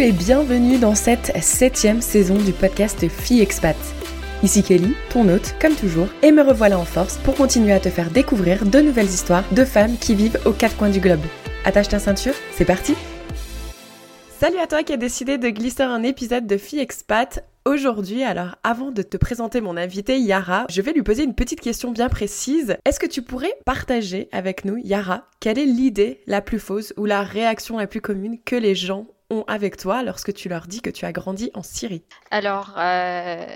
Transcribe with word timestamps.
Et 0.00 0.12
bienvenue 0.12 0.78
dans 0.78 0.94
cette 0.94 1.36
septième 1.42 2.00
saison 2.02 2.36
du 2.36 2.52
podcast 2.52 3.08
Fille 3.08 3.40
Expat. 3.40 3.76
Ici 4.44 4.62
Kelly, 4.62 4.94
ton 5.10 5.28
hôte, 5.28 5.56
comme 5.60 5.74
toujours, 5.74 6.06
et 6.22 6.30
me 6.30 6.40
revoilà 6.42 6.78
en 6.78 6.84
force 6.84 7.16
pour 7.18 7.34
continuer 7.34 7.72
à 7.72 7.80
te 7.80 7.88
faire 7.88 8.12
découvrir 8.12 8.64
de 8.64 8.78
nouvelles 8.78 9.06
histoires 9.06 9.42
de 9.50 9.64
femmes 9.64 9.96
qui 9.98 10.14
vivent 10.14 10.38
aux 10.44 10.52
quatre 10.52 10.76
coins 10.76 10.90
du 10.90 11.00
globe. 11.00 11.24
Attache 11.64 11.88
ta 11.88 11.98
ceinture, 11.98 12.34
c'est 12.52 12.64
parti 12.64 12.94
Salut 14.38 14.58
à 14.58 14.68
toi 14.68 14.84
qui 14.84 14.92
as 14.92 14.98
décidé 14.98 15.36
de 15.36 15.48
glisser 15.48 15.82
un 15.82 16.04
épisode 16.04 16.46
de 16.46 16.58
Fille 16.58 16.78
Expat 16.78 17.44
aujourd'hui. 17.64 18.22
Alors 18.22 18.54
avant 18.62 18.92
de 18.92 19.02
te 19.02 19.16
présenter 19.16 19.60
mon 19.60 19.76
invité 19.76 20.20
Yara, 20.20 20.66
je 20.70 20.80
vais 20.80 20.92
lui 20.92 21.02
poser 21.02 21.24
une 21.24 21.34
petite 21.34 21.60
question 21.60 21.90
bien 21.90 22.08
précise. 22.08 22.76
Est-ce 22.84 23.00
que 23.00 23.06
tu 23.06 23.22
pourrais 23.22 23.58
partager 23.66 24.28
avec 24.30 24.64
nous, 24.64 24.76
Yara, 24.76 25.24
quelle 25.40 25.58
est 25.58 25.66
l'idée 25.66 26.20
la 26.28 26.40
plus 26.40 26.60
fausse 26.60 26.94
ou 26.96 27.04
la 27.04 27.24
réaction 27.24 27.78
la 27.78 27.88
plus 27.88 28.00
commune 28.00 28.38
que 28.44 28.54
les 28.54 28.76
gens 28.76 29.08
ont 29.30 29.44
avec 29.46 29.76
toi 29.76 30.02
lorsque 30.02 30.32
tu 30.32 30.48
leur 30.48 30.66
dis 30.66 30.80
que 30.80 30.90
tu 30.90 31.04
as 31.04 31.12
grandi 31.12 31.50
en 31.54 31.62
Syrie. 31.62 32.04
Alors, 32.30 32.74
euh, 32.78 33.46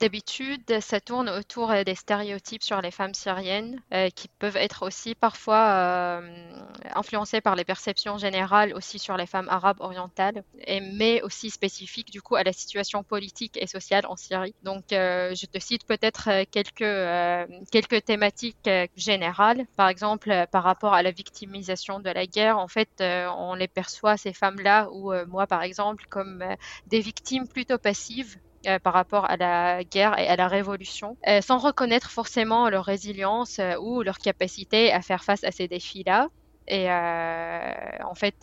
D'habitude, 0.00 0.80
ça 0.80 0.98
tourne 0.98 1.28
autour 1.28 1.70
euh, 1.70 1.84
des 1.84 1.94
stéréotypes 1.94 2.62
sur 2.62 2.80
les 2.80 2.90
femmes 2.90 3.12
syriennes 3.12 3.82
euh, 3.92 4.08
qui 4.08 4.28
peuvent 4.38 4.56
être 4.56 4.86
aussi 4.86 5.14
parfois 5.14 5.72
euh, 5.72 6.52
influencés 6.94 7.42
par 7.42 7.54
les 7.54 7.64
perceptions 7.64 8.16
générales 8.16 8.72
aussi 8.72 8.98
sur 8.98 9.18
les 9.18 9.26
femmes 9.26 9.48
arabes 9.50 9.76
orientales, 9.80 10.42
et, 10.66 10.80
mais 10.80 11.20
aussi 11.20 11.50
spécifiques 11.50 12.10
du 12.10 12.22
coup 12.22 12.36
à 12.36 12.44
la 12.44 12.54
situation 12.54 13.02
politique 13.02 13.58
et 13.60 13.66
sociale 13.66 14.06
en 14.06 14.16
Syrie. 14.16 14.54
Donc, 14.62 14.84
je 14.90 15.46
te 15.46 15.58
cite 15.58 15.84
peut-être 15.86 16.44
quelques, 16.50 17.70
quelques 17.70 18.04
thématiques 18.04 18.70
générales. 18.96 19.66
Par 19.76 19.88
exemple, 19.88 20.46
par 20.50 20.64
rapport 20.64 20.94
à 20.94 21.02
la 21.02 21.10
victimisation 21.10 22.00
de 22.00 22.08
la 22.08 22.26
guerre, 22.26 22.58
en 22.58 22.68
fait, 22.68 22.88
on 23.00 23.54
les 23.54 23.68
perçoit, 23.68 24.16
ces 24.16 24.32
femmes-là, 24.32 24.88
ou 24.92 25.12
moi 25.26 25.46
par 25.46 25.62
exemple, 25.62 26.04
comme 26.08 26.44
des 26.86 27.00
victimes 27.00 27.46
plutôt 27.46 27.78
passives 27.78 28.38
euh, 28.66 28.78
par 28.78 28.92
rapport 28.94 29.24
à 29.30 29.36
la 29.36 29.84
guerre 29.84 30.18
et 30.18 30.26
à 30.28 30.36
la 30.36 30.48
révolution, 30.48 31.16
euh, 31.28 31.40
sans 31.40 31.58
reconnaître 31.58 32.10
forcément 32.10 32.68
leur 32.70 32.84
résilience 32.84 33.58
euh, 33.58 33.76
ou 33.80 34.02
leur 34.02 34.18
capacité 34.18 34.92
à 34.92 35.02
faire 35.02 35.24
face 35.24 35.44
à 35.44 35.50
ces 35.52 35.68
défis-là 35.68 36.28
et 36.70 36.88
euh, 36.88 37.72
en 38.04 38.14
fait 38.14 38.34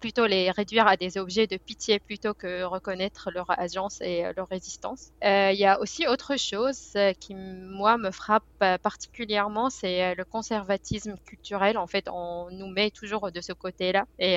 plutôt 0.00 0.26
les 0.26 0.50
réduire 0.50 0.86
à 0.86 0.96
des 0.96 1.18
objets 1.18 1.46
de 1.46 1.58
pitié 1.58 2.00
plutôt 2.00 2.32
que 2.32 2.62
reconnaître 2.64 3.30
leur 3.30 3.46
agence 3.60 4.00
et 4.00 4.24
euh, 4.24 4.32
leur 4.34 4.48
résistance. 4.48 5.10
Euh, 5.22 5.50
il 5.52 5.58
y 5.58 5.66
a 5.66 5.78
aussi 5.80 6.06
autre 6.06 6.38
chose 6.38 6.92
qui 7.20 7.34
moi 7.34 7.98
me 7.98 8.10
frappe 8.10 8.44
particulièrement, 8.82 9.68
c'est 9.68 10.14
le 10.14 10.24
conservatisme 10.24 11.16
culturel. 11.26 11.76
En 11.76 11.86
fait, 11.86 12.08
on 12.10 12.48
nous 12.50 12.68
met 12.68 12.90
toujours 12.90 13.30
de 13.30 13.40
ce 13.42 13.52
côté-là 13.52 14.04
et 14.18 14.36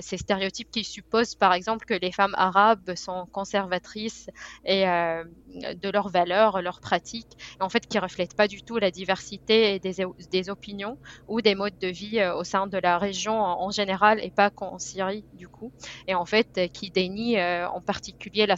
ces 0.00 0.16
stéréotypes 0.16 0.70
qui 0.70 0.84
supposent 0.84 1.34
par 1.34 1.52
exemple 1.52 1.84
que 1.86 1.94
les 1.94 2.12
femmes 2.12 2.34
arabes 2.36 2.94
sont 2.94 3.26
conservatrices 3.32 4.28
et 4.64 4.84
de 4.84 5.90
leurs 5.90 6.08
valeurs, 6.08 6.62
leurs 6.62 6.80
pratiques, 6.80 7.32
en 7.58 7.68
fait 7.68 7.84
qui 7.86 7.98
reflètent 7.98 8.34
pas 8.36 8.46
du 8.46 8.62
tout 8.62 8.78
la 8.78 8.92
diversité 8.92 9.80
des 9.80 10.50
opinions 10.50 10.98
ou 11.26 11.40
des 11.40 11.56
modes 11.56 11.78
de 11.80 11.88
vie 11.88 12.11
euh, 12.20 12.34
au 12.34 12.44
sein 12.44 12.66
de 12.66 12.78
la 12.78 12.98
région 12.98 13.34
en, 13.40 13.70
général 13.70 14.20
et 14.24 14.30
pas 14.30 14.50
qu'en 14.50 14.78
Syrie 14.78 15.24
du 15.32 15.48
coup. 15.48 15.72
Et 16.06 16.14
en 16.14 16.26
fait, 16.26 16.48
euh, 16.58 16.68
qui 16.68 16.90
dénie 16.90 17.38
euh, 17.38 17.68
en 17.68 17.80
particulier 17.80 18.46
la, 18.46 18.56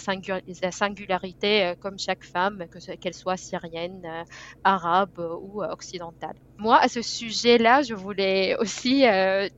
singularité 0.72 1.74
comme 1.80 1.98
chaque 1.98 2.24
femme, 2.24 2.66
qu'elle 3.00 3.14
soit 3.14 3.36
syrienne, 3.36 4.24
arabe 4.64 5.18
ou 5.18 5.62
occidentale. 5.62 6.36
Moi, 6.56 6.78
à 6.78 6.88
ce 6.88 7.02
sujet-là, 7.02 7.82
je 7.82 7.94
voulais 7.94 8.54
aussi 8.60 9.00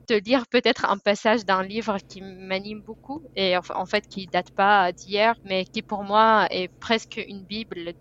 te 0.06 0.14
lire 0.14 0.47
peut-être 0.48 0.86
un 0.86 0.97
passage 0.98 1.44
d'un 1.44 1.62
livre 1.62 1.98
qui 2.08 2.22
m'anime 2.22 2.80
beaucoup 2.83 3.22
et 3.34 3.55
en 3.56 3.86
fait 3.86 4.05
qui 4.08 4.27
date 4.28 4.50
pas 4.55 4.92
d'hier, 4.92 5.34
mais 5.44 5.67
qui 5.67 5.83
pour 5.83 6.05
moi 6.05 6.47
est 6.50 6.70
presque 6.80 7.22
une 7.28 7.44
bible 7.44 7.92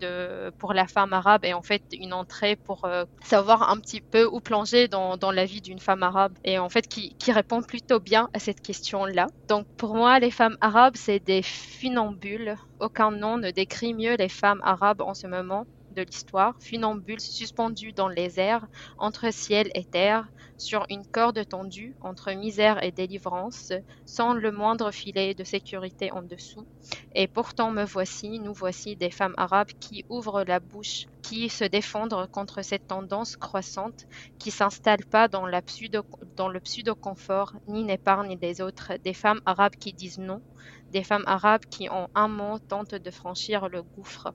pour 0.58 0.72
la 0.72 0.86
femme 0.86 1.12
arabe 1.12 1.44
et 1.44 1.52
en 1.52 1.62
fait 1.62 1.82
une 1.92 2.14
entrée 2.14 2.56
pour 2.64 2.88
savoir 3.22 3.68
un 3.70 3.78
petit 3.80 4.00
peu 4.00 4.24
où 4.26 4.40
plonger 4.40 4.88
dans, 4.88 5.16
dans 5.18 5.30
la 5.32 5.44
vie 5.44 5.60
d'une 5.60 5.80
femme 5.80 6.02
arabe 6.02 6.34
et 6.44 6.58
en 6.58 6.70
fait 6.70 6.86
qui, 6.88 7.14
qui 7.18 7.32
répond 7.32 7.62
plutôt 7.62 8.00
bien 8.00 8.28
à 8.32 8.38
cette 8.38 8.60
question-là. 8.62 9.26
Donc 9.48 9.66
pour 9.76 9.94
moi, 9.94 10.18
les 10.20 10.30
femmes 10.30 10.56
arabes, 10.62 10.96
c'est 10.96 11.20
des 11.20 11.42
funambules. 11.42 12.56
Aucun 12.78 13.10
nom 13.10 13.36
ne 13.36 13.50
décrit 13.50 13.92
mieux 13.94 14.16
les 14.16 14.28
femmes 14.30 14.60
arabes 14.64 15.02
en 15.02 15.12
ce 15.14 15.26
moment 15.26 15.66
de 15.96 16.02
l'histoire, 16.02 16.54
funambules 16.60 17.20
suspendues 17.20 17.92
dans 17.92 18.08
les 18.08 18.38
airs, 18.38 18.66
entre 18.98 19.32
ciel 19.32 19.70
et 19.74 19.84
terre, 19.84 20.28
sur 20.58 20.84
une 20.90 21.04
corde 21.06 21.46
tendue, 21.48 21.96
entre 22.00 22.32
misère 22.32 22.82
et 22.84 22.92
délivrance, 22.92 23.72
sans 24.04 24.34
le 24.34 24.52
moindre 24.52 24.92
filet 24.92 25.34
de 25.34 25.44
sécurité 25.44 26.12
en 26.12 26.22
dessous. 26.22 26.66
Et 27.14 27.26
pourtant 27.28 27.70
me 27.72 27.84
voici, 27.84 28.38
nous 28.40 28.54
voici 28.54 28.96
des 28.96 29.10
femmes 29.10 29.34
arabes 29.36 29.70
qui 29.80 30.04
ouvrent 30.08 30.44
la 30.44 30.60
bouche, 30.60 31.06
qui 31.22 31.48
se 31.48 31.64
défendent 31.64 32.26
contre 32.30 32.62
cette 32.62 32.86
tendance 32.86 33.36
croissante, 33.36 34.04
qui 34.38 34.50
s'installe 34.52 35.04
pas 35.10 35.28
dans, 35.28 35.46
pseudo, 35.62 36.02
le 36.48 36.60
pseudo-confort, 36.60 37.52
ni 37.66 37.84
n'épargnent 37.84 38.38
les 38.40 38.60
autres, 38.60 38.92
des 39.04 39.14
femmes 39.14 39.40
arabes 39.46 39.74
qui 39.80 39.92
disent 39.94 40.18
non, 40.18 40.42
des 40.90 41.02
femmes 41.04 41.24
arabes 41.26 41.62
qui 41.70 41.88
en 41.88 42.08
un 42.14 42.28
mot 42.28 42.58
tentent 42.68 42.94
de 42.94 43.10
franchir 43.10 43.68
le 43.68 43.82
gouffre. 43.82 44.28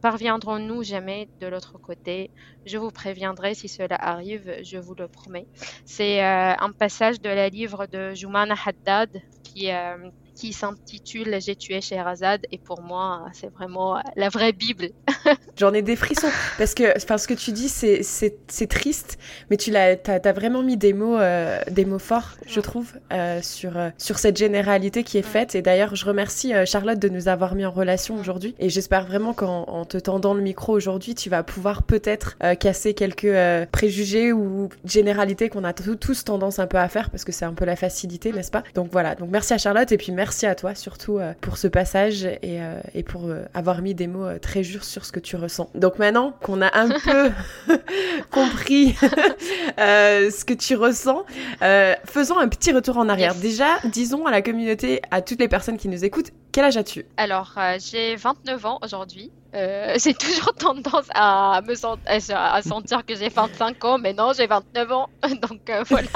Parviendrons-nous 0.00 0.82
jamais 0.82 1.30
de 1.40 1.46
l'autre 1.46 1.78
côté? 1.78 2.30
Je 2.64 2.78
vous 2.78 2.90
préviendrai 2.90 3.54
si 3.54 3.68
cela 3.68 3.96
arrive, 3.96 4.60
je 4.62 4.78
vous 4.78 4.94
le 4.94 5.08
promets. 5.08 5.48
C'est 5.84 6.22
euh, 6.22 6.54
un 6.58 6.72
passage 6.72 7.20
de 7.20 7.28
la 7.28 7.48
livre 7.48 7.86
de 7.86 8.14
Joumana 8.14 8.54
Haddad 8.64 9.10
qui, 9.42 9.70
euh, 9.70 10.10
qui 10.34 10.52
s'intitule 10.52 11.38
J'ai 11.40 11.56
tué 11.56 11.80
Sherazade 11.80 12.46
et 12.50 12.58
pour 12.58 12.82
moi 12.82 13.26
c'est 13.32 13.52
vraiment 13.52 14.00
la 14.16 14.28
vraie 14.28 14.52
Bible. 14.52 14.88
J'en 15.56 15.72
ai 15.72 15.82
des 15.82 15.96
frissons 15.96 16.28
parce 16.58 16.74
que 16.74 16.96
enfin, 16.96 17.18
ce 17.18 17.28
que 17.28 17.34
tu 17.34 17.52
dis 17.52 17.68
c'est, 17.68 18.02
c'est, 18.02 18.66
triste 18.66 19.18
mais 19.50 19.56
tu 19.56 19.70
l'as 19.70 19.96
t'as, 19.96 20.32
vraiment 20.32 20.62
mis 20.62 20.76
des 20.76 20.92
mots 20.92 21.18
euh, 21.18 21.60
des 21.70 21.84
mots 21.84 21.98
forts 21.98 22.32
je 22.46 22.60
trouve 22.60 22.92
euh, 23.12 23.40
sur 23.42 23.76
euh, 23.76 23.90
sur 23.98 24.18
cette 24.18 24.36
généralité 24.36 25.04
qui 25.04 25.18
est 25.18 25.22
faite. 25.22 25.54
Et 25.54 25.62
d'ailleurs 25.62 25.94
je 25.94 26.04
remercie 26.04 26.52
Charlotte 26.66 26.98
de 26.98 27.08
nous 27.08 27.28
avoir 27.28 27.54
mis 27.54 27.64
en 27.64 27.70
relation 27.70 28.18
aujourd'hui. 28.18 28.54
Et 28.58 28.68
j'espère 28.68 29.06
vraiment 29.06 29.34
qu'en 29.34 29.84
te 29.84 29.98
tendant 29.98 30.34
le 30.34 30.42
micro 30.42 30.72
aujourd'hui 30.72 31.14
tu 31.14 31.30
vas 31.30 31.42
pouvoir 31.42 31.84
peut-être 31.84 32.36
casser 32.58 32.94
quelques 32.94 33.34
préjugés 33.70 34.32
ou 34.32 34.68
généralités 34.84 35.48
qu'on 35.48 35.64
a 35.64 35.72
tous 35.72 36.24
tendance 36.24 36.58
un 36.58 36.66
peu 36.66 36.78
à 36.78 36.88
faire 36.88 37.10
parce 37.10 37.24
que 37.24 37.32
c'est 37.32 37.44
un 37.44 37.54
peu 37.54 37.64
la 37.64 37.76
facilité 37.76 38.32
n'est-ce 38.32 38.50
pas? 38.50 38.64
Donc 38.74 38.88
voilà. 38.90 39.14
Donc 39.14 39.28
merci 39.30 39.52
à 39.52 39.58
Charlotte 39.58 39.90
et 39.92 39.96
puis 39.96 40.12
merci 40.12 40.23
merci 40.24 40.46
à 40.46 40.54
toi 40.54 40.74
surtout 40.74 41.18
euh, 41.18 41.34
pour 41.42 41.58
ce 41.58 41.68
passage 41.68 42.24
et, 42.24 42.38
euh, 42.62 42.80
et 42.94 43.02
pour 43.02 43.26
euh, 43.26 43.44
avoir 43.52 43.82
mis 43.82 43.94
des 43.94 44.06
mots 44.06 44.38
très 44.38 44.62
jures 44.62 44.82
sur 44.82 45.04
ce 45.04 45.12
que 45.12 45.20
tu 45.20 45.36
ressens. 45.36 45.68
Donc 45.74 45.98
maintenant 45.98 46.32
qu'on 46.40 46.62
a 46.62 46.74
un 46.78 46.88
peu 46.88 47.30
compris 48.30 48.94
ce 49.76 50.44
que 50.46 50.54
tu 50.54 50.76
ressens, 50.76 51.26
faisons 52.06 52.38
un 52.38 52.48
petit 52.48 52.72
retour 52.72 52.96
en 52.96 53.10
arrière. 53.10 53.34
Déjà, 53.34 53.66
disons 53.84 54.24
à 54.24 54.30
la 54.30 54.40
communauté, 54.40 55.02
à 55.10 55.20
toutes 55.20 55.40
les 55.40 55.48
personnes 55.48 55.76
qui 55.76 55.88
nous 55.88 56.06
écoutent, 56.06 56.30
quel 56.52 56.64
âge 56.64 56.78
as-tu? 56.78 57.04
Alors, 57.18 57.52
j'ai 57.78 58.16
29 58.16 58.64
ans 58.64 58.78
aujourd'hui. 58.82 59.30
j'ai 59.52 60.14
toujours 60.14 60.54
tendance 60.54 61.06
à 61.14 61.60
me 61.66 61.74
à 62.34 62.62
sentir 62.62 63.04
que 63.04 63.14
j'ai 63.14 63.28
25 63.28 63.84
ans, 63.84 63.98
mais 63.98 64.14
non, 64.14 64.32
j'ai 64.34 64.46
29 64.46 64.90
ans. 64.92 65.10
Donc 65.42 65.70
voilà. 65.90 66.08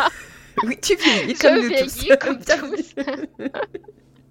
Oui, 0.64 0.78
tu 0.80 0.96
vieillis 0.96 1.34
comme 1.34 1.60
nous 1.62 1.70
tous. 1.70 2.06
comme 2.20 2.38
tous. 2.44 2.94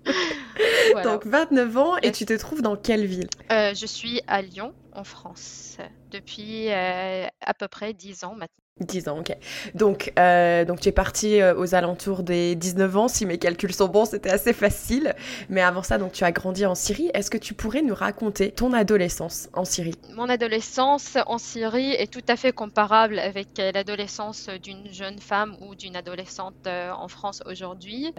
Donc 1.04 1.26
29 1.26 1.78
ans 1.78 1.98
et 1.98 2.12
tu 2.12 2.26
te 2.26 2.34
trouves 2.34 2.62
dans 2.62 2.76
quelle 2.76 3.06
ville? 3.06 3.28
Euh, 3.52 3.74
Je 3.74 3.86
suis 3.86 4.22
à 4.28 4.42
Lyon, 4.42 4.74
en 4.94 5.04
France, 5.04 5.78
depuis 6.12 6.70
euh, 6.72 7.26
à 7.42 7.54
peu 7.54 7.68
près 7.68 7.94
10 7.94 8.24
ans 8.24 8.34
maintenant. 8.34 8.48
10 8.82 9.08
ans, 9.10 9.20
ok. 9.20 9.36
Donc, 9.74 10.14
euh, 10.20 10.66
donc 10.66 10.80
tu 10.80 10.90
es 10.90 10.92
parti 10.92 11.42
euh, 11.42 11.56
aux 11.56 11.74
alentours 11.74 12.24
des 12.24 12.56
19 12.56 12.98
ans, 12.98 13.08
si 13.08 13.26
mes 13.26 13.38
calculs 13.38 13.74
sont 13.74 13.88
bons, 13.88 14.06
c'était 14.06 14.30
assez 14.30 14.54
facile. 14.54 15.16
Mais 15.50 15.62
avant 15.62 15.84
ça, 15.84 15.98
donc 15.98 16.12
tu 16.12 16.24
as 16.24 16.32
grandi 16.32 16.66
en 16.66 16.76
Syrie. 16.76 17.10
Est-ce 17.14 17.32
que 17.32 17.38
tu 17.38 17.54
pourrais 17.54 17.82
nous 17.82 17.96
raconter 17.96 18.52
ton 18.52 18.74
adolescence 18.74 19.50
en 19.54 19.66
Syrie? 19.66 19.96
Mon 20.14 20.30
adolescence 20.30 21.18
en 21.26 21.38
Syrie 21.38 21.92
est 21.92 22.12
tout 22.12 22.26
à 22.28 22.36
fait 22.36 22.52
comparable 22.52 23.20
avec 23.20 23.50
l'adolescence 23.58 24.50
d'une 24.62 24.92
jeune 24.92 25.20
femme 25.20 25.56
ou 25.62 25.76
d'une 25.76 25.96
adolescente 25.96 26.68
euh, 26.68 26.92
en 26.92 27.08
France 27.08 27.42
aujourd'hui, 27.46 28.14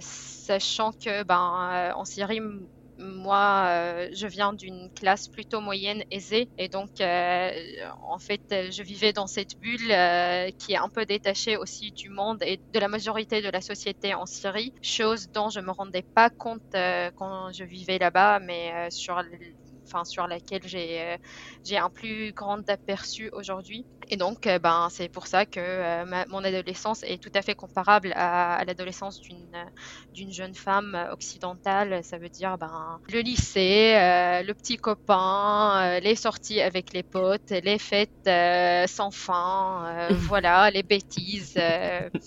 sachant 0.00 0.92
que 0.92 1.22
ben, 1.22 1.92
en 1.94 2.04
Syrie, 2.04 2.40
moi, 3.02 3.66
euh, 3.68 4.08
je 4.14 4.26
viens 4.26 4.52
d'une 4.52 4.90
classe 4.94 5.28
plutôt 5.28 5.60
moyenne 5.60 6.02
aisée 6.10 6.50
et 6.58 6.68
donc, 6.68 6.90
euh, 7.00 7.50
en 8.08 8.18
fait, 8.18 8.40
je 8.50 8.82
vivais 8.82 9.12
dans 9.12 9.26
cette 9.26 9.58
bulle 9.60 9.90
euh, 9.92 10.50
qui 10.58 10.72
est 10.72 10.76
un 10.76 10.88
peu 10.88 11.04
détachée 11.06 11.56
aussi 11.56 11.92
du 11.92 12.08
monde 12.10 12.42
et 12.42 12.60
de 12.72 12.78
la 12.78 12.88
majorité 12.88 13.42
de 13.42 13.48
la 13.50 13.60
société 13.60 14.14
en 14.14 14.26
Syrie, 14.26 14.72
chose 14.82 15.28
dont 15.32 15.50
je 15.50 15.60
me 15.60 15.70
rendais 15.72 16.04
pas 16.14 16.30
compte 16.30 16.62
quand 16.72 17.52
je 17.52 17.64
vivais 17.64 17.98
là-bas, 17.98 18.40
mais 18.40 18.88
sur 18.90 19.20
sur 20.04 20.26
laquelle 20.26 20.62
j'ai 20.64 21.16
j'ai 21.64 21.76
un 21.78 21.90
plus 21.90 22.32
grand 22.32 22.68
aperçu 22.68 23.28
aujourd'hui. 23.32 23.86
Et 24.12 24.18
donc, 24.18 24.46
euh, 24.46 24.58
ben, 24.58 24.88
c'est 24.90 25.08
pour 25.08 25.26
ça 25.26 25.46
que 25.46 25.58
euh, 25.58 26.24
mon 26.28 26.44
adolescence 26.44 27.02
est 27.02 27.16
tout 27.16 27.30
à 27.34 27.40
fait 27.40 27.54
comparable 27.54 28.12
à, 28.14 28.62
l'adolescence 28.66 29.18
d'une 29.22 29.56
d'une 30.12 30.30
jeune 30.30 30.54
femme 30.54 31.08
occidentale. 31.10 32.04
Ça 32.04 32.18
veut 32.18 32.28
dire 32.28 32.58
ben, 32.58 33.00
le 33.08 33.20
lycée, 33.20 33.94
le 34.44 34.52
petit 34.52 34.76
copain, 34.76 35.98
les 36.00 36.14
sorties 36.14 36.60
avec 36.60 36.92
les 36.92 37.02
potes, 37.02 37.48
les 37.48 37.78
fêtes 37.78 38.10
sans 38.90 39.10
fin, 39.10 40.08
voilà, 40.28 40.70
les 40.70 40.82
bêtises 40.82 41.56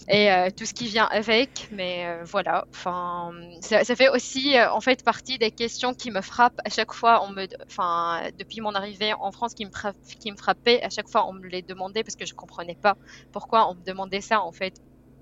et 0.10 0.52
tout 0.58 0.66
ce 0.66 0.74
qui 0.74 0.88
vient 0.88 1.06
avec. 1.12 1.68
Mais 1.70 2.20
voilà, 2.24 2.66
enfin, 2.74 3.32
ça, 3.62 3.84
ça, 3.84 3.96
fait 3.96 4.10
aussi 4.10 4.60
en 4.60 4.82
fait 4.82 5.04
partie 5.04 5.38
des 5.38 5.52
questions 5.52 5.94
qui 5.94 6.10
me 6.10 6.22
frappent 6.22 6.60
à 6.66 6.72
chaque 6.72 6.94
fois. 6.94 7.24
On 7.24 7.30
me, 7.30 7.46
enfin, 7.68 8.24
depuis 8.40 8.62
mon 8.62 8.74
arrivée 8.74 9.14
en 9.14 9.32
France, 9.32 9.54
qui 9.54 9.66
me, 9.66 9.72
qui 10.20 10.32
me 10.32 10.38
frappait 10.38 10.82
à 10.82 10.90
chaque 10.90 11.10
fois, 11.10 11.28
on 11.28 11.34
me 11.34 11.48
les 11.48 11.62
parce 12.04 12.16
que 12.16 12.26
je 12.26 12.34
comprenais 12.34 12.76
pas 12.82 12.98
pourquoi 13.32 13.70
on 13.70 13.76
me 13.76 13.84
demandait 13.84 14.22
ça 14.22 14.42
en 14.42 14.52
fait. 14.52 14.76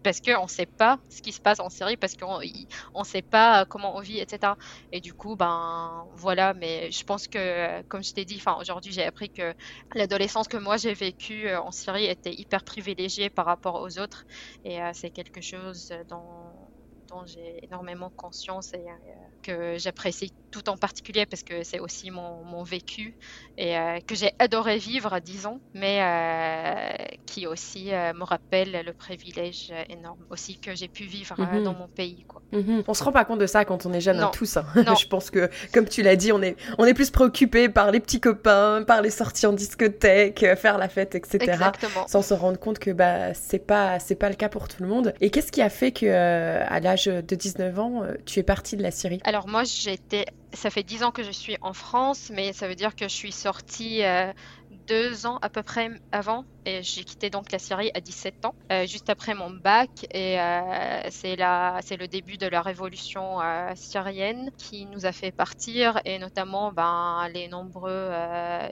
Parce 0.04 0.20
qu'on 0.20 0.44
ne 0.44 0.48
sait 0.50 0.66
pas 0.66 1.00
ce 1.10 1.22
qui 1.22 1.32
se 1.32 1.40
passe 1.40 1.62
en 1.62 1.70
Syrie, 1.70 1.96
parce 1.96 2.16
qu'on 2.18 2.40
ne 2.42 3.04
sait 3.06 3.22
pas 3.22 3.66
comment 3.66 3.96
on 3.96 4.02
vit, 4.02 4.20
etc. 4.20 4.58
Et 4.92 5.00
du 5.00 5.14
coup, 5.14 5.36
ben 5.38 6.06
voilà, 6.14 6.54
mais 6.54 6.92
je 6.92 7.04
pense 7.06 7.28
que, 7.30 7.82
comme 7.84 8.04
je 8.04 8.12
t'ai 8.14 8.26
dit, 8.26 8.42
aujourd'hui 8.60 8.92
j'ai 8.92 9.06
appris 9.06 9.30
que 9.30 9.54
l'adolescence 9.96 10.50
que 10.50 10.58
moi 10.58 10.76
j'ai 10.78 10.94
vécue 10.94 11.48
euh, 11.48 11.62
en 11.62 11.72
Syrie 11.72 12.06
était 12.06 12.34
hyper 12.34 12.64
privilégiée 12.66 13.30
par 13.30 13.46
rapport 13.46 13.76
aux 13.82 13.98
autres, 14.00 14.26
et 14.66 14.82
euh, 14.82 14.92
c'est 14.94 15.10
quelque 15.12 15.40
chose 15.42 15.94
dont, 16.10 16.53
dont 17.14 17.26
j'ai 17.26 17.64
énormément 17.64 18.12
conscience 18.16 18.74
et 18.74 18.78
euh, 18.78 18.92
que 19.42 19.78
j'apprécie 19.78 20.32
tout 20.52 20.70
en 20.70 20.78
particulier 20.78 21.26
parce 21.26 21.44
que 21.44 21.64
c'est 21.64 21.80
aussi 21.80 22.12
mon, 22.12 22.44
mon, 22.44 22.64
vécu 22.64 23.16
et 23.58 23.78
euh, 23.78 24.00
que 24.06 24.16
j'ai 24.16 24.32
adoré 24.40 24.78
vivre, 24.78 25.20
disons, 25.20 25.60
mais 25.74 26.00
euh, 26.02 27.16
qui 27.26 27.46
aussi 27.48 27.92
me 27.92 28.24
rappelle 28.24 28.84
le 28.86 28.94
privilège 28.94 29.74
énorme 29.90 30.20
aussi 30.30 30.58
que 30.60 30.76
j'ai 30.76 30.88
pu 30.88 31.04
vivre 31.04 31.36
mhm. 31.38 31.64
dans 31.64 31.74
mon 31.74 31.88
pays. 31.88 32.24
Quoi. 32.28 32.42
Mhm. 32.52 32.84
On 32.88 32.94
se 32.94 33.04
rend 33.04 33.12
pas 33.12 33.26
compte 33.26 33.40
de 33.40 33.48
ça 33.48 33.66
quand 33.66 33.86
on 33.86 33.94
est 33.94 34.02
jeune, 34.02 34.20
hein, 34.20 34.32
tous. 34.34 34.58
Hein. 34.58 34.66
Je 35.00 35.08
pense 35.08 35.30
que, 35.30 35.50
comme 35.74 35.88
tu 35.88 36.04
l'as 36.04 36.16
dit, 36.16 36.32
on 36.32 36.42
est, 36.42 36.56
on 36.78 36.86
est 36.86 36.94
plus 36.94 37.10
préoccupé 37.10 37.70
par 37.70 37.92
les 37.92 38.00
petits 38.00 38.22
copains, 38.22 38.84
par 38.86 39.02
les 39.02 39.10
sorties 39.10 39.46
en 39.46 39.54
discothèque, 39.54 40.46
faire 40.58 40.78
la 40.78 40.90
fête, 40.90 41.16
etc. 41.16 41.38
Exactement. 41.42 42.08
Sans 42.08 42.22
se 42.22 42.34
rendre 42.34 42.60
compte 42.60 42.80
que 42.80 42.92
bah, 42.92 43.34
c'est 43.34 43.66
pas, 43.66 43.98
pas 44.20 44.30
le 44.30 44.36
cas 44.36 44.50
pour 44.50 44.68
tout 44.68 44.82
le 44.82 44.88
monde. 44.88 45.14
Et 45.22 45.30
qu'est-ce 45.30 45.52
qui 45.52 45.62
a 45.62 45.70
fait 45.70 45.92
que, 45.92 46.06
à 46.06 46.80
l'âge 46.80 47.03
de 47.10 47.36
19 47.36 47.80
ans, 47.80 48.04
tu 48.26 48.40
es 48.40 48.44
partie 48.44 48.78
de 48.78 48.84
la 48.84 48.92
Syrie. 48.92 49.20
Alors 49.24 49.48
moi, 49.48 49.64
j'étais, 49.64 50.26
ça 50.54 50.70
fait 50.70 50.84
dix 50.84 51.04
ans 51.04 51.12
que 51.12 51.24
je 51.24 51.32
suis 51.32 51.58
en 51.62 51.74
France, 51.74 52.32
mais 52.34 52.54
ça 52.54 52.68
veut 52.68 52.76
dire 52.76 52.96
que 52.96 53.08
je 53.08 53.14
suis 53.14 53.32
sortie 53.32 54.04
euh, 54.04 54.32
deux 54.88 55.26
ans 55.26 55.38
à 55.42 55.50
peu 55.50 55.64
près 55.64 55.90
avant. 56.12 56.46
Et 56.66 56.82
j'ai 56.82 57.04
quitté 57.04 57.30
donc 57.30 57.52
la 57.52 57.60
Syrie 57.60 57.92
à 57.94 58.00
17 58.00 58.46
ans, 58.46 58.56
euh, 58.72 58.86
juste 58.88 59.10
après 59.10 59.34
mon 59.34 59.50
bac. 59.50 59.90
Et 60.14 60.40
euh, 60.40 61.02
c'est 61.10 61.36
le 61.36 62.08
début 62.08 62.38
de 62.38 62.48
la 62.48 62.62
révolution 62.62 63.40
syrienne 63.76 64.50
qui 64.58 64.86
nous 64.86 65.06
a 65.06 65.12
fait 65.12 65.32
partir, 65.32 66.00
et 66.06 66.20
notamment 66.20 66.72
ben, 66.72 67.28
les 67.34 67.50
nombreux, 67.50 68.12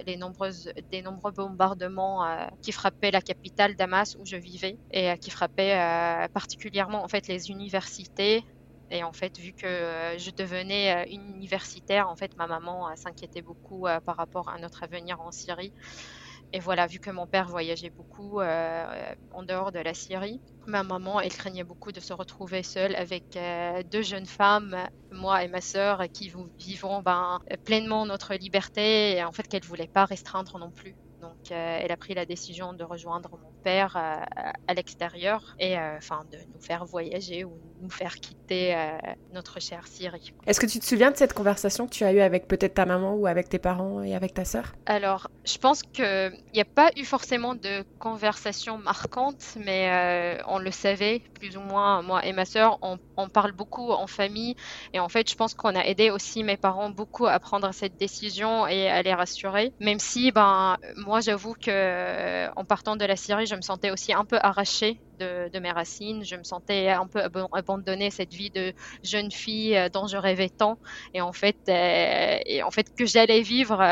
les 0.06 0.16
nombreuses, 0.16 0.72
des 0.92 1.02
nombreux 1.02 1.32
bombardements 1.32 2.26
qui 2.62 2.72
frappaient 2.72 3.12
la 3.12 3.22
capitale 3.22 3.76
Damas 3.76 4.16
où 4.20 4.26
je 4.26 4.38
vivais 4.38 4.78
et 4.92 5.18
qui 5.20 5.30
frappaient 5.30 6.28
particulièrement 6.34 7.04
en 7.04 7.08
fait 7.10 7.28
les 7.28 7.50
universités 7.50 8.44
et 8.92 9.04
en 9.04 9.14
fait, 9.14 9.40
vu 9.40 9.54
que 9.54 9.66
euh, 9.68 10.18
je 10.20 10.32
devenais 10.32 11.06
euh, 11.08 11.10
universitaire, 11.12 12.10
en 12.10 12.16
fait, 12.16 12.32
ma 12.38 12.48
maman 12.48 12.90
euh, 12.90 12.94
s'inquiétait 12.98 13.42
beaucoup 13.42 13.88
par 14.06 14.18
rapport 14.18 14.50
à 14.50 14.58
notre 14.60 14.84
avenir 14.84 15.20
en 15.22 15.32
Syrie. 15.32 15.74
Et 16.54 16.60
voilà, 16.60 16.88
vu 16.88 17.00
que 17.00 17.10
mon 17.12 17.28
père 17.28 17.48
voyageait 17.48 17.90
beaucoup 17.92 18.42
en 18.42 19.44
dehors 19.44 19.72
de 19.72 19.80
la 19.80 19.94
Syrie, 19.94 20.42
ma 20.68 20.84
maman, 20.84 21.20
elle 21.22 21.34
craignait 21.34 21.64
beaucoup 21.64 21.92
de 21.92 22.00
se 22.00 22.14
retrouver 22.14 22.64
seule 22.64 22.96
avec 22.96 23.26
deux 23.92 24.02
jeunes 24.04 24.26
femmes, 24.28 24.88
moi 25.12 25.44
et 25.44 25.48
ma 25.48 25.62
sœur, 25.62 26.04
qui 26.14 26.32
vivons 26.60 27.02
ben, 27.02 27.40
pleinement 27.66 28.06
notre 28.06 28.36
liberté 28.36 29.24
en 29.24 29.32
fait 29.32 29.48
qu'elle 29.48 29.64
voulait 29.66 29.88
pas 29.94 30.06
restreindre 30.06 30.58
non 30.60 30.72
plus. 30.72 30.96
Donc, 31.22 31.52
elle 31.52 31.92
a 31.92 31.98
pris 31.98 32.14
la 32.14 32.26
décision 32.26 32.74
de 32.74 32.84
rejoindre 32.84 33.32
mon 33.32 33.52
père 33.64 33.96
à 33.96 34.74
l'extérieur 34.74 35.56
et 35.60 35.78
enfin 35.78 36.26
de 36.32 36.38
nous 36.54 36.62
faire 36.62 36.86
voyager 36.86 37.44
ou 37.44 37.60
nous 37.82 37.90
faire 37.90 38.16
quitter 38.16 38.76
euh, 38.76 38.98
notre 39.34 39.60
chère 39.60 39.88
Syrie. 39.88 40.34
Est-ce 40.46 40.60
que 40.60 40.66
tu 40.66 40.80
te 40.80 40.86
souviens 40.86 41.12
de 41.12 41.18
cette 41.18 41.34
conversation 41.34 41.88
que 41.88 41.92
tu 41.92 42.04
as 42.04 42.14
eue 42.14 42.22
avec 42.22 42.48
peut-être 42.48 42.76
ta 42.76 42.86
maman 42.86 43.16
ou 43.16 43.28
avec 43.28 43.50
tes 43.50 43.60
parents 43.60 44.02
et 44.04 44.16
avec 44.16 44.34
ta 44.34 44.46
sœur? 44.46 44.74
Alors, 44.86 45.30
je 45.46 45.58
pense 45.58 45.82
qu'il 45.82 46.32
n'y 46.54 46.62
a 46.62 46.66
pas 46.66 46.92
eu 46.96 47.06
forcément 47.06 47.56
de 47.56 47.84
conversation 48.00 48.78
marquante, 48.78 49.56
mais 49.58 49.90
euh, 49.90 50.44
on 50.48 50.60
le 50.60 50.72
savait 50.72 51.22
plus 51.40 51.58
ou 51.58 51.62
moins, 51.62 52.02
moi 52.02 52.26
et 52.26 52.34
ma 52.34 52.46
sœur, 52.46 52.78
on, 52.82 53.00
on, 53.18 53.30
parle 53.30 53.52
beaucoup 53.52 53.92
en 53.92 54.08
famille 54.08 54.56
et 54.94 55.00
en 55.00 55.10
fait, 55.10 55.30
je 55.30 55.36
pense 55.36 55.54
qu'on 55.54 55.76
a 55.76 55.84
aidé 55.86 56.12
aussi 56.12 56.44
mes 56.44 56.58
parents 56.58 56.90
beaucoup 56.90 57.26
à 57.26 57.40
prendre 57.40 57.72
cette 57.74 57.98
décision 57.98 58.68
et 58.68 58.90
à 58.90 59.02
les 59.02 59.14
rassurer, 59.14 59.74
même 59.80 60.00
si, 60.00 60.32
ben, 60.32 60.78
moi, 60.98 61.11
j'avoue 61.20 61.54
que 61.54 61.70
euh, 61.70 62.50
en 62.56 62.64
partant 62.64 62.96
de 62.96 63.04
la 63.04 63.16
Syrie, 63.16 63.46
je 63.46 63.56
me 63.56 63.62
sentais 63.62 63.92
aussi 63.92 64.14
un 64.14 64.24
peu 64.24 64.38
arrachée 64.42 65.02
de, 65.20 65.60
mes 65.60 65.72
racines. 65.72 66.24
Je 66.24 66.36
me 66.36 66.44
sentais 66.44 66.90
un 66.90 67.06
peu 67.06 67.22
abandonnée 67.52 68.10
cette 68.10 68.34
vie 68.34 68.50
de 68.50 68.74
jeune 69.04 69.32
fille 69.32 69.76
euh, 69.76 69.90
dont 69.90 70.08
je 70.08 70.18
rêvais 70.18 70.50
tant, 70.50 70.80
et 71.14 71.22
en 71.22 71.34
fait, 71.34 71.58
euh, 71.70 72.38
et 72.46 72.64
en 72.64 72.72
fait 72.72 72.96
que 72.96 73.06
j'allais 73.06 73.42
vivre 73.42 73.84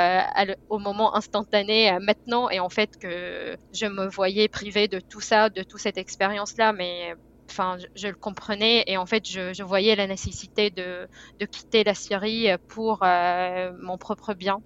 au 0.69 0.79
moment 0.79 1.15
instantané 1.15 1.97
maintenant, 1.99 2.49
et 2.49 2.59
en 2.59 2.69
fait 2.69 2.97
que 2.97 3.57
je 3.73 3.85
me 3.85 4.07
voyais 4.07 4.47
privée 4.47 4.87
de 4.87 4.99
tout 4.99 5.21
ça, 5.21 5.49
de 5.49 5.63
toute 5.63 5.81
cette 5.81 5.97
expérience-là, 5.97 6.73
mais 6.73 7.13
enfin, 7.49 7.77
je, 7.95 8.07
le 8.07 8.15
comprenais. 8.15 8.83
Et 8.87 8.97
en 8.97 9.05
fait, 9.05 9.27
je, 9.27 9.63
voyais 9.63 9.95
la 9.95 10.07
nécessité 10.07 10.69
de, 10.69 11.07
quitter 11.51 11.83
la 11.83 11.93
Syrie 11.93 12.47
pour 12.67 13.03
mon 13.03 13.97
propre 13.97 14.33
bien 14.33 14.61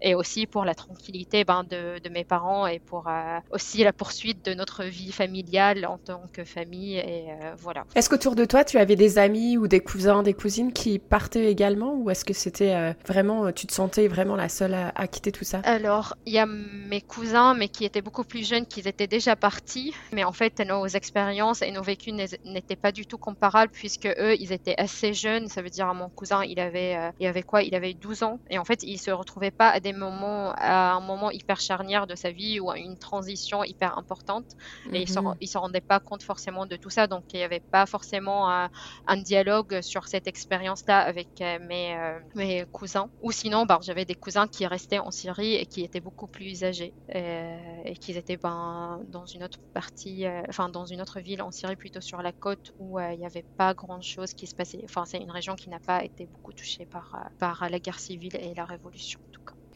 et 0.00 0.14
aussi 0.14 0.46
pour 0.46 0.64
la 0.64 0.74
tranquillité 0.74 1.44
ben, 1.44 1.64
de, 1.64 1.98
de, 1.98 2.08
mes 2.08 2.24
parents 2.24 2.66
et 2.66 2.78
pour 2.78 3.08
euh, 3.08 3.38
aussi 3.50 3.82
la 3.84 3.92
poursuite 3.92 4.44
de 4.44 4.54
notre 4.54 4.84
vie 4.84 5.12
familiale 5.12 5.86
en 5.86 5.98
tant 5.98 6.22
que 6.32 6.44
famille. 6.44 6.96
Et 6.96 7.30
euh, 7.30 7.54
voilà. 7.58 7.84
Est-ce 7.94 8.08
qu'autour 8.08 8.34
de 8.34 8.44
toi, 8.44 8.64
tu 8.64 8.78
avais 8.78 8.96
des 8.96 9.18
amis 9.18 9.56
ou 9.56 9.68
des 9.68 9.80
cousins, 9.80 10.22
des 10.22 10.34
cousines 10.34 10.72
qui 10.72 10.98
partaient 10.98 11.50
également 11.50 11.94
ou 11.94 12.10
est-ce 12.10 12.24
que 12.24 12.34
c'était 12.34 12.74
euh, 12.74 12.92
vraiment, 13.06 13.52
tu 13.52 13.66
te 13.66 13.72
sentais 13.72 14.08
vraiment 14.08 14.36
la 14.36 14.48
seule 14.48 14.74
à, 14.74 15.06
quitter 15.08 15.32
tout 15.32 15.44
ça? 15.44 15.60
Alors, 15.64 16.14
il 16.26 16.32
y 16.32 16.38
a 16.38 16.46
mes 16.46 17.00
cousins, 17.00 17.54
mais 17.54 17.68
qui 17.68 17.84
étaient 17.84 18.02
beaucoup 18.02 18.24
plus 18.24 18.46
jeunes, 18.46 18.66
qui 18.66 18.80
étaient 18.80 19.06
déjà 19.06 19.36
partis. 19.36 19.94
Mais 20.12 20.24
en 20.24 20.32
fait, 20.32 20.60
nos 20.60 20.86
expériences 20.86 21.62
et 21.62 21.70
nos 21.70 21.82
vécus 21.82 22.14
n'étaient 22.44 22.76
pas 22.76 22.92
du 22.92 23.06
tout 23.06 23.18
comparables 23.18 23.72
puisque 23.72 24.06
eux, 24.06 24.34
ils 24.38 24.52
étaient 24.52 24.78
assez 24.78 25.12
jeunes. 25.12 25.48
Ça 25.48 25.62
veut 25.62 25.70
dire, 25.70 25.92
mon 25.94 26.08
cousin, 26.08 26.44
il 26.44 26.60
avait, 26.60 26.96
il 27.20 27.26
avait 27.26 27.42
quoi? 27.42 27.62
Il 27.62 27.74
avait 27.74 27.94
12 27.94 28.22
ans. 28.22 28.38
Et 28.50 28.58
en 28.58 28.64
fait, 28.64 28.82
il 28.82 28.98
se 28.98 29.10
retrouvait 29.10 29.50
pas 29.50 29.68
à 29.68 29.80
des 29.80 29.87
moments, 29.92 30.52
à 30.56 30.92
un 30.92 31.00
moment 31.00 31.30
hyper 31.30 31.60
charnière 31.60 32.06
de 32.06 32.14
sa 32.14 32.30
vie 32.30 32.60
ou 32.60 32.70
à 32.70 32.78
une 32.78 32.98
transition 32.98 33.64
hyper 33.64 33.98
importante. 33.98 34.46
Et 34.92 35.02
il 35.02 35.08
ne 35.12 35.46
se 35.46 35.58
rendait 35.58 35.80
pas 35.80 36.00
compte 36.00 36.22
forcément 36.22 36.66
de 36.66 36.76
tout 36.76 36.90
ça. 36.90 37.06
Donc, 37.06 37.24
il 37.32 37.38
n'y 37.38 37.44
avait 37.44 37.62
pas 37.70 37.86
forcément 37.86 38.50
un, 38.50 38.68
dialogue 39.16 39.80
sur 39.82 40.06
cette 40.06 40.26
expérience-là 40.26 41.00
avec 41.00 41.28
euh, 41.40 41.58
mes, 41.60 41.96
euh, 41.96 42.20
mes 42.34 42.64
cousins. 42.70 43.10
Ou 43.20 43.32
sinon, 43.32 43.66
ben, 43.66 43.78
j'avais 43.82 44.04
des 44.04 44.14
cousins 44.14 44.46
qui 44.46 44.66
restaient 44.66 44.98
en 44.98 45.10
Syrie 45.10 45.54
et 45.54 45.66
qui 45.66 45.82
étaient 45.82 46.00
beaucoup 46.00 46.28
plus 46.28 46.62
âgés 46.64 46.94
euh, 47.14 47.82
et, 47.84 47.96
qui 47.96 48.12
étaient 48.12 48.36
ben, 48.36 49.00
dans 49.08 49.26
une 49.26 49.42
autre 49.42 49.58
partie, 49.72 50.24
enfin, 50.48 50.68
dans 50.68 50.86
une 50.86 51.00
autre 51.00 51.20
ville 51.20 51.42
en 51.42 51.50
Syrie, 51.50 51.76
plutôt 51.76 52.00
sur 52.00 52.22
la 52.22 52.32
côte 52.32 52.70
où 52.78 53.00
il 53.00 53.18
n'y 53.18 53.26
avait 53.26 53.44
pas 53.56 53.74
grand-chose 53.74 54.34
qui 54.34 54.46
se 54.46 54.54
passait. 54.54 54.80
Enfin, 54.84 55.04
c'est 55.04 55.18
une 55.18 55.30
région 55.30 55.56
qui 55.56 55.68
n'a 55.70 55.80
pas 55.80 56.04
été 56.04 56.26
beaucoup 56.26 56.52
touchée 56.52 56.86
par, 56.86 57.16
par 57.38 57.68
la 57.68 57.78
guerre 57.80 58.00
civile 58.00 58.36
et 58.36 58.54
la 58.54 58.64
révolution. 58.64 59.20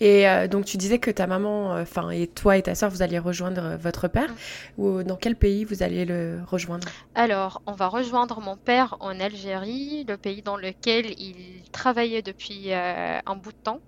Et 0.02 0.28
euh, 0.28 0.49
donc 0.49 0.64
tu 0.64 0.78
disais 0.78 0.99
que 0.99 1.12
ta 1.12 1.28
maman, 1.28 1.76
euh, 1.76 1.82
enfin 1.82 2.11
et 2.11 2.26
toi 2.26 2.56
et 2.56 2.62
ta 2.62 2.75
soeur, 2.75 2.90
vous 2.90 3.02
alliez 3.02 3.21
rejoindre 3.21 3.64
euh, 3.64 3.76
votre 3.76 4.09
père. 4.09 4.30
Mm. 4.30 4.82
Ou 4.82 5.02
dans 5.04 5.14
quel 5.14 5.37
pays 5.37 5.64
vous 5.64 5.85
alliez 5.85 6.04
le 6.04 6.40
rejoindre? 6.44 6.88
Alors, 7.14 7.62
on 7.66 7.73
va 7.73 7.87
rejoindre 7.87 8.40
mon 8.40 8.56
père 8.56 8.97
en 8.99 9.21
Algérie, 9.21 10.04
le 10.09 10.16
pays 10.16 10.42
dans 10.42 10.56
lequel 10.56 11.06
il 11.21 11.62
travaillait 11.71 12.23
depuis 12.23 12.73
un 12.73 13.37
bout 13.37 13.52
de 13.52 13.62
temps. 13.62 13.80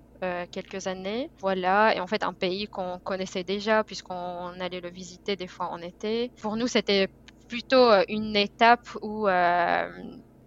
quelques 0.53 0.87
années. 0.87 1.31
Voilà, 1.41 1.95
et 1.97 2.01
en 2.01 2.07
fait 2.07 2.23
un 2.23 2.33
pays 2.33 2.67
qu'on 2.69 2.99
connaissait 3.03 3.45
déjà 3.45 3.83
puisqu'on 3.83 4.53
allait 4.61 4.81
le 4.81 4.91
visiter 4.91 5.35
des 5.37 5.49
fois 5.49 5.67
en 5.67 5.79
été. 5.79 6.31
Pour 6.41 6.57
nous, 6.57 6.69
c'était 6.69 7.09
plutôt 7.49 7.91
une 8.09 8.37
étape 8.37 8.89
où, 9.03 9.27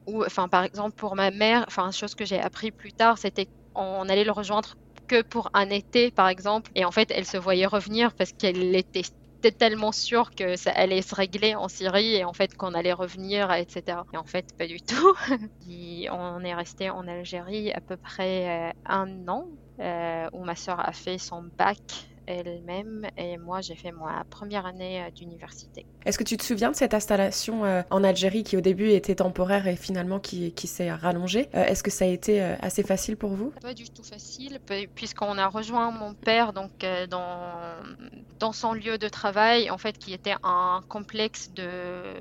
où, 0.07 0.23
enfin 0.25 0.47
par 0.47 0.63
exemple 0.63 0.95
pour 0.95 1.15
ma 1.15 1.29
mère, 1.29 1.65
enfin 1.67 1.91
chose 1.91 2.15
que 2.15 2.25
j'ai 2.25 2.39
appris 2.39 2.71
plus 2.71 2.93
tard, 2.93 3.17
c'était 3.17 3.47
on 3.75 4.09
allait 4.09 4.23
le 4.23 4.31
rejoindre 4.31 4.75
que 5.07 5.21
pour 5.21 5.49
un 5.53 5.69
été, 5.69 6.11
par 6.11 6.27
exemple. 6.29 6.71
Et 6.75 6.85
en 6.85 6.91
fait, 6.91 7.11
elle 7.11 7.25
se 7.25 7.37
voyait 7.37 7.65
revenir 7.65 8.13
parce 8.15 8.31
qu'elle 8.33 8.75
était 8.75 9.03
tellement 9.51 9.91
sûre 9.91 10.31
que 10.31 10.55
ça 10.55 10.71
allait 10.71 11.01
se 11.01 11.15
régler 11.15 11.55
en 11.55 11.67
Syrie 11.67 12.15
et 12.15 12.25
en 12.25 12.33
fait 12.33 12.53
qu'on 12.55 12.73
allait 12.73 12.93
revenir, 12.93 13.51
etc. 13.53 13.99
Et 14.13 14.17
en 14.17 14.25
fait, 14.25 14.45
pas 14.57 14.67
du 14.67 14.81
tout. 14.81 15.15
on 16.11 16.43
est 16.43 16.53
resté 16.53 16.89
en 16.89 17.07
Algérie 17.07 17.71
à 17.71 17.81
peu 17.81 17.97
près 17.97 18.69
euh, 18.69 18.71
un 18.85 19.27
an 19.27 19.47
euh, 19.79 20.27
où 20.33 20.43
ma 20.43 20.55
soeur 20.55 20.79
a 20.79 20.91
fait 20.91 21.17
son 21.17 21.43
bac 21.57 21.79
elle-même 22.27 23.07
et 23.17 23.37
moi 23.37 23.61
j'ai 23.61 23.75
fait 23.75 23.91
ma 23.91 24.23
première 24.29 24.65
année 24.65 25.01
euh, 25.01 25.09
d'université. 25.11 25.85
Est-ce 26.05 26.17
que 26.17 26.23
tu 26.23 26.37
te 26.37 26.43
souviens 26.43 26.71
de 26.71 26.75
cette 26.75 26.93
installation 26.93 27.65
euh, 27.65 27.81
en 27.89 28.03
Algérie 28.03 28.43
qui 28.43 28.57
au 28.57 28.61
début 28.61 28.89
était 28.89 29.15
temporaire 29.15 29.67
et 29.67 29.75
finalement 29.75 30.19
qui, 30.19 30.51
qui 30.51 30.67
s'est 30.67 30.91
rallongée? 30.91 31.49
Est-ce 31.53 31.83
que 31.83 31.91
ça 31.91 32.05
a 32.05 32.07
été 32.07 32.41
assez 32.41 32.83
facile 32.83 33.17
pour 33.17 33.31
vous? 33.31 33.53
Pas 33.61 33.73
du 33.73 33.89
tout 33.89 34.03
facile 34.03 34.59
puisqu'on 34.95 35.37
a 35.37 35.47
rejoint 35.47 35.91
mon 35.91 36.13
père 36.13 36.53
donc 36.53 36.85
dans, 37.09 37.51
dans 38.39 38.51
son 38.51 38.73
lieu 38.73 38.97
de 38.97 39.07
travail 39.07 39.69
en 39.69 39.77
fait 39.77 39.97
qui 39.97 40.13
était 40.13 40.35
un 40.43 40.81
complexe 40.87 41.51
de 41.53 42.13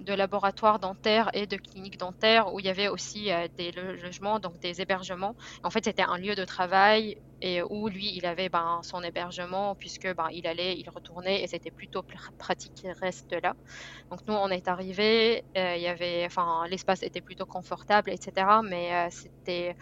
de 0.00 0.12
laboratoires 0.14 0.78
dentaires 0.78 1.30
et 1.34 1.46
de 1.46 1.56
cliniques 1.56 1.98
dentaires 1.98 2.52
où 2.54 2.60
il 2.60 2.66
y 2.66 2.68
avait 2.68 2.88
aussi 2.88 3.30
des 3.56 3.72
logements, 3.72 4.40
donc 4.40 4.58
des 4.60 4.80
hébergements. 4.80 5.34
En 5.62 5.70
fait, 5.70 5.84
c'était 5.84 6.02
un 6.02 6.18
lieu 6.18 6.34
de 6.34 6.44
travail 6.44 7.16
et 7.40 7.62
où 7.62 7.88
lui, 7.88 8.12
il 8.16 8.26
avait 8.26 8.48
ben, 8.48 8.80
son 8.82 9.02
hébergement 9.02 9.76
puisque 9.76 10.12
ben, 10.14 10.28
il 10.32 10.46
allait, 10.46 10.76
il 10.78 10.88
retournait 10.90 11.42
et 11.42 11.46
c'était 11.46 11.70
plutôt 11.70 12.02
pratique 12.38 12.74
qu'il 12.74 12.90
reste 13.00 13.32
là. 13.42 13.54
Donc 14.10 14.20
nous, 14.26 14.34
on 14.34 14.48
est 14.50 14.68
arrivé, 14.68 15.44
euh, 15.56 15.76
il 15.76 15.82
y 15.82 15.86
avait, 15.88 16.24
enfin, 16.26 16.66
l'espace 16.68 17.02
était 17.02 17.20
plutôt 17.20 17.46
confortable, 17.46 18.10
etc. 18.10 18.62
Mais 18.62 18.94
euh, 18.94 19.08
c'était 19.10 19.74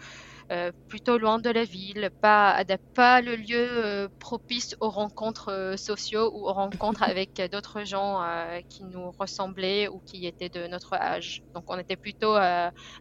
euh, 0.51 0.71
plutôt 0.87 1.17
loin 1.17 1.39
de 1.39 1.49
la 1.49 1.65
ville, 1.65 2.09
pas, 2.21 2.63
pas 2.93 3.21
le 3.21 3.35
lieu 3.35 3.67
euh, 3.85 4.07
propice 4.19 4.75
aux 4.79 4.89
rencontres 4.89 5.49
euh, 5.51 5.75
sociaux 5.77 6.31
ou 6.33 6.47
aux 6.47 6.53
rencontres 6.53 7.03
avec 7.19 7.41
d'autres 7.51 7.83
gens 7.83 8.23
qui 8.69 8.83
nous 8.85 9.11
ressemblaient 9.19 9.87
ou 9.89 10.01
qui 10.05 10.25
étaient 10.25 10.49
de 10.49 10.67
notre 10.67 10.93
âge. 10.93 11.43
Donc 11.53 11.65
on 11.67 11.77
était 11.77 11.97
plutôt 11.97 12.35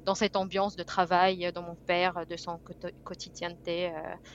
dans 0.05 0.15
cette 0.15 0.37
ambiance 0.37 0.77
de 0.77 0.83
travail 0.83 1.51
de 1.55 1.61
mon 1.61 1.77
père, 1.87 2.27
de 2.29 2.37
son 2.37 2.59
quotidienneté, 3.05 3.93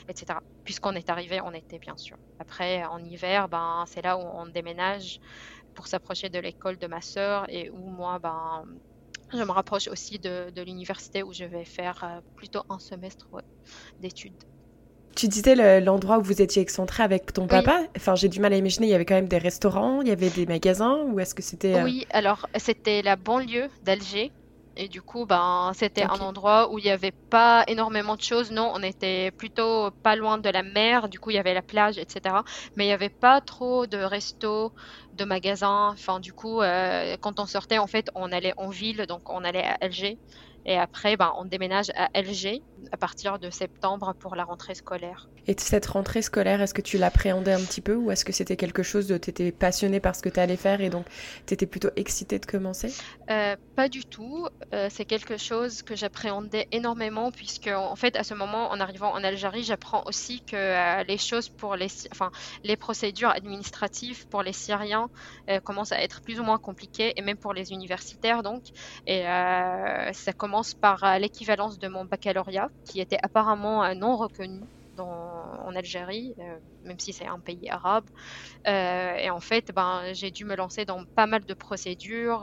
etc. 0.08 0.40
Puisqu'on 0.64 0.96
est 0.96 1.10
arrivé, 1.10 1.42
on 1.42 1.54
était 1.54 1.80
bien 1.80 1.98
sûr. 1.98 2.18
Après, 2.40 2.84
en 2.86 3.00
hiver, 3.04 3.50
ben, 3.50 3.84
c'est 3.88 4.02
là 4.02 4.18
où 4.18 4.22
on 4.22 4.46
déménage 4.48 5.20
pour 5.74 5.88
s'approcher 5.88 6.30
de 6.30 6.40
l'école 6.40 6.78
de 6.78 6.88
ma 6.88 7.02
sœur 7.02 7.46
et 7.50 7.70
où 7.70 7.90
moi, 7.90 8.20
ben, 8.20 8.64
je 9.34 9.44
me 9.44 9.52
rapproche 9.52 9.88
aussi 9.88 10.20
de, 10.20 10.52
l'université 10.62 11.24
où 11.24 11.34
je 11.34 11.46
vais 11.46 11.66
faire 11.66 12.04
euh, 12.04 12.22
plutôt 12.36 12.62
un 12.70 12.80
semestre 12.80 13.28
d'études. 14.02 14.34
Tu 15.16 15.28
disais 15.28 15.82
l'endroit 15.82 16.20
où 16.20 16.22
vous 16.22 16.42
étiez 16.42 16.62
excentré 16.62 17.04
avec 17.04 17.34
ton 17.34 17.46
papa. 17.46 17.82
Enfin, 17.98 18.16
j'ai 18.16 18.30
du 18.30 18.40
mal 18.40 18.54
à 18.54 18.56
imaginer. 18.56 18.88
Il 18.88 18.92
y 18.92 18.94
avait 18.94 19.06
quand 19.06 19.16
même 19.16 19.28
des 19.28 19.38
restaurants, 19.38 20.02
il 20.02 20.08
y 20.08 20.12
avait 20.12 20.30
des 20.30 20.46
magasins, 20.46 21.04
ou 21.04 21.20
est-ce 21.20 21.36
que 21.36 21.42
c'était 21.42 21.76
euh, 21.76 21.84
Oui, 21.84 22.08
alors 22.12 22.48
c'était 22.58 23.02
la 23.02 23.18
banlieue 23.18 23.68
d'Alger. 23.84 24.32
Et 24.78 24.88
du 24.88 25.02
coup, 25.02 25.26
ben, 25.26 25.72
c'était 25.76 26.04
un 26.04 26.20
endroit 26.22 26.72
où 26.72 26.80
il 26.80 26.84
n'y 26.86 26.90
avait 26.92 27.12
pas 27.30 27.64
énormément 27.68 28.16
de 28.16 28.22
choses. 28.22 28.52
Non, 28.52 28.72
on 28.74 28.82
était 28.84 29.32
plutôt 29.32 29.92
pas 30.02 30.16
loin 30.16 30.38
de 30.38 30.50
la 30.50 30.64
mer. 30.64 31.10
Du 31.10 31.20
coup, 31.20 31.30
il 31.30 31.36
y 31.36 31.40
avait 31.40 31.54
la 31.54 31.62
plage, 31.62 31.98
etc. 31.98 32.44
Mais 32.76 32.86
il 32.86 32.88
n'y 32.88 32.94
avait 32.94 33.10
pas 33.10 33.42
trop 33.42 33.86
de 33.86 33.98
restos, 33.98 34.74
de 35.14 35.26
magasins. 35.26 35.90
Enfin, 35.92 36.20
du 36.22 36.32
coup, 36.34 36.62
euh, 36.62 37.18
quand 37.22 37.40
on 37.40 37.46
sortait, 37.46 37.80
en 37.80 37.88
fait, 37.88 38.10
on 38.16 38.32
allait 38.32 38.54
en 38.58 38.70
ville. 38.70 39.06
Donc, 39.08 39.30
on 39.30 39.44
allait 39.44 39.64
à 39.66 39.78
Alger. 39.82 40.20
Et 40.66 40.78
après, 40.78 41.18
ben, 41.18 41.34
on 41.38 41.46
déménage 41.46 41.92
à 41.96 42.10
Alger 42.14 42.64
à 42.92 42.98
partir 42.98 43.40
de 43.40 43.50
septembre 43.50 44.14
pour 44.20 44.36
la 44.36 44.44
rentrée 44.44 44.76
scolaire. 44.76 45.30
Et 45.48 45.56
cette 45.58 45.86
rentrée 45.88 46.22
scolaire, 46.22 46.62
est-ce 46.62 46.74
que 46.74 46.82
tu 46.82 46.98
l'appréhendais 46.98 47.54
un 47.54 47.62
petit 47.62 47.82
peu 47.82 47.96
ou 47.96 48.12
est-ce 48.12 48.26
que 48.26 48.32
c'était 48.32 48.56
quelque 48.56 48.84
chose 48.84 49.08
de... 49.08 49.18
Tu 49.18 49.30
étais 49.30 49.52
passionnée 49.52 50.00
par 50.00 50.16
ce 50.16 50.22
que 50.22 50.30
tu 50.30 50.40
allais 50.40 50.58
faire 50.58 50.82
et 50.82 50.90
donc 50.90 51.06
tu 51.46 51.54
étais 51.54 51.66
plutôt 51.66 51.90
excitée 51.96 52.40
de 52.40 52.46
commencer? 52.46 52.94
Euh, 53.30 53.56
Pas 53.76 53.90
du 53.90 54.06
tout. 54.06 54.48
Euh, 54.74 54.88
c'est 54.90 55.06
quelque 55.06 55.38
chose 55.38 55.82
que 55.82 55.96
j'appréhendais 55.96 56.68
énormément 56.72 57.32
puisque 57.32 57.68
en 57.68 57.96
fait, 57.96 58.16
à 58.16 58.24
ce 58.24 58.34
moment, 58.34 58.72
en 58.72 58.80
arrivant 58.80 59.12
en 59.14 59.24
Algérie, 59.24 59.64
j'apprends 59.64 60.04
aussi 60.06 60.42
que 60.42 60.56
euh, 60.56 61.04
les 61.04 61.18
choses 61.18 61.50
pour 61.50 61.76
les... 61.76 61.88
Enfin, 62.12 62.32
les 62.64 62.76
procédures 62.76 63.30
administratives 63.30 64.28
pour 64.28 64.44
les 64.44 64.54
Syriens 64.54 65.10
commencent 65.64 65.92
à 65.92 66.02
être 66.02 66.22
plus 66.22 66.40
ou 66.40 66.44
moins 66.44 66.58
compliquées 66.58 67.14
et 67.16 67.22
même 67.22 67.38
pour 67.38 67.54
les 67.54 67.72
universitaires 67.72 68.44
donc. 68.44 68.64
Et 69.08 69.24
ça 69.24 70.34
commence 70.34 70.74
par 70.74 71.20
l'équivalence 71.20 71.80
de 71.80 71.88
mon 71.88 72.06
baccalauréat 72.06 72.70
qui 72.86 73.00
était 73.02 73.18
apparemment 73.24 73.84
euh, 73.84 73.94
non 73.96 74.18
reconnu 74.18 74.62
en 74.98 75.74
Algérie, 75.76 76.34
euh, 76.40 76.60
même 76.84 77.00
si 77.00 77.14
c'est 77.14 77.26
un 77.26 77.40
pays 77.40 77.70
arabe. 77.70 78.06
Euh, 78.68 79.16
et 79.16 79.30
en 79.30 79.40
fait, 79.40 79.72
ben, 79.74 80.14
j'ai 80.14 80.32
dû 80.32 80.46
me 80.46 80.56
lancer 80.56 80.86
dans 80.86 81.04
pas 81.16 81.28
mal 81.28 81.46
de 81.46 81.54
procédures. 81.54 82.42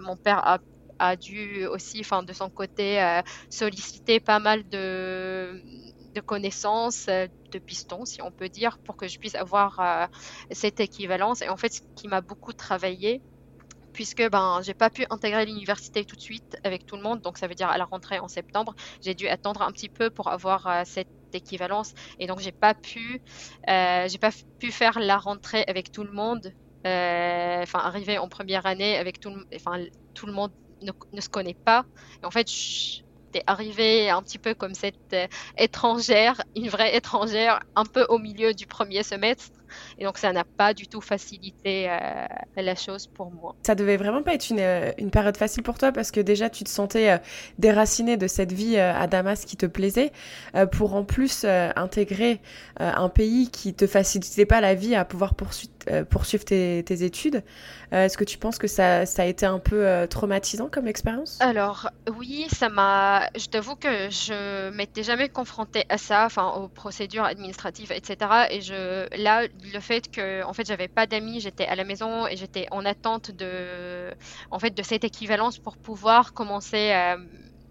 mon 0.00 0.16
père 0.18 0.60
a, 0.98 1.16
dû 1.16 1.66
aussi, 1.66 2.00
enfin, 2.00 2.22
de 2.22 2.32
son 2.32 2.50
côté, 2.50 3.20
solliciter 3.50 4.20
pas 4.20 4.38
mal 4.38 4.68
de, 4.68 5.60
de 6.14 6.20
connaissances, 6.20 7.06
de 7.08 7.58
pistons, 7.66 8.04
si 8.04 8.22
on 8.22 8.30
peut 8.32 8.48
dire, 8.48 8.78
pour 8.84 8.96
que 8.96 9.08
je 9.08 9.18
puisse 9.18 9.34
avoir 9.34 10.08
cette 10.52 10.80
équivalence. 10.80 11.42
Et 11.42 11.48
en 11.48 11.56
fait, 11.56 11.72
ce 11.74 11.80
qui 11.96 12.08
m'a 12.08 12.20
beaucoup 12.20 12.52
travaillé, 12.52 13.22
puisque 13.92 14.28
ben 14.30 14.60
j'ai 14.62 14.74
pas 14.74 14.90
pu 14.90 15.06
intégrer 15.10 15.44
l'université 15.46 16.04
tout 16.04 16.16
de 16.16 16.20
suite 16.20 16.56
avec 16.64 16.86
tout 16.86 16.96
le 16.96 17.02
monde, 17.02 17.20
donc 17.20 17.38
ça 17.38 17.46
veut 17.46 17.54
dire 17.54 17.68
à 17.68 17.78
la 17.78 17.84
rentrée 17.84 18.18
en 18.18 18.28
septembre, 18.28 18.74
j'ai 19.00 19.14
dû 19.14 19.28
attendre 19.28 19.62
un 19.62 19.70
petit 19.72 19.88
peu 19.88 20.10
pour 20.10 20.28
avoir 20.28 20.66
euh, 20.66 20.82
cette 20.84 21.08
équivalence 21.32 21.94
et 22.18 22.26
donc 22.26 22.40
j'ai 22.40 22.52
pas 22.52 22.74
pu 22.74 23.22
euh, 23.68 24.06
j'ai 24.08 24.18
pas 24.18 24.30
pu 24.58 24.70
faire 24.70 24.98
la 24.98 25.16
rentrée 25.16 25.64
avec 25.66 25.90
tout 25.92 26.04
le 26.04 26.12
monde, 26.12 26.52
euh, 26.86 27.62
enfin 27.62 27.78
arriver 27.78 28.18
en 28.18 28.28
première 28.28 28.66
année 28.66 28.96
avec 28.98 29.20
tout 29.20 29.30
le 29.30 29.46
enfin 29.54 29.84
tout 30.14 30.26
le 30.26 30.32
monde 30.32 30.52
ne, 30.82 31.20
se 31.20 31.28
connaît 31.28 31.56
pas. 31.64 31.84
Et 32.22 32.26
en 32.26 32.30
fait, 32.30 32.50
j'étais 32.50 33.44
arrivée 33.46 34.10
un 34.10 34.22
petit 34.22 34.38
peu 34.38 34.52
comme 34.54 34.74
cette 34.74 35.16
étrangère, 35.56 36.42
une 36.56 36.68
vraie 36.68 36.96
étrangère, 36.96 37.60
un 37.76 37.84
peu 37.84 38.04
au 38.08 38.18
milieu 38.18 38.52
du 38.52 38.66
premier 38.66 39.02
semestre. 39.02 39.61
Et 39.98 40.04
donc, 40.04 40.18
ça 40.18 40.32
n'a 40.32 40.44
pas 40.44 40.74
du 40.74 40.86
tout 40.86 41.00
facilité 41.00 41.90
euh, 41.90 42.26
la 42.56 42.74
chose 42.74 43.06
pour 43.06 43.30
moi. 43.30 43.54
Ça 43.62 43.74
devait 43.74 43.96
vraiment 43.96 44.22
pas 44.22 44.34
être 44.34 44.50
une, 44.50 44.60
euh, 44.60 44.92
une, 44.98 45.10
période 45.10 45.36
facile 45.36 45.62
pour 45.62 45.78
toi 45.78 45.92
parce 45.92 46.10
que 46.10 46.20
déjà, 46.20 46.50
tu 46.50 46.64
te 46.64 46.70
sentais 46.70 47.10
euh, 47.10 47.18
déraciné 47.58 48.16
de 48.16 48.26
cette 48.26 48.52
vie 48.52 48.78
à 48.78 49.06
Damas 49.06 49.44
qui 49.44 49.56
te 49.56 49.66
plaisait 49.66 50.12
pour 50.72 50.94
en 50.94 51.04
plus 51.04 51.44
intégrer 51.44 52.40
un 52.78 53.08
pays 53.08 53.50
qui 53.50 53.74
te 53.74 53.86
facilitait 53.86 54.46
pas 54.46 54.60
la 54.60 54.74
vie 54.74 54.94
à 54.94 55.04
pouvoir 55.04 55.34
poursuivre, 55.34 55.72
poursuivre 56.10 56.44
tes, 56.44 56.82
tes 56.84 57.04
études. 57.04 57.42
Est-ce 57.90 58.16
que 58.16 58.24
tu 58.24 58.38
penses 58.38 58.58
que 58.58 58.66
ça, 58.66 59.00
a 59.00 59.24
été 59.24 59.46
un 59.46 59.58
peu 59.58 60.06
traumatisant 60.08 60.68
comme 60.68 60.86
expérience? 60.86 61.38
Alors, 61.40 61.90
oui, 62.16 62.46
ça 62.50 62.68
m'a. 62.68 63.28
Je 63.36 63.46
t'avoue 63.46 63.76
que 63.76 64.08
je 64.10 64.70
m'étais 64.70 65.02
jamais 65.02 65.28
confrontée 65.28 65.84
à 65.88 65.98
ça, 65.98 66.24
enfin, 66.24 66.52
aux 66.52 66.68
procédures 66.68 67.24
administratives, 67.24 67.92
etc. 67.92 68.46
Et 68.50 68.60
je, 68.60 69.06
là, 69.22 69.46
le 69.72 69.80
fait 69.80 70.10
que 70.10 70.42
en 70.44 70.52
fait 70.52 70.66
j'avais 70.66 70.88
pas 70.88 71.06
d'amis, 71.06 71.40
j'étais 71.40 71.66
à 71.66 71.74
la 71.74 71.84
maison 71.84 72.26
et 72.26 72.36
j'étais 72.36 72.66
en 72.70 72.84
attente 72.84 73.30
de 73.30 74.10
en 74.50 74.58
fait 74.58 74.70
de 74.70 74.82
cette 74.82 75.04
équivalence 75.04 75.58
pour 75.58 75.76
pouvoir 75.76 76.32
commencer 76.32 76.92
euh, 76.92 77.16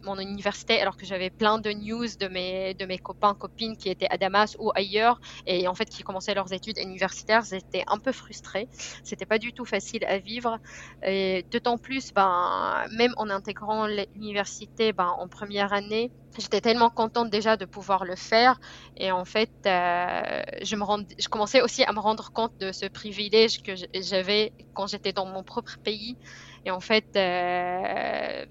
mon 0.04 0.18
université 0.20 0.80
alors 0.82 0.98
que 0.98 1.06
j'avais 1.06 1.30
plein 1.30 1.60
de 1.60 1.72
news 1.72 2.08
de 2.20 2.28
mes 2.28 2.74
de 2.76 2.86
mes 2.86 2.98
copains 2.98 3.36
copines 3.36 3.78
qui 3.78 3.90
étaient 3.90 4.08
à 4.10 4.18
Damas 4.18 4.56
ou 4.60 4.72
ailleurs 4.76 5.20
et 5.46 5.68
en 5.68 5.76
fait 5.76 5.86
qui 5.90 6.04
commençaient 6.04 6.34
leurs 6.34 6.54
études 6.54 6.78
universitaires 6.78 7.44
j'étais 7.50 7.84
un 7.88 8.00
peu 8.00 8.12
frustrée. 8.12 8.68
C'était 9.04 9.26
pas 9.26 9.40
du 9.40 9.54
tout 9.54 9.66
facile 9.66 10.06
à 10.06 10.18
vivre. 10.20 10.58
Et 11.04 11.46
d'autant 11.52 11.78
plus 11.78 12.12
ben 12.16 12.86
même 12.92 13.14
en 13.18 13.30
intégrant 13.30 13.88
l'université 14.16 14.94
ben 14.94 15.14
en 15.18 15.28
première 15.28 15.74
année 15.74 16.12
j'étais 16.38 16.62
tellement 16.62 16.90
contente 16.90 17.30
déjà 17.30 17.58
de 17.58 17.66
pouvoir 17.66 18.06
le 18.06 18.16
faire. 18.16 18.58
Et 18.98 19.12
en 19.12 19.26
fait 19.26 19.52
euh, 19.66 20.42
je 20.64 20.76
me 20.76 20.86
je 21.20 21.28
commençais 21.30 21.62
aussi 21.62 21.84
à 21.84 21.92
me 21.94 22.00
rendre 22.00 22.32
compte 22.34 22.54
de 22.60 22.72
ce 22.72 22.86
privilège 22.88 23.62
que 23.64 23.74
j'avais 23.96 24.54
quand 24.74 24.88
j'étais 24.88 25.14
dans 25.14 25.26
mon 25.26 25.44
propre 25.44 25.76
pays. 25.84 26.18
Et 26.66 26.72
en 26.72 26.80
fait 26.80 27.06
euh, 27.16 28.46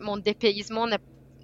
mon 0.00 0.16
dépaysement 0.16 0.86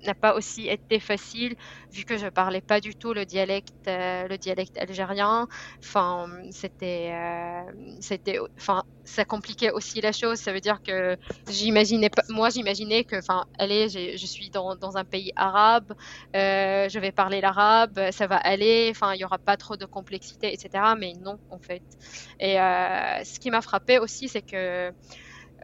n'a 0.05 0.15
pas 0.15 0.35
aussi 0.35 0.69
été 0.69 1.01
facile 1.01 1.57
vu 1.91 2.05
que 2.05 2.17
je 2.19 2.27
parlais 2.27 2.61
pas 2.61 2.81
du 2.81 2.95
tout 2.95 3.15
le 3.15 3.25
dialecte 3.25 3.89
euh, 3.89 4.29
algérien. 4.79 5.49
Enfin 5.81 6.29
c'était 6.51 7.11
euh, 7.13 7.63
c'était 8.01 8.39
enfin 8.57 8.85
ça 9.05 9.25
compliquait 9.25 9.71
aussi 9.71 10.01
la 10.01 10.13
chose. 10.13 10.39
Ça 10.39 10.53
veut 10.53 10.61
dire 10.61 10.83
que 10.83 11.17
j'imaginais 11.49 12.11
moi 12.29 12.51
j'imaginais 12.51 13.05
que 13.05 13.17
enfin 13.17 13.45
allez 13.59 13.89
je 13.89 14.27
suis 14.27 14.51
dans, 14.51 14.77
dans, 14.77 14.97
un 14.97 15.05
pays 15.05 15.33
arabe 15.37 15.93
euh, 16.37 16.89
je 16.89 16.99
vais 16.99 17.13
parler 17.13 17.41
l'arabe 17.41 17.99
ça 18.13 18.27
va 18.27 18.37
aller 18.37 18.89
enfin 18.91 19.15
il 19.15 19.21
y 19.21 19.25
aura 19.25 19.39
pas 19.39 19.57
trop 19.57 19.77
de 19.77 19.87
complexité 19.87 20.53
etc 20.53 20.69
mais 20.99 21.15
non 21.21 21.39
en 21.51 21.59
fait. 21.59 21.83
Et 22.41 22.55
ce 22.55 23.39
qui 23.41 23.51
m'a 23.51 23.63
frappé 23.63 23.99
aussi 23.99 24.29
c'est 24.29 24.43
que 24.43 24.93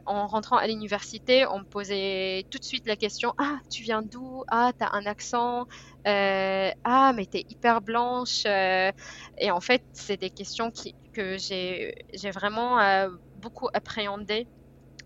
en 0.05 0.27
rentrant 0.27 0.57
à 0.57 0.67
l'université, 0.67 1.45
on 1.47 1.59
me 1.59 1.65
posait 1.65 2.45
tout 2.49 2.57
de 2.59 2.63
suite 2.63 2.85
la 2.87 2.95
question 2.97 3.33
Ah, 3.37 3.57
tu 3.69 3.83
viens 3.83 4.01
d'où? 4.01 4.43
Ah, 4.49 4.71
t'as 4.77 4.89
un 4.93 5.05
accent 5.05 5.65
euh, 6.07 6.71
Ah, 6.83 7.13
mais 7.15 7.25
t'es 7.25 7.45
hyper 7.49 7.81
blanche. 7.81 8.43
Euh. 8.45 8.91
et 9.37 9.51
en 9.51 9.61
fait, 9.61 9.83
c'est 9.93 10.17
des 10.17 10.29
questions 10.31 10.71
que 11.13 11.37
j'ai 11.37 11.93
vraiment 12.31 12.79
euh, 12.79 13.09
beaucoup 13.35 13.69
appréhendées. 13.73 14.47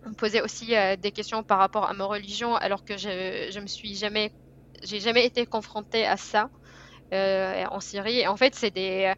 On 0.05 0.09
me 0.11 0.15
posait 0.15 0.41
aussi 0.41 0.67
des 0.99 1.11
questions 1.13 1.43
par 1.43 1.59
rapport 1.59 1.85
à 1.89 1.93
ma 1.93 2.05
religion, 2.05 2.55
alors 2.55 2.83
que 2.85 2.97
je, 2.97 3.49
je 3.53 3.59
me 3.59 3.67
suis 3.67 3.95
jamais, 3.95 4.31
j'ai 4.83 4.99
jamais 5.01 5.25
été 5.25 5.45
confrontée 5.47 6.05
à 6.05 6.17
ça. 6.17 6.49
en 7.11 7.79
Syrie. 7.79 8.19
Et 8.19 8.27
en 8.27 8.37
fait, 8.37 8.55
c'est 8.55 8.71
des, 8.71 9.13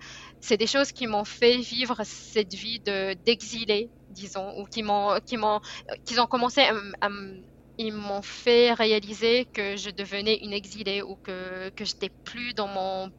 des 0.50 0.68
choses 0.68 0.92
qui 0.92 1.08
m'ont 1.08 1.26
fait 1.26 1.58
vivre 1.58 2.02
cette 2.04 2.54
vie 2.54 2.80
de, 2.82 3.14
d'exilé, 3.26 3.92
disons, 4.18 4.54
ou 4.60 4.66
qui 4.66 4.84
m'ont, 4.84 5.20
qui 5.26 5.38
m'ont, 5.38 5.60
qu'ils 6.06 6.20
ont 6.22 6.28
commencé 6.28 6.62
à, 6.62 7.10
ils 7.78 7.94
m'ont 7.94 8.22
fait 8.24 8.74
réaliser 8.74 9.46
que 9.54 9.76
je 9.78 9.90
devenais 9.92 10.38
une 10.42 10.54
exilée 10.54 11.02
ou 11.04 11.18
que, 11.24 11.70
que 11.76 11.86
j'étais 11.86 12.10
plus 12.24 12.54
dans 12.54 12.68
mon 12.68 13.12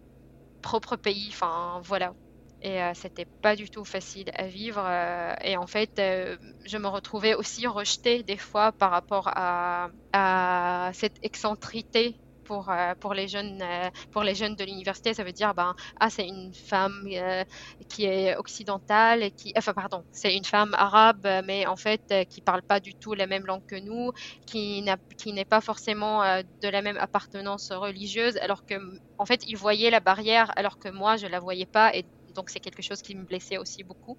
propre 0.62 0.96
pays. 0.96 1.28
Enfin, 1.30 1.80
voilà. 1.84 2.14
Et 2.62 2.82
euh, 2.82 2.92
c'était 2.94 3.26
pas 3.42 3.56
du 3.56 3.70
tout 3.70 3.84
facile 3.84 4.30
à 4.34 4.46
vivre. 4.48 4.80
Euh, 4.84 5.34
et 5.42 5.56
en 5.56 5.66
fait, 5.66 5.92
euh, 6.00 6.36
je 6.66 6.78
me 6.78 6.88
retrouvais 6.88 7.34
aussi 7.34 7.66
rejetée 7.66 8.22
des 8.24 8.38
fois 8.38 8.72
par 8.72 8.90
rapport 8.90 9.28
à, 9.34 9.90
à 10.12 10.90
cette 10.94 11.18
excentrité 11.22 12.20
pour, 12.48 12.70
euh, 12.70 12.94
pour, 13.00 13.12
les 13.14 13.28
jeunes, 13.28 13.60
euh, 13.62 13.90
pour 14.10 14.22
les 14.22 14.34
jeunes 14.34 14.56
de 14.56 14.64
l'université, 14.64 15.12
ça 15.12 15.22
veut 15.22 15.32
dire, 15.34 15.54
ben, 15.54 15.74
ah, 16.00 16.08
c'est 16.08 16.26
une 16.26 16.52
femme 16.54 17.04
euh, 17.12 17.44
qui 17.90 18.06
est 18.06 18.34
occidentale, 18.36 19.22
et 19.22 19.30
qui, 19.32 19.52
enfin, 19.56 19.74
pardon, 19.74 20.02
c'est 20.12 20.34
une 20.34 20.46
femme 20.46 20.72
arabe, 20.74 21.26
mais 21.44 21.66
en 21.66 21.76
fait, 21.76 22.02
qui 22.30 22.40
parle 22.40 22.62
pas 22.62 22.80
du 22.80 22.94
tout 22.94 23.12
la 23.14 23.26
même 23.26 23.44
langue 23.46 23.62
que 23.66 23.76
nous, 23.76 24.12
qui 24.46 24.82
n'est 24.82 25.44
pas 25.44 25.60
forcément 25.60 26.22
de 26.62 26.68
la 26.68 26.80
même 26.82 26.96
appartenance 26.96 27.70
religieuse, 27.70 28.38
alors 28.38 28.64
que, 28.64 28.74
en 29.18 29.26
fait, 29.26 29.42
ils 29.46 29.56
voyaient 29.56 29.90
la 29.90 30.00
barrière, 30.00 30.50
alors 30.56 30.78
que 30.78 30.88
moi, 30.88 31.16
je 31.18 31.26
la 31.26 31.40
voyais 31.40 31.66
pas, 31.66 31.94
et 31.94 32.06
donc 32.34 32.48
c'est 32.50 32.60
quelque 32.60 32.82
chose 32.82 33.02
qui 33.02 33.14
me 33.14 33.24
blessait 33.24 33.58
aussi 33.58 33.84
beaucoup 33.84 34.16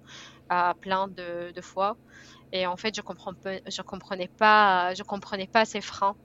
à 0.48 0.74
plein 0.80 1.08
de, 1.08 1.52
fois. 1.62 1.96
Et 2.52 2.66
en 2.66 2.76
fait, 2.76 2.94
je 2.96 3.02
comprends 3.02 3.34
je 3.44 3.82
comprenais 3.82 4.28
pas, 4.38 4.94
je 4.94 5.02
comprenais 5.04 5.48
pas 5.48 5.64
ces 5.64 5.80
freins. 5.82 6.16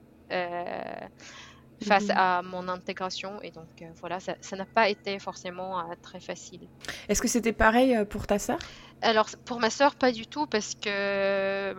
Face 1.84 2.08
mhm. 2.08 2.16
à 2.16 2.42
mon 2.42 2.68
intégration. 2.68 3.40
Et 3.42 3.50
donc 3.50 3.68
euh, 3.82 3.86
voilà, 4.00 4.18
ça 4.20 4.56
n'a 4.56 4.64
pas 4.64 4.88
été 4.88 5.18
forcément 5.18 5.78
euh, 5.78 5.82
très 6.02 6.20
facile. 6.20 6.68
Est-ce 7.08 7.22
que 7.22 7.28
c'était 7.28 7.52
pareil 7.52 7.94
euh, 7.94 8.04
pour 8.04 8.26
ta 8.26 8.38
sœur? 8.38 8.58
Alors 9.02 9.28
pour 9.44 9.60
ma 9.60 9.70
sœur, 9.70 9.94
pas 9.94 10.12
du 10.12 10.26
tout, 10.26 10.46
parce 10.46 10.74
que 10.74 11.74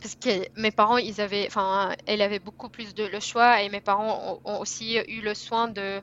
parce 0.00 0.14
que 0.14 0.30
mes 0.60 0.70
parents, 0.70 0.98
ils 0.98 1.20
avaient, 1.20 1.46
enfin, 1.48 1.92
elle 2.06 2.22
avait 2.22 2.38
beaucoup 2.38 2.68
plus 2.68 2.94
de 2.94 3.04
le 3.04 3.18
choix 3.18 3.62
et 3.62 3.68
mes 3.68 3.80
parents 3.80 4.40
ont, 4.44 4.60
aussi 4.60 4.96
eu 4.96 5.20
le 5.20 5.34
soin 5.34 5.66
de, 5.66 6.00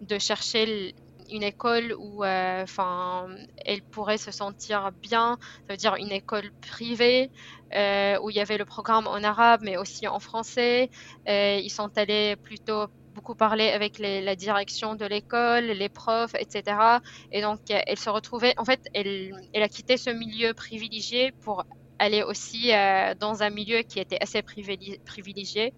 de 0.00 0.18
chercher 0.18 0.96
une 1.30 1.42
école 1.42 1.94
où 1.98 2.24
euh, 2.24 2.62
enfin 2.62 3.26
elle 3.64 3.82
pourrait 3.82 4.18
se 4.18 4.30
sentir 4.30 4.90
bien, 5.02 5.38
ça 5.66 5.72
veut 5.72 5.76
dire 5.76 5.96
une 5.96 6.12
école 6.12 6.50
privée 6.60 7.30
euh, 7.74 8.18
où 8.22 8.30
il 8.30 8.36
y 8.36 8.40
avait 8.40 8.58
le 8.58 8.64
programme 8.64 9.06
en 9.06 9.22
arabe 9.22 9.60
mais 9.62 9.76
aussi 9.76 10.06
en 10.08 10.20
français. 10.20 10.90
Euh, 11.28 11.60
ils 11.62 11.70
sont 11.70 11.90
allés 11.96 12.36
plutôt 12.36 12.86
beaucoup 13.14 13.34
parler 13.34 13.70
avec 13.70 13.98
la 13.98 14.36
direction 14.36 14.94
de 14.94 15.06
l'école, 15.06 15.64
les 15.64 15.88
profs, 15.88 16.34
etc. 16.34 16.76
Et 17.32 17.40
donc 17.40 17.60
elle 17.70 17.98
se 17.98 18.10
retrouvait, 18.10 18.52
en 18.58 18.66
fait, 18.66 18.80
elle, 18.92 19.32
elle 19.54 19.62
a 19.62 19.68
quitté 19.68 19.96
ce 19.96 20.10
milieu 20.10 20.52
privilégié 20.52 21.32
pour 21.40 21.64
aller 21.98 22.22
aussi 22.22 22.72
dans 23.18 23.42
un 23.42 23.48
milieu 23.48 23.80
qui 23.80 24.00
était 24.00 24.18
assez 24.20 24.42
privilégié. 24.42 25.72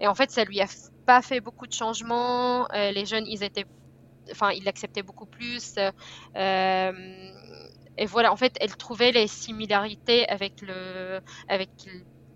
Et 0.00 0.08
en 0.08 0.16
fait, 0.16 0.32
ça 0.32 0.42
lui 0.42 0.60
a 0.60 0.66
pas 1.06 1.22
fait 1.22 1.38
beaucoup 1.38 1.68
de 1.68 1.72
changements. 1.72 2.66
les 2.72 3.06
jeunes, 3.06 3.28
ils 3.28 3.44
étaient 3.44 3.66
enfin, 4.30 4.52
il 4.52 4.64
l'acceptait 4.64 5.02
beaucoup 5.02 5.26
plus. 5.26 5.74
Euh, 6.36 6.92
et 7.96 8.06
voilà, 8.06 8.32
en 8.32 8.36
fait, 8.36 8.56
elle 8.60 8.76
trouvait 8.76 9.12
les 9.12 9.26
similarités 9.28 10.28
avec 10.28 10.60
le, 10.62 11.20
avec 11.48 11.70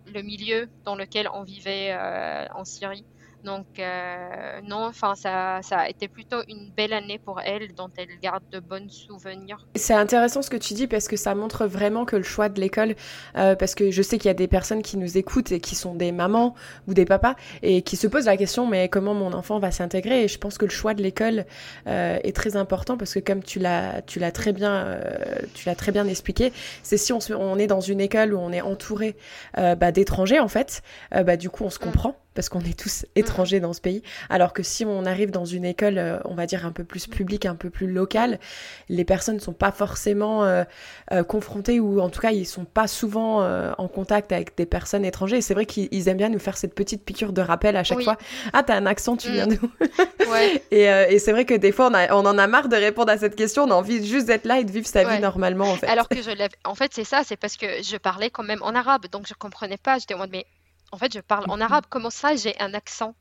le 0.07 0.23
milieu 0.23 0.68
dans 0.85 0.95
lequel 0.95 1.28
on 1.33 1.42
vivait 1.42 1.92
euh, 1.92 2.47
en 2.54 2.64
Syrie. 2.64 3.07
Donc 3.45 3.66
euh, 3.78 4.61
non, 4.64 4.87
enfin 4.87 5.14
ça, 5.14 5.61
ça 5.62 5.78
a 5.78 5.88
été 5.88 6.09
plutôt 6.09 6.42
une 6.49 6.71
belle 6.76 6.92
année 6.92 7.18
pour 7.18 7.40
elle, 7.40 7.73
dont 7.75 7.90
elle 7.97 8.18
garde 8.21 8.42
de 8.50 8.59
bons 8.59 8.90
souvenirs. 8.90 9.64
C'est 9.76 9.95
intéressant 9.95 10.42
ce 10.42 10.50
que 10.50 10.57
tu 10.57 10.75
dis 10.75 10.87
parce 10.88 11.07
que 11.07 11.16
ça 11.16 11.35
montre 11.35 11.66
vraiment 11.66 12.04
que 12.04 12.16
le 12.16 12.25
choix 12.25 12.49
de 12.49 12.61
l'école, 12.61 12.97
euh, 13.37 13.54
parce 13.54 13.75
que 13.75 13.90
je 13.90 14.02
sais 14.02 14.18
qu'il 14.18 14.26
y 14.26 14.30
a 14.30 14.35
des 14.35 14.49
personnes 14.49 14.83
qui 14.83 14.97
nous 14.97 15.16
écoutent 15.16 15.52
et 15.52 15.61
qui 15.61 15.76
sont 15.76 15.95
des 15.95 16.11
mamans 16.11 16.54
ou 16.88 16.95
des 16.95 17.04
papas 17.04 17.37
et 17.62 17.83
qui 17.83 17.97
se 17.97 18.07
posent 18.09 18.26
la 18.26 18.37
question 18.37 18.66
mais 18.66 18.88
comment 18.88 19.14
mon 19.14 19.33
enfant 19.33 19.61
va 19.61 19.71
s'intégrer? 19.71 20.24
Et 20.24 20.29
je 20.29 20.38
pense 20.38 20.59
que 20.59 20.64
le 20.64 20.72
choix 20.72 20.94
de 20.94 21.03
l'école 21.03 21.46
euh, 21.87 22.18
est 22.24 22.35
très 22.35 22.57
important 22.57 22.96
parce 22.96 23.14
que 23.14 23.20
comme 23.20 23.44
tu 23.44 23.61
l'as, 23.61 24.03
tu 24.03 24.18
l'as 24.18 24.33
très 24.33 24.53
bien, 24.53 25.01
tu 25.55 25.66
l'as 25.68 25.77
très 25.77 25.92
bien 25.92 26.09
expliqué, 26.09 26.53
c'est 26.83 26.96
si 26.96 27.12
on, 27.12 27.20
on, 27.38 27.59
est 27.59 27.68
dans 27.68 27.81
une 27.81 28.01
école 28.01 28.35
où 28.35 28.38
on 28.38 28.53
est 28.53 28.61
entouré 28.61 29.16
bah, 29.55 29.92
d'étrangers 29.92 30.40
en 30.40 30.48
fait, 30.48 30.83
bah 31.12 31.37
du 31.37 31.51
coup 31.51 31.64
on 31.64 31.70
se 31.70 31.79
mm. 31.79 31.83
comprend 31.83 32.16
parce 32.38 32.48
qu'on 32.48 32.61
est 32.61 32.79
tous 32.79 33.03
mm. 33.03 33.07
étrangers 33.16 33.59
dans 33.59 33.72
ce 33.72 33.81
pays. 33.81 34.01
Alors 34.31 34.53
que 34.53 34.62
si 34.62 34.85
on 34.85 35.05
arrive 35.07 35.33
dans 35.33 35.44
une 35.44 35.64
école, 35.64 35.98
euh, 35.98 36.20
on 36.24 36.37
va 36.37 36.46
dire 36.46 36.64
un 36.64 36.70
peu 36.70 36.85
plus 36.85 37.09
publique, 37.09 37.46
un 37.46 37.57
peu 37.57 37.68
plus 37.68 37.90
locale, 37.90 38.38
les 38.88 39.05
personnes 39.05 39.35
ne 39.35 39.40
sont 39.40 39.53
pas 39.53 39.72
forcément 39.72 40.44
euh, 40.44 40.62
euh, 41.11 41.24
confrontées 41.24 41.81
ou 41.81 42.01
en 42.01 42.11
tout 42.11 42.20
cas 42.20 42.31
ils 42.31 42.46
sont 42.46 42.64
pas 42.64 42.87
souvent 42.87 43.38
en 43.77 43.88
contact 43.88 44.31
avec 44.31 44.57
des 44.57 44.66
personnes 44.66 45.05
étrangères. 45.05 45.42
c'est 45.42 45.55
vrai 45.55 45.66
qu'ils 45.66 46.09
aiment 46.09 46.16
bien 46.16 46.29
nous 46.29 46.38
faire 46.38 46.57
cette 46.57 46.77
petite 46.77 47.05
piqûre 47.05 47.33
de 47.33 47.42
rappel 47.42 47.77
à 47.77 47.83
chaque 47.83 48.03
fois. 48.03 48.16
Ah 48.53 48.62
t'as 48.62 48.77
un 48.77 48.87
accent, 48.87 49.16
tu 49.16 49.33
viens 49.33 49.48
mm. 49.48 49.57
d'où 49.57 49.70
ouais. 50.31 50.62
Et, 50.70 50.85
et 50.85 51.18
c'est 51.18 51.33
vrai 51.33 51.44
que 51.44 51.55
des 51.55 51.72
fois 51.72 51.88
on, 51.90 51.94
a, 51.94 52.14
on, 52.14 52.24
en 52.24 52.38
a 52.38 52.46
marre 52.46 52.68
de 52.68 52.77
répondre 52.77 53.11
à 53.11 53.18
cette 53.18 53.35
question. 53.35 53.64
On 53.64 53.70
a 53.72 53.74
envie 53.74 54.07
juste 54.07 54.27
d'être 54.27 54.44
là 54.44 54.61
et 54.61 54.64
de 54.64 54.70
vivre 54.70 54.87
sa 54.87 55.03
vie 55.03 55.20
normalement 55.20 55.72
en 55.72 55.74
fait. 55.74 55.88
Alors 55.88 56.09
que 56.09 56.22
je 56.22 56.31
en 56.64 56.74
fait 56.77 56.92
c'est 56.94 57.03
ça, 57.03 57.22
c'est 57.24 57.37
parce 57.37 57.57
que 57.57 57.66
je 57.83 57.96
parlais 57.96 58.31
quand 58.31 58.44
même 58.44 58.62
en 58.62 58.77
arabe, 58.77 59.07
donc 59.11 59.27
je 59.27 59.35
comprenais 59.35 59.79
pas. 59.79 59.98
J'étais 59.98 60.14
en 60.14 60.18
mode 60.18 60.31
mais 60.31 60.46
en 60.92 60.98
fait, 60.98 61.12
je 61.12 61.20
parle 61.20 61.44
en 61.48 61.61
arabe. 61.61 61.85
Comment 61.88 62.11
ça, 62.11 62.37
j'ai 62.37 62.59
un 62.61 62.74
accent? 62.74 63.14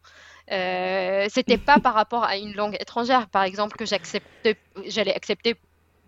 Euh, 0.51 1.27
C'était 1.29 1.57
pas 1.57 1.79
par 1.79 1.93
rapport 1.93 2.23
à 2.23 2.37
une 2.37 2.53
langue 2.53 2.77
étrangère, 2.79 3.27
par 3.29 3.43
exemple, 3.43 3.77
que 3.77 3.85
j'allais 4.85 5.13
accepter 5.15 5.55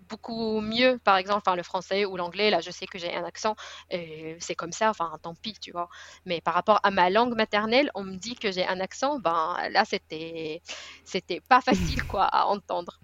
beaucoup 0.09 0.61
mieux, 0.61 0.99
par 1.03 1.17
exemple, 1.17 1.41
enfin, 1.45 1.55
le 1.55 1.63
français 1.63 2.05
ou 2.05 2.17
l'anglais. 2.17 2.49
Là, 2.49 2.61
je 2.61 2.71
sais 2.71 2.85
que 2.85 2.97
j'ai 2.97 3.13
un 3.13 3.23
accent, 3.23 3.55
et 3.89 4.35
c'est 4.39 4.55
comme 4.55 4.71
ça, 4.71 4.89
enfin, 4.89 5.11
tant 5.21 5.35
pis, 5.35 5.53
tu 5.59 5.71
vois. 5.71 5.89
Mais 6.25 6.41
par 6.41 6.53
rapport 6.53 6.79
à 6.83 6.91
ma 6.91 7.09
langue 7.09 7.35
maternelle, 7.35 7.91
on 7.95 8.03
me 8.03 8.15
dit 8.15 8.35
que 8.35 8.51
j'ai 8.51 8.65
un 8.65 8.79
accent, 8.79 9.19
ben 9.19 9.57
là, 9.71 9.85
c'était, 9.85 10.61
c'était 11.05 11.41
pas 11.41 11.61
facile, 11.61 12.03
quoi, 12.03 12.23
à 12.23 12.45
entendre. 12.45 12.99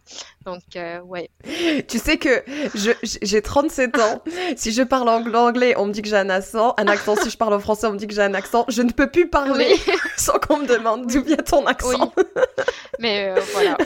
Donc, 0.46 0.64
euh, 0.76 1.00
ouais. 1.02 1.30
Tu 1.88 2.00
sais 2.00 2.18
que 2.18 2.44
j'ai 3.22 3.42
37 3.42 4.00
ans. 4.00 4.24
si 4.56 4.72
je 4.72 4.82
parle 4.82 5.10
anglais, 5.10 5.76
on 5.78 5.86
me 5.86 5.92
dit 5.92 6.02
que 6.02 6.08
j'ai 6.08 6.18
un 6.18 6.30
accent. 6.30 6.74
Un 6.78 6.88
accent, 6.88 7.16
si 7.16 7.30
je 7.30 7.38
parle 7.38 7.54
en 7.54 7.60
français, 7.60 7.88
on 7.88 7.94
me 7.94 7.98
dit 7.98 8.08
que 8.08 8.14
j'ai 8.14 8.22
un 8.22 8.34
accent. 8.34 8.66
Je 8.68 8.82
ne 8.82 8.92
peux 8.92 9.10
plus 9.10 9.30
parler 9.30 9.76
sans 10.18 10.40
qu'on 10.40 10.58
me 10.58 10.68
demande 10.68 11.08
d'où 11.08 11.24
vient 11.24 11.38
ton 11.38 11.66
accent. 11.66 12.14
Mais 13.00 13.30
euh, 13.30 13.42
voilà. 13.54 13.78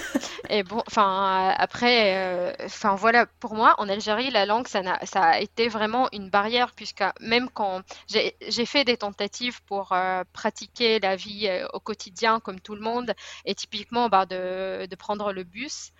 Et 0.51 0.63
bon, 0.63 0.81
enfin, 0.88 1.53
après, 1.57 2.15
euh, 2.15 2.53
enfin, 2.65 2.95
voilà 2.95 3.27
pour 3.39 3.53
moi, 3.53 3.75
en 3.77 3.88
Algérie, 3.88 4.31
la 4.31 4.47
langue, 4.47 4.67
ça, 4.67 4.81
a, 5.13 5.39
été 5.39 5.67
vraiment 5.67 6.09
une 6.12 6.31
barrière, 6.31 6.71
puisque 6.71 7.03
même 7.19 7.49
quand 7.51 7.81
j'ai 8.07 8.65
fait 8.65 8.83
des 8.83 8.97
tentatives 8.97 9.62
pour 9.65 9.91
euh, 9.91 10.23
pratiquer 10.33 10.99
la 10.99 11.15
vie 11.15 11.47
euh, 11.47 11.67
au 11.73 11.79
quotidien 11.79 12.39
comme 12.39 12.59
tout 12.59 12.73
le 12.73 12.81
monde, 12.81 13.13
et 13.45 13.53
typiquement 13.53 14.09
bah, 14.09 14.25
de, 14.25 14.88
prendre 14.97 15.31
le 15.33 15.43
bus, 15.43 15.91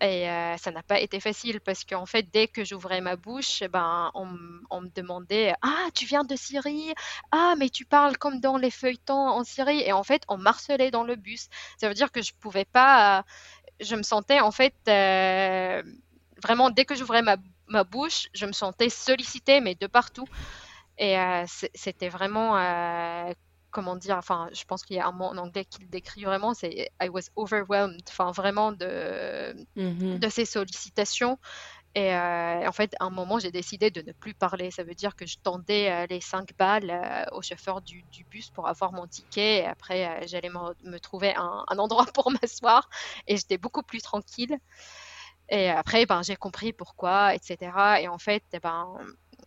et 0.00 0.26
ça 0.58 0.70
n'a 0.70 0.82
pas 0.84 1.00
été 1.00 1.18
facile 1.18 1.60
parce 1.60 1.84
qu'en 1.84 2.06
fait, 2.06 2.22
dès 2.32 2.46
que 2.46 2.64
j'ouvrais 2.64 3.00
ma 3.00 3.16
bouche, 3.16 3.62
eh 3.62 3.68
ben, 3.68 4.12
on, 4.14 4.26
me 4.26 4.94
demandait 4.94 5.54
Ah, 5.60 5.88
tu 5.92 6.04
viens 6.04 6.22
de 6.22 6.36
Syrie 6.36 6.94
Ah, 7.32 7.54
mais 7.58 7.68
tu 7.68 7.84
parles 7.84 8.16
comme 8.16 8.38
dans 8.38 8.58
les 8.58 8.70
feuilletons 8.70 9.28
en 9.28 9.42
Syrie. 9.42 9.80
Et 9.80 9.92
en 9.92 10.04
fait, 10.04 10.22
on 10.28 10.36
marcelait 10.36 10.92
dans 10.92 11.02
le 11.02 11.16
bus. 11.16 11.48
Ça 11.80 11.88
veut 11.88 11.94
dire 11.94 12.12
que 12.12 12.22
je 12.22 12.32
pouvais 12.32 12.64
pas. 12.64 13.24
Je 13.80 13.94
me 13.96 14.02
sentais 14.02 14.40
en 14.40 14.50
fait 14.50 14.74
vraiment, 16.42 16.70
dès 16.70 16.84
que 16.84 16.94
j'ouvrais 16.94 17.22
ma, 17.22 17.36
ma, 17.66 17.84
bouche, 17.84 18.28
je 18.34 18.46
me 18.46 18.52
sentais 18.52 18.88
sollicitée, 18.88 19.60
mais 19.60 19.74
de 19.74 19.86
partout. 19.86 20.26
Et 20.98 21.18
euh, 21.18 21.44
c'était 21.74 22.08
vraiment, 22.08 22.56
euh, 22.56 23.32
comment 23.70 23.96
dire, 23.96 24.16
enfin, 24.16 24.48
je 24.52 24.64
pense 24.64 24.82
qu'il 24.84 24.96
y 24.96 25.00
a 25.00 25.06
un 25.06 25.12
mot 25.12 25.26
en 25.26 25.36
anglais 25.38 25.64
qui 25.64 25.80
le 25.82 25.88
décrit 25.88 26.24
vraiment, 26.24 26.54
c'est 26.54 26.90
I 27.00 27.08
was 27.08 27.30
overwhelmed, 27.36 28.02
enfin, 28.08 28.32
vraiment 28.32 28.72
de, 28.72 29.54
mm-hmm. 29.76 30.18
de 30.18 30.28
ces 30.28 30.44
sollicitations. 30.44 31.38
Et 31.94 32.14
euh, 32.14 32.68
en 32.68 32.72
fait, 32.72 32.94
à 33.00 33.06
un 33.06 33.10
moment, 33.10 33.38
j'ai 33.38 33.50
décidé 33.50 33.90
de 33.90 34.02
ne 34.02 34.12
plus 34.12 34.34
parler. 34.34 34.70
Ça 34.70 34.84
veut 34.84 34.94
dire 34.94 35.16
que 35.16 35.26
je 35.26 35.36
tendais 35.42 36.06
les 36.06 36.20
cinq 36.20 36.50
balles 36.56 37.26
au 37.32 37.42
chauffeur 37.42 37.80
du, 37.80 38.04
bus 38.30 38.50
pour 38.50 38.68
avoir 38.68 38.92
mon 38.92 39.06
ticket. 39.06 39.58
Et 39.58 39.66
après, 39.66 40.26
j'allais 40.26 40.50
me, 40.50 40.98
trouver 40.98 41.34
un, 41.34 41.64
endroit 41.76 42.06
pour 42.14 42.30
m'asseoir. 42.30 42.88
Et 43.26 43.36
j'étais 43.36 43.58
beaucoup 43.58 43.82
plus 43.82 44.00
tranquille. 44.00 44.56
Et 45.48 45.70
après, 45.70 46.04
ben, 46.06 46.22
j'ai 46.22 46.36
compris 46.36 46.72
pourquoi, 46.72 47.34
etc. 47.34 47.72
Et 48.00 48.08
en 48.08 48.18
fait, 48.18 48.44
eh 48.52 48.60
ben, 48.60 48.94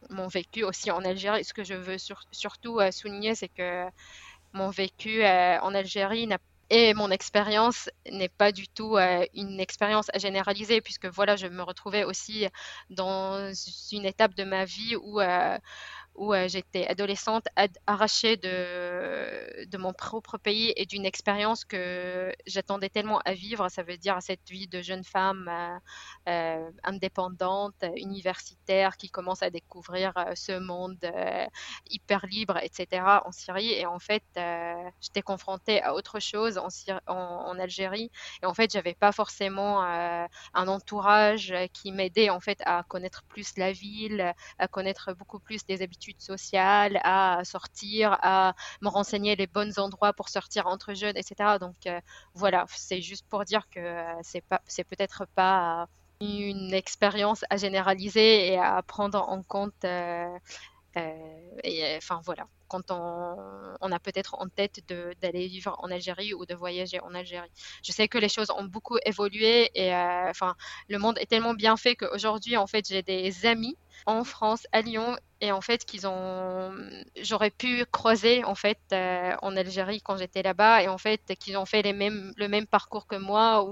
mon 0.09 0.27
vécu 0.27 0.63
aussi 0.63 0.91
en 0.91 1.03
Algérie, 1.03 1.43
ce 1.43 1.53
que 1.53 1.63
je 1.63 1.73
veux 1.73 1.97
surtout 2.31 2.79
euh, 2.79 2.91
souligner, 2.91 3.35
c'est 3.35 3.49
que 3.49 3.87
mon 4.53 4.69
vécu 4.69 5.23
euh, 5.23 5.59
en 5.61 5.73
Algérie 5.73 6.27
et 6.71 6.93
mon 6.93 7.11
expérience 7.11 7.89
n'est 8.09 8.29
pas 8.29 8.53
du 8.53 8.67
tout 8.69 8.95
euh, 8.97 9.25
une 9.33 9.59
expérience 9.59 10.07
à 10.13 10.19
généraliser, 10.19 10.79
puisque 10.79 11.05
voilà, 11.07 11.35
je 11.35 11.47
me 11.47 11.63
retrouvais 11.63 12.05
aussi 12.05 12.47
dans 12.89 13.51
une 13.91 14.05
étape 14.05 14.35
de 14.35 14.45
ma 14.45 14.63
vie 14.63 14.95
où 14.95 15.19
où 16.15 16.33
euh, 16.33 16.47
j'étais 16.47 16.87
adolescente, 16.87 17.47
arrachée 17.87 18.37
de, 18.37 19.77
mon 19.77 19.93
propre 19.93 20.37
pays 20.37 20.73
et 20.75 20.85
d'une 20.85 21.05
expérience 21.05 21.65
que 21.65 22.31
j'attendais 22.45 22.89
tellement 22.89 23.19
à 23.19 23.33
vivre. 23.33 23.69
Ça 23.69 23.83
veut 23.83 23.97
dire 23.97 24.17
cette 24.21 24.47
vie 24.49 24.67
de 24.67 24.81
jeune 24.81 25.03
femme 25.03 25.47
euh, 25.49 25.79
euh, 26.29 26.71
indépendante, 26.83 27.83
universitaire, 27.95 28.97
qui 28.97 29.09
commence 29.09 29.41
à 29.41 29.49
découvrir 29.49 30.13
ce 30.35 30.59
monde 30.59 30.99
hyper 31.89 32.25
libre, 32.27 32.57
etc. 32.61 33.03
en 33.25 33.31
Syrie. 33.31 33.71
Et 33.71 33.85
en 33.85 33.99
fait, 33.99 34.23
j'étais 35.01 35.21
confrontée 35.21 35.81
à 35.81 35.95
autre 35.95 36.19
chose 36.19 36.57
en, 36.57 36.67
en, 37.07 37.59
Algérie. 37.59 38.11
Et 38.43 38.45
en 38.45 38.53
fait, 38.53 38.71
j'avais 38.71 38.93
pas 38.93 39.11
forcément 39.11 39.81
un 39.81 40.67
entourage 40.67 41.53
qui 41.73 41.91
m'aidait 41.91 42.29
en 42.29 42.39
fait 42.39 42.61
à 42.65 42.83
connaître 42.83 43.23
plus 43.23 43.57
la 43.57 43.71
ville, 43.71 44.33
à 44.59 44.67
connaître 44.67 45.13
beaucoup 45.13 45.39
plus 45.39 45.65
des 45.65 45.81
habitudes 46.01 46.21
sociale, 46.21 46.99
à 47.03 47.41
sortir, 47.43 48.17
à 48.21 48.53
me 48.81 48.89
renseigner 48.89 49.35
les 49.35 49.47
bons 49.47 49.77
endroits 49.79 50.13
pour 50.13 50.29
sortir 50.29 50.67
entre 50.67 50.93
jeunes, 50.93 51.17
etc. 51.17 51.59
Donc 51.59 51.75
euh, 51.85 51.99
voilà, 52.33 52.65
c'est 52.69 53.01
juste 53.01 53.25
pour 53.29 53.45
dire 53.45 53.69
que 53.69 53.79
euh, 53.79 54.13
c'est 54.23 54.41
pas, 54.41 54.61
c'est 54.67 54.83
peut-être 54.83 55.25
pas 55.35 55.87
une 56.19 56.73
expérience 56.73 57.43
à 57.49 57.57
généraliser 57.57 58.53
et 58.53 58.57
à 58.57 58.81
prendre 58.83 59.21
en 59.27 59.41
compte. 59.43 59.85
Euh, 60.97 61.11
et 61.63 61.95
enfin 61.97 62.19
voilà, 62.25 62.47
quand 62.67 62.91
on, 62.91 63.91
a 63.91 63.99
peut-être 63.99 64.35
en 64.39 64.47
tête 64.47 64.81
d'aller 65.21 65.47
vivre 65.47 65.75
en 65.79 65.89
Algérie 65.91 66.33
ou 66.33 66.45
de 66.45 66.53
voyager 66.53 66.99
en 67.01 67.13
Algérie. 67.13 67.51
Je 67.83 67.91
sais 67.91 68.07
que 68.07 68.17
les 68.17 68.29
choses 68.29 68.51
ont 68.51 68.65
beaucoup 68.65 68.97
évolué 69.05 69.69
et 69.75 69.93
enfin 69.93 70.55
le 70.89 70.97
monde 70.97 71.17
est 71.19 71.25
tellement 71.25 71.53
bien 71.53 71.77
fait 71.77 71.95
qu'aujourd'hui 71.95 72.57
en 72.57 72.67
fait 72.67 72.87
j'ai 72.87 73.03
des 73.03 73.45
amis 73.45 73.77
en 74.05 74.23
France, 74.23 74.67
à 74.71 74.81
Lyon, 74.81 75.17
et 75.41 75.51
en 75.51 75.61
fait 75.61 75.85
qu'ils 75.85 76.07
ont, 76.07 76.73
j'aurais 77.21 77.49
pu 77.49 77.85
croiser 77.91 78.43
en 78.43 78.55
fait 78.55 78.79
euh, 78.93 79.35
en 79.41 79.55
Algérie 79.55 80.01
quand 80.01 80.17
j'étais 80.17 80.41
là-bas, 80.41 80.83
et 80.83 80.87
en 80.87 80.97
fait 80.97 81.21
qu'ils 81.39 81.57
ont 81.57 81.65
fait 81.65 81.81
les 81.81 81.93
mêmes, 81.93 82.33
le 82.37 82.47
même 82.47 82.67
parcours 82.67 83.07
que 83.07 83.15
moi 83.15 83.63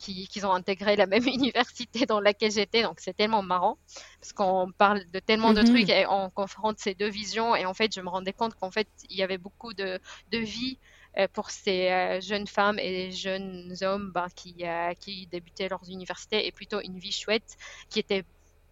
euh, 0.00 0.24
qu'ils 0.30 0.46
ont 0.46 0.52
intégré 0.52 0.96
la 0.96 1.06
même 1.06 1.26
université 1.26 2.06
dans 2.06 2.20
laquelle 2.20 2.52
j'étais. 2.52 2.82
Donc 2.82 3.00
c'est 3.00 3.14
tellement 3.14 3.42
marrant 3.42 3.78
parce 4.20 4.32
qu'on 4.32 4.70
parle 4.76 5.04
de 5.12 5.18
tellement 5.18 5.52
de 5.52 5.60
mhm. 5.60 5.68
trucs 5.68 5.90
et 5.90 6.06
on 6.06 6.30
confronte 6.30 6.78
ces 6.78 6.94
deux 6.94 7.08
visions. 7.08 7.54
Et 7.56 7.66
en 7.66 7.74
fait, 7.74 7.94
je 7.94 8.00
me 8.00 8.08
rendais 8.08 8.32
compte 8.32 8.54
qu'en 8.54 8.70
fait, 8.70 8.88
il 9.08 9.16
y 9.16 9.22
avait 9.22 9.38
beaucoup 9.38 9.74
de, 9.74 10.00
de 10.32 10.38
vie 10.38 10.78
euh, 11.18 11.26
pour 11.32 11.50
ces 11.50 12.20
jeunes 12.20 12.46
femmes 12.46 12.78
et 12.78 13.12
jeunes 13.12 13.74
hommes 13.82 14.12
ben, 14.12 14.28
qui, 14.34 14.64
qui 15.00 15.26
débutaient 15.26 15.68
leurs 15.68 15.88
universités 15.88 16.46
et 16.46 16.52
plutôt 16.52 16.80
une 16.80 16.98
vie 16.98 17.12
chouette 17.12 17.56
qui 17.88 17.98
était 17.98 18.24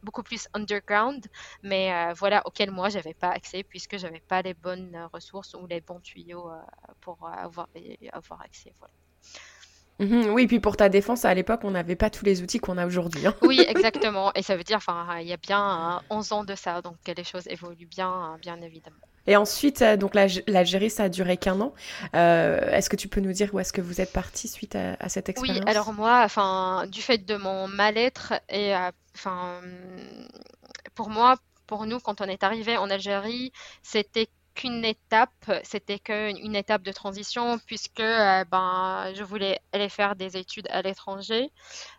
beaucoup 0.07 0.23
plus 0.23 0.49
underground, 0.55 1.27
mais 1.63 1.93
euh, 1.93 2.13
voilà, 2.15 2.43
auquel 2.47 2.71
moi, 2.71 2.89
j'avais 2.89 3.15
pas 3.15 3.31
accès 3.31 3.63
puisque 3.63 3.99
j'avais 3.99 4.21
pas 4.21 4.41
les 4.43 4.55
bonnes 4.55 4.95
euh, 4.95 5.07
ressources 5.09 5.55
ou 5.55 5.67
les 5.67 5.81
bons 5.81 6.01
tuyaux 6.01 6.49
euh, 6.51 6.61
pour 7.01 7.29
avoir, 7.29 7.69
avoir 8.13 8.41
accès. 8.43 8.73
Voilà. 8.79 8.95
Mhm, 9.99 10.31
oui, 10.31 10.47
puis 10.47 10.61
pour 10.61 10.77
ta 10.77 10.89
défense, 10.89 11.25
à 11.25 11.33
l'époque, 11.33 11.61
on 11.65 11.71
n'avait 11.71 11.97
pas 11.97 12.11
tous 12.11 12.25
les 12.25 12.43
outils 12.43 12.59
qu'on 12.59 12.77
a 12.77 12.87
aujourd'hui. 12.87 13.27
Hein. 13.27 13.35
Oui, 13.43 13.65
exactement. 13.69 14.33
Et 14.35 14.43
ça 14.43 14.57
veut 14.57 14.65
dire, 14.65 14.77
enfin, 14.77 15.19
il 15.21 15.27
y 15.27 15.33
a 15.33 15.37
bien 15.37 16.03
11 16.11 16.33
ans 16.33 16.45
de 16.45 16.55
ça, 16.55 16.83
donc 16.83 16.97
les 17.07 17.25
choses 17.25 17.47
évoluent 17.49 17.87
bien, 17.87 18.37
bien 18.43 18.61
évidemment. 18.61 18.97
Et 19.29 19.37
ensuite, 19.37 19.83
donc 19.83 20.15
l'Algérie, 20.15 20.91
ça 20.91 21.05
a 21.05 21.09
duré 21.09 21.37
qu'un 21.37 21.61
an. 21.61 21.75
est-ce 22.13 22.89
que 22.89 22.97
tu 22.97 23.09
peux 23.09 23.21
nous 23.21 23.33
dire 23.33 23.53
où 23.53 23.59
est-ce 23.59 23.73
que 23.73 23.81
vous 23.81 24.01
êtes 24.01 24.13
parti 24.13 24.47
suite 24.47 24.77
à, 24.77 25.09
cette 25.09 25.29
expérience? 25.29 25.65
Oui, 25.65 25.71
alors 25.71 25.93
moi, 25.93 26.23
enfin, 26.25 26.87
du 26.89 27.03
fait 27.03 27.19
de 27.19 27.37
mon 27.37 27.67
mal-être 27.67 28.35
et 28.49 28.73
enfin, 29.15 29.61
pour 30.95 31.11
moi, 31.11 31.37
pour 31.67 31.87
nous, 31.87 31.99
quand 32.01 32.21
on 32.21 32.25
est 32.25 32.43
arrivé 32.43 32.77
en 32.77 32.91
Algérie, 32.91 33.53
c'était 33.83 34.29
qu'une 34.57 34.85
étape, 34.85 35.31
c'était 35.63 35.99
qu'une 36.01 36.57
étape 36.57 36.83
de 36.83 36.93
transition 36.93 37.59
puisque 37.67 38.01
euh, 38.01 38.45
ben, 38.51 39.13
je 39.15 39.23
voulais 39.23 39.61
aller 39.73 39.89
faire 39.89 40.17
des 40.17 40.37
études 40.37 40.67
à 40.71 40.83
l'étranger, 40.83 41.53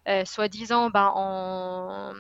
euh, 0.10 0.26
soi-disant 0.26 0.90
ben, 0.90 1.12
en... 1.16 2.14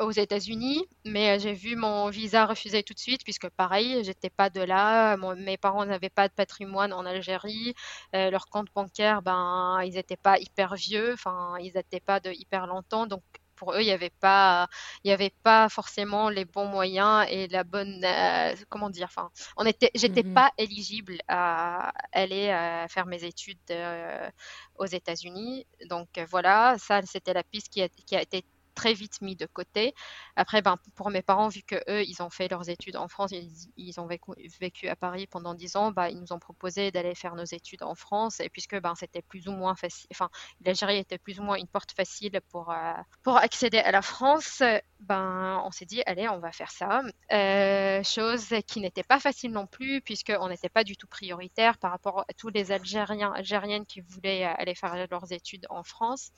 aux 0.00 0.10
États-Unis, 0.10 0.84
mais 1.04 1.36
euh, 1.36 1.38
j'ai 1.38 1.52
vu 1.52 1.76
mon 1.76 2.08
visa 2.08 2.46
refusé 2.46 2.82
tout 2.82 2.94
de 2.94 2.98
suite 2.98 3.22
puisque 3.22 3.48
pareil, 3.50 4.02
j'étais 4.02 4.30
pas 4.30 4.50
de 4.50 4.62
là, 4.62 5.16
mes 5.36 5.58
parents 5.58 5.84
n'avaient 5.84 6.10
pas 6.10 6.28
de 6.28 6.34
patrimoine 6.34 6.92
en 6.92 7.04
Algérie, 7.06 7.74
leur 8.12 8.46
compte 8.46 8.68
bancaire, 8.74 9.22
ben, 9.22 9.80
ils 9.84 9.94
n'étaient 9.94 10.16
pas 10.16 10.38
hyper 10.38 10.74
vieux, 10.74 11.12
enfin, 11.12 11.54
ils 11.60 11.72
n'étaient 11.74 12.00
pas 12.00 12.18
de 12.20 12.30
hyper 12.32 12.66
longtemps, 12.66 13.06
donc 13.06 13.22
pour 13.60 13.74
eux, 13.74 13.82
il 13.82 13.84
n'y 13.84 13.92
avait 13.92 14.16
pas, 14.20 14.68
il 15.04 15.10
y 15.10 15.12
avait 15.12 15.34
pas 15.42 15.68
forcément 15.68 16.30
les 16.30 16.46
bons 16.46 16.64
moyens 16.66 17.26
et 17.28 17.46
la 17.48 17.62
bonne, 17.62 18.02
euh, 18.04 18.54
comment 18.70 18.88
dire, 18.88 19.08
enfin, 19.10 19.30
on 19.58 19.66
était, 19.66 19.90
j'étais 19.94 20.22
mmh 20.22 20.34
pas 20.34 20.50
éligible 20.56 21.18
à 21.28 21.92
aller 22.12 22.48
euh, 22.48 22.88
faire 22.88 23.04
mes 23.06 23.22
études 23.24 23.58
euh, 23.70 24.30
aux 24.76 24.86
États-Unis. 24.86 25.66
Donc 25.90 26.08
voilà, 26.30 26.76
ça, 26.78 27.02
c'était 27.02 27.34
la 27.34 27.44
piste 27.44 27.68
qui 27.68 27.82
a, 27.82 27.88
qui 27.88 28.16
a 28.16 28.22
été 28.22 28.44
très 28.80 28.94
vite 28.94 29.20
mis 29.20 29.36
de 29.36 29.44
côté. 29.44 29.94
Après, 30.36 30.62
ben, 30.62 30.76
pour 30.94 31.10
mes 31.10 31.20
parents, 31.20 31.48
vu 31.48 31.62
que 31.62 31.76
eux, 31.90 32.02
ils 32.02 32.22
ont 32.22 32.30
fait 32.30 32.48
leurs 32.48 32.70
études 32.70 32.96
en 32.96 33.08
France, 33.08 33.30
ils, 33.76 34.00
ont 34.00 34.06
vécu, 34.06 34.88
à 34.88 34.96
Paris 34.96 35.26
pendant 35.26 35.52
dix 35.52 35.76
ans, 35.76 35.90
ben, 35.90 36.08
ils 36.08 36.18
nous 36.18 36.32
ont 36.32 36.38
proposé 36.38 36.90
d'aller 36.90 37.14
faire 37.14 37.34
nos 37.34 37.44
études 37.44 37.82
en 37.82 37.94
France. 37.94 38.40
Et 38.40 38.48
puisque 38.48 38.80
ben, 38.80 38.94
c'était 38.94 39.20
plus 39.20 39.48
ou 39.48 39.52
moins 39.52 39.74
facile, 39.74 40.08
enfin, 40.12 40.30
l'Algérie 40.64 40.96
était 40.96 41.18
plus 41.18 41.38
ou 41.40 41.42
moins 41.42 41.56
une 41.56 41.66
porte 41.66 41.92
facile 41.92 42.40
pour, 42.48 42.70
euh, 42.70 42.94
pour 43.22 43.36
accéder 43.36 43.80
à 43.80 43.90
la 43.90 44.00
France, 44.00 44.62
ben, 45.00 45.60
on 45.66 45.70
s'est 45.70 45.84
dit, 45.84 46.02
allez, 46.06 46.26
on 46.30 46.38
va 46.38 46.50
faire 46.50 46.70
ça. 46.70 47.02
Euh, 47.32 48.02
chose 48.02 48.48
qui 48.66 48.80
n'était 48.80 49.02
pas 49.02 49.20
facile 49.20 49.52
non 49.52 49.66
plus, 49.66 50.00
puisqu'on 50.00 50.48
n'était 50.48 50.70
pas 50.70 50.84
du 50.84 50.96
tout 50.96 51.06
prioritaire 51.06 51.76
par 51.76 51.90
rapport 51.90 52.20
à 52.20 52.32
tous 52.32 52.48
les 52.48 52.72
Algériens, 52.72 53.32
Algériennes 53.32 53.84
qui 53.84 54.00
voulaient 54.00 54.44
aller 54.44 54.74
faire 54.74 55.06
leurs 55.10 55.32
études 55.32 55.66
en 55.68 55.82
France 55.82 56.30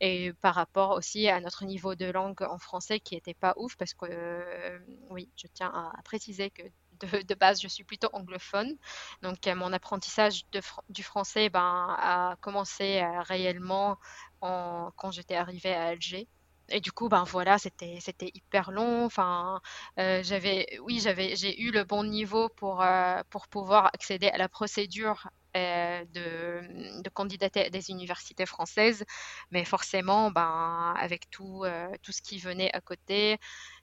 et 0.00 0.32
par 0.34 0.54
rapport 0.54 0.90
aussi 0.90 1.28
à 1.28 1.40
notre 1.40 1.64
niveau 1.64 1.94
de 1.94 2.06
langue 2.06 2.42
en 2.42 2.58
français 2.58 3.00
qui 3.00 3.14
n'était 3.14 3.34
pas 3.34 3.54
ouf 3.56 3.76
parce 3.76 3.94
que 3.94 4.06
euh, 4.08 4.78
oui, 5.10 5.30
je 5.36 5.46
tiens 5.52 5.72
à 5.74 6.02
préciser 6.02 6.50
que 6.50 6.62
de, 7.28 7.34
base, 7.34 7.60
je 7.60 7.68
suis 7.68 7.84
plutôt 7.84 8.08
anglophone. 8.12 8.76
Donc, 9.22 9.46
euh, 9.46 9.54
mon 9.54 9.72
apprentissage 9.72 10.44
du 10.88 11.02
français 11.02 11.48
ben, 11.48 11.96
a 11.98 12.36
commencé 12.40 13.00
euh, 13.00 13.20
réellement 13.22 13.98
en, 14.40 14.90
quand 14.96 15.10
j'étais 15.10 15.36
arrivée 15.36 15.74
à 15.74 15.86
Alger. 15.86 16.28
Et 16.70 16.80
du 16.80 16.92
coup, 16.92 17.08
ben 17.08 17.24
voilà, 17.24 17.58
c'était 17.58 17.98
c'était 18.00 18.30
hyper 18.34 18.70
long. 18.70 19.04
Enfin, 19.06 19.60
j'avais, 19.96 20.78
oui, 20.82 21.00
j'avais, 21.00 21.36
j'ai 21.36 21.60
eu 21.62 21.70
le 21.70 21.84
bon 21.84 22.04
niveau 22.04 22.48
pour 22.50 22.84
pour 23.30 23.48
pouvoir 23.48 23.86
accéder 23.86 24.28
à 24.28 24.38
la 24.38 24.48
procédure 24.48 25.28
euh, 25.56 26.04
de, 26.12 27.02
de, 27.02 27.08
candidater 27.10 27.64
à 27.66 27.70
des 27.70 27.90
universités 27.90 28.44
françaises, 28.46 29.04
mais 29.50 29.64
forcément, 29.64 30.30
ben, 30.30 30.94
avec 30.98 31.30
tout, 31.30 31.64
euh, 31.64 31.88
tout 32.02 32.12
ce 32.12 32.20
qui 32.20 32.38
venait 32.38 32.70
à 32.74 32.80
côté, 32.82 33.38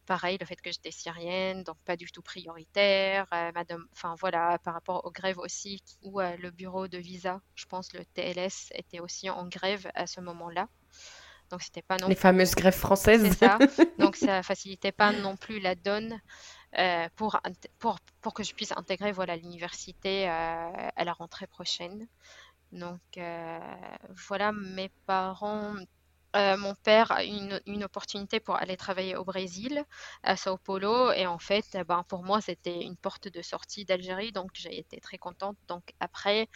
pareil, 0.06 0.38
le 0.40 0.46
fait 0.46 0.62
que 0.62 0.72
j'étais 0.72 0.92
syrienne, 0.92 1.64
donc 1.64 1.78
pas 1.84 1.98
du 1.98 2.12
tout 2.12 2.22
prioritaire, 2.22 3.26
euh, 3.34 3.52
madame, 3.54 3.84
enfin 3.94 4.16
voilà, 4.20 4.60
par 4.60 4.76
rapport 4.76 5.06
aux 5.06 5.12
grèves 5.12 5.40
aussi, 5.40 5.82
ou 6.04 6.20
le 6.20 6.52
bureau 6.52 6.88
de 6.88 7.00
visa, 7.00 7.42
je 7.56 7.66
pense 7.66 7.94
le 7.94 8.06
TLS 8.06 8.70
était 8.76 9.00
aussi 9.00 9.30
en 9.32 9.48
grève 9.48 9.90
à 9.96 10.06
ce 10.06 10.22
moment-là. 10.22 10.70
Donc 11.50 11.62
c'était 11.62 11.82
pas 11.82 11.98
non 11.98 12.08
les 12.08 12.16
fameuses 12.16 12.56
grèves 12.56 12.76
françaises. 12.76 13.22
C'est 13.24 13.46
ça. 13.46 13.58
Donc 14.00 14.16
ça 14.16 14.44
facilitait 14.44 14.92
pas 14.92 15.12
non 15.12 15.36
plus 15.36 15.60
la 15.60 15.76
donne. 15.76 16.20
Euh, 16.78 17.08
pour, 17.16 17.40
pour, 17.80 17.98
pour, 18.22 18.34
que 18.34 18.44
je 18.44 18.54
puisse 18.54 18.74
intégrer 18.76 19.14
voilà, 19.14 19.38
l'université 19.38 20.30
euh, 20.30 20.72
à 20.96 21.04
la 21.06 21.14
rentrée 21.14 21.48
prochaine. 21.48 22.08
Donc 22.74 23.00
euh, 23.18 23.60
voilà, 24.28 24.52
mes 24.52 24.90
parents, 25.06 25.76
mon 26.34 26.76
père 26.84 27.14
a 27.14 27.24
eu 27.24 27.30
une, 27.30 27.62
une, 27.66 27.86
opportunité 27.86 28.42
pour 28.42 28.58
aller 28.58 28.76
travailler 28.76 29.16
au 29.16 29.24
Brésil, 29.24 29.86
à 30.22 30.36
Sao 30.36 30.58
Paulo, 30.58 31.14
et 31.14 31.26
en 31.28 31.40
fait, 31.40 31.78
ben, 31.88 32.04
pour 32.10 32.26
moi, 32.26 32.42
c'était 32.42 32.82
une 32.82 32.98
porte 32.98 33.30
de 33.30 33.42
sortie 33.42 33.86
d'Algérie, 33.86 34.34
donc 34.34 34.50
j'ai 34.54 34.78
été 34.78 35.00
très 35.00 35.18
contente. 35.18 35.56
Donc 35.70 35.94
après, 36.02 36.50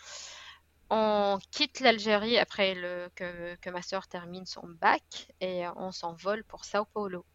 on 0.90 1.40
quitte 1.52 1.80
l'Algérie 1.80 2.38
après 2.38 2.76
le, 2.76 3.10
que, 3.16 3.56
que 3.56 3.70
ma 3.70 3.82
soeur 3.82 4.08
termine 4.08 4.46
son 4.46 4.68
bac 4.82 5.28
et 5.42 5.64
on 5.76 5.92
s'envole 5.92 6.44
pour 6.44 6.66
Sao 6.66 6.86
Paulo. 6.86 7.26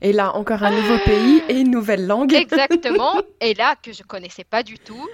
Et 0.00 0.12
là, 0.12 0.34
encore 0.34 0.62
un 0.62 0.70
nouveau 0.70 0.98
pays 1.04 1.42
et 1.48 1.60
une 1.60 1.70
nouvelle 1.70 2.06
langue. 2.06 2.34
Exactement. 2.34 3.20
Et 3.40 3.54
là, 3.54 3.76
que 3.76 3.92
je 3.92 4.02
connaissais 4.02 4.44
pas 4.44 4.62
du 4.62 4.78
tout. 4.78 5.08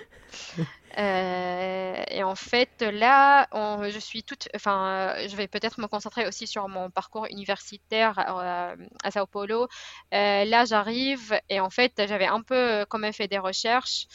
Euh, 0.99 2.03
et 2.11 2.23
en 2.25 2.35
fait, 2.35 2.83
là, 2.83 3.47
je 3.89 3.99
suis 3.99 4.25
toute, 4.25 4.49
enfin, 4.57 5.15
je 5.29 5.37
vais 5.37 5.47
peut-être 5.47 5.81
me 5.81 5.87
concentrer 5.87 6.27
aussi 6.27 6.47
sur 6.47 6.69
mon 6.69 6.91
parcours 6.91 7.27
universitaire 7.31 8.19
euh, 8.19 8.75
à 9.05 9.11
Sao 9.11 9.27
Paulo. 9.27 9.69
Euh, 10.15 10.45
là, 10.45 10.65
j'arrive 10.65 11.39
et 11.49 11.61
en 11.61 11.71
fait, 11.71 11.93
j'avais 12.09 12.27
un 12.27 12.43
peu 12.43 12.85
quand 12.89 12.99
même 12.99 13.13
fait 13.13 13.29
des 13.29 13.39
recherches 13.39 14.07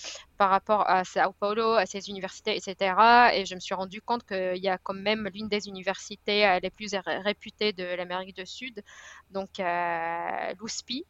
par 0.44 0.50
rapport 0.50 0.90
à 0.90 1.06
Sao 1.06 1.32
Paulo, 1.40 1.72
à 1.72 1.86
ses 1.86 2.10
universités, 2.10 2.58
etc. 2.58 2.76
Et 3.34 3.46
je 3.46 3.56
me 3.56 3.62
suis 3.62 3.74
rendu 3.76 4.02
compte 4.02 4.26
qu'il 4.26 4.58
y 4.58 4.68
a 4.68 4.78
quand 4.78 4.94
même 4.94 5.30
l'une 5.34 5.48
des 5.48 5.70
universités 5.70 6.60
les 6.62 6.70
plus 6.70 6.94
réputées 7.06 7.72
de 7.72 7.86
l'Amérique 7.86 8.36
du 8.36 8.46
Sud, 8.46 8.84
donc 9.32 9.52
l'USPI 10.60 11.06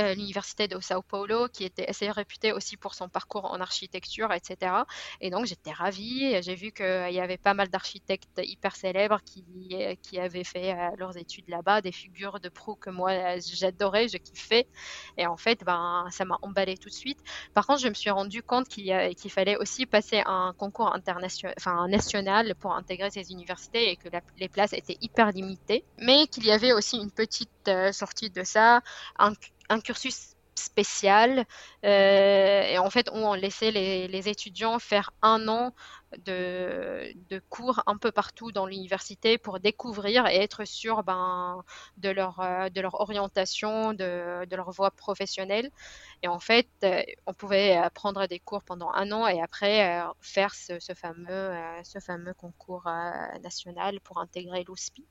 euh, 0.00 0.14
l'université 0.14 0.68
de 0.68 0.80
Sao 0.80 1.02
Paulo, 1.02 1.48
qui 1.48 1.64
était 1.64 1.86
assez 1.88 2.10
réputée 2.10 2.52
aussi 2.52 2.76
pour 2.76 2.94
son 2.94 3.08
parcours 3.08 3.44
en 3.44 3.60
architecture, 3.60 4.32
etc. 4.32 4.72
Et 5.20 5.30
donc 5.30 5.46
j'étais 5.46 5.72
ravie. 5.72 6.40
J'ai 6.42 6.54
vu 6.54 6.72
qu'il 6.72 7.12
y 7.12 7.20
avait 7.20 7.36
pas 7.36 7.54
mal 7.54 7.68
d'architectes 7.68 8.40
hyper 8.42 8.74
célèbres 8.74 9.20
qui, 9.24 9.44
qui 10.02 10.18
avaient 10.18 10.44
fait 10.44 10.72
euh, 10.72 10.90
leurs 10.96 11.16
études 11.16 11.48
là-bas, 11.48 11.82
des 11.82 11.92
figures 11.92 12.40
de 12.40 12.48
proue 12.48 12.74
que 12.74 12.90
moi 12.90 13.38
j'adorais, 13.38 14.08
je 14.08 14.16
kiffais. 14.16 14.66
Et 15.18 15.26
en 15.26 15.36
fait, 15.36 15.62
ben, 15.64 16.06
ça 16.10 16.24
m'a 16.24 16.38
emballé 16.42 16.76
tout 16.78 16.88
de 16.88 16.94
suite. 16.94 17.18
Par 17.52 17.66
contre, 17.66 17.80
je 17.80 17.88
me 17.88 17.94
suis 17.94 18.10
rendu 18.10 18.42
compte 18.42 18.68
qu'il 18.68 18.92
qu'il 19.16 19.30
fallait 19.30 19.56
aussi 19.56 19.86
passer 19.86 20.22
un 20.26 20.54
concours 20.56 20.94
international, 20.94 21.54
national 21.88 22.54
pour 22.54 22.74
intégrer 22.74 23.10
ces 23.10 23.30
universités 23.30 23.90
et 23.90 23.96
que 23.96 24.08
les 24.38 24.48
places 24.48 24.72
étaient 24.72 24.98
hyper 25.00 25.32
limitées. 25.32 25.84
Mais 25.98 26.26
qu'il 26.26 26.46
y 26.46 26.50
avait 26.50 26.72
aussi 26.72 26.96
une 26.96 27.10
petite 27.10 27.61
euh, 27.68 27.92
sortie 27.92 28.30
de 28.30 28.44
ça, 28.44 28.82
un, 29.18 29.32
cursus 29.80 30.36
spécial 30.54 31.46
euh, 31.84 32.62
et 32.62 32.78
en 32.78 32.90
fait 32.90 33.08
on 33.10 33.32
laissait 33.32 33.70
les, 33.70 34.28
étudiants 34.28 34.78
faire 34.78 35.10
un 35.22 35.48
an 35.48 35.74
de, 36.26 37.14
cours 37.48 37.82
un 37.86 37.96
peu 37.96 38.12
partout 38.12 38.52
dans 38.52 38.66
l'université 38.66 39.38
pour 39.38 39.60
découvrir 39.60 40.26
et 40.26 40.36
être 40.36 40.64
sûr 40.66 41.02
ben, 41.04 41.64
de, 41.96 42.10
leur, 42.10 42.40
euh, 42.40 42.68
de 42.68 42.80
leur 42.82 43.00
orientation, 43.00 43.94
de, 43.94 44.46
leur 44.54 44.70
voie 44.70 44.90
professionnelle. 44.90 45.70
Et 46.22 46.28
en 46.28 46.38
fait, 46.38 46.68
on 47.26 47.32
pouvait 47.32 47.80
prendre 47.94 48.26
des 48.26 48.38
cours 48.38 48.62
pendant 48.62 48.90
un 48.92 49.10
an 49.10 49.26
et 49.26 49.40
après 49.40 50.02
faire 50.20 50.54
ce, 50.54 50.78
ce 50.80 50.92
fameux, 50.94 51.52
ce 51.82 51.98
fameux 51.98 52.34
concours 52.34 52.84
national 53.42 54.00
pour 54.00 54.18
intégrer 54.20 54.64
l'OSPI. 54.64 55.06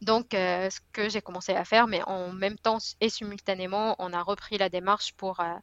Donc, 0.00 0.34
euh, 0.34 0.70
ce 0.70 0.80
que 0.92 1.08
j'ai 1.08 1.20
commencé 1.22 1.52
à 1.54 1.64
faire, 1.64 1.86
mais 1.86 2.02
en 2.04 2.32
même 2.32 2.58
temps 2.58 2.78
et 3.00 3.08
simultanément, 3.08 3.96
on 3.98 4.12
a 4.12 4.22
repris 4.22 4.58
la 4.58 4.68
démarche 4.68 5.12
pour, 5.14 5.40
euh, 5.40 5.54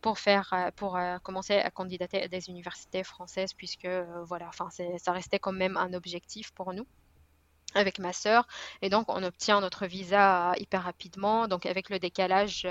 pour, 0.00 0.18
faire, 0.18 0.50
euh, 0.52 0.70
pour 0.76 0.98
commencer 1.22 1.54
à 1.58 1.70
candidater 1.70 2.22
à 2.22 2.28
des 2.28 2.48
universités 2.48 3.04
françaises, 3.04 3.52
puisque 3.54 3.88
voilà, 4.24 4.50
ça 4.98 5.12
restait 5.12 5.38
quand 5.38 5.52
même 5.52 5.76
un 5.76 5.92
objectif 5.94 6.52
pour 6.52 6.72
nous 6.72 6.86
avec 7.76 7.98
ma 7.98 8.12
sœur. 8.12 8.46
Et 8.82 8.88
donc 8.88 9.06
on 9.08 9.22
obtient 9.24 9.60
notre 9.60 9.86
visa 9.86 10.52
hyper 10.58 10.84
rapidement. 10.84 11.48
Donc 11.48 11.66
avec 11.66 11.90
le 11.90 11.98
décalage 11.98 12.68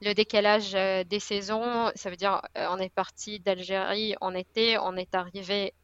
le 0.00 0.14
décalage 0.14 0.72
des 0.72 1.20
saisons 1.20 1.90
ça 1.94 2.08
veut 2.08 2.16
dire 2.16 2.40
on 2.54 2.78
est 2.78 2.88
parti 2.88 3.40
d'Algérie 3.40 4.14
en 4.22 4.34
été 4.34 4.78
on 4.78 4.96
est 4.96 5.14
arrivé 5.14 5.74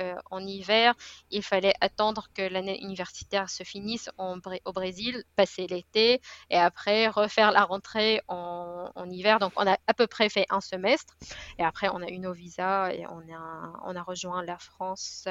euh, 0.00 0.16
en 0.30 0.44
hiver, 0.46 0.94
il 1.30 1.42
fallait 1.42 1.74
attendre 1.80 2.28
que 2.34 2.42
l'année 2.42 2.80
universitaire 2.82 3.48
se 3.48 3.62
finisse 3.62 4.10
au 4.18 4.72
Brésil, 4.72 5.24
passer 5.36 5.66
l'été 5.66 6.20
et 6.50 6.56
après 6.58 7.08
refaire 7.08 7.52
la 7.52 7.64
rentrée 7.64 8.20
en, 8.28 8.90
hiver. 9.10 9.38
Donc 9.38 9.52
on 9.56 9.66
a 9.66 9.76
à 9.86 9.94
peu 9.94 10.06
près 10.06 10.28
fait 10.28 10.46
un 10.50 10.60
semestre 10.60 11.14
et 11.58 11.64
après 11.64 11.88
on 11.88 12.02
a 12.02 12.08
eu 12.08 12.18
nos 12.18 12.32
visas 12.32 12.90
et 12.90 13.06
on 13.06 13.20
a, 13.32 13.72
on 13.84 13.94
a 13.94 14.02
rejoint 14.02 14.42
la 14.42 14.58
France 14.58 15.28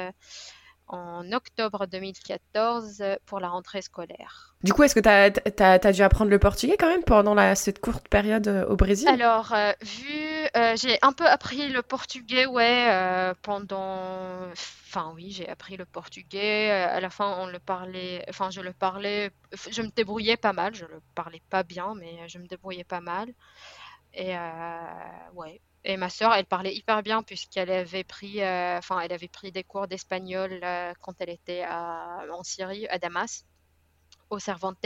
en 0.86 1.32
octobre 1.32 1.86
2014 1.86 3.02
pour 3.24 3.40
la 3.40 3.48
rentrée 3.48 3.82
scolaire. 3.82 4.54
Du 4.62 4.72
coup, 4.72 4.82
est-ce 4.82 4.94
que 4.94 5.00
tu 5.00 5.08
as, 5.08 5.30
as, 5.86 5.92
dû 5.92 6.02
apprendre 6.02 6.30
le 6.30 6.38
portugais 6.38 6.76
quand 6.78 6.88
même 6.88 7.04
pendant 7.04 7.34
la, 7.34 7.54
cette 7.54 7.80
courte 7.80 8.08
période 8.08 8.48
euh, 8.48 8.66
au 8.66 8.76
Brésil? 8.76 9.08
Alors, 9.08 9.52
euh, 9.52 9.72
vu, 9.82 10.46
euh, 10.56 10.76
j'ai 10.76 10.98
un 11.02 11.12
peu 11.12 11.26
appris 11.26 11.68
le 11.68 11.82
portugais, 11.82 12.46
ouais, 12.46 13.32
pendant... 13.42 14.50
Enfin 14.52 15.12
oui, 15.14 15.32
j'ai 15.32 15.48
appris 15.48 15.76
le 15.76 15.84
portugais. 15.86 16.70
À 16.70 17.00
la 17.00 17.10
fin, 17.10 17.36
on 17.40 17.46
le 17.46 17.58
parlait, 17.58 18.24
enfin 18.28 18.50
je 18.50 18.60
le 18.60 18.72
parlais, 18.72 19.32
je 19.70 19.82
me 19.82 19.88
débrouillais 19.88 20.36
pas 20.36 20.52
mal. 20.52 20.74
Je 20.74 20.84
le 20.84 21.00
parlais 21.14 21.42
pas 21.50 21.64
bien, 21.64 21.94
mais 21.96 22.28
je 22.28 22.38
me 22.38 22.46
débrouillais 22.46 22.84
pas 22.84 23.00
mal. 23.00 23.28
Et 24.12 24.34
ouais, 25.34 25.60
et 25.84 25.96
ma 25.98 26.08
sœur, 26.08 26.32
elle 26.32 26.46
parlait 26.46 26.74
hyper 26.74 27.02
bien 27.02 27.22
puisqu'elle 27.22 27.70
avait 27.70 28.04
pris, 28.04 28.42
euh, 28.42 28.78
enfin, 28.78 29.00
elle 29.00 29.12
avait 29.12 29.28
pris 29.28 29.52
des 29.52 29.62
cours 29.62 29.86
d'espagnol 29.86 30.60
euh, 30.62 30.92
quand 31.00 31.14
elle 31.18 31.28
était 31.28 31.64
en 31.66 32.42
Syrie, 32.42 32.86
à 32.88 32.98
Damas, 32.98 33.44
au 34.30 34.38
Cervantes. 34.38 34.78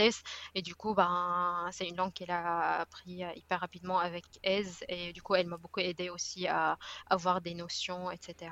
Et 0.55 0.61
du 0.61 0.75
coup, 0.75 0.93
ben, 0.93 1.69
c'est 1.71 1.87
une 1.87 1.95
langue 1.95 2.11
qu'elle 2.11 2.31
a 2.31 2.81
appris 2.81 3.23
euh, 3.23 3.29
hyper 3.37 3.61
rapidement 3.61 3.97
avec 3.97 4.25
Aise. 4.43 4.83
Et 4.89 5.13
du 5.13 5.21
coup, 5.21 5.35
elle 5.35 5.47
m'a 5.47 5.55
beaucoup 5.55 5.79
aidé 5.79 6.09
aussi 6.09 6.47
à 6.47 6.77
avoir 7.09 7.39
des 7.39 7.53
notions, 7.53 8.11
etc. 8.11 8.51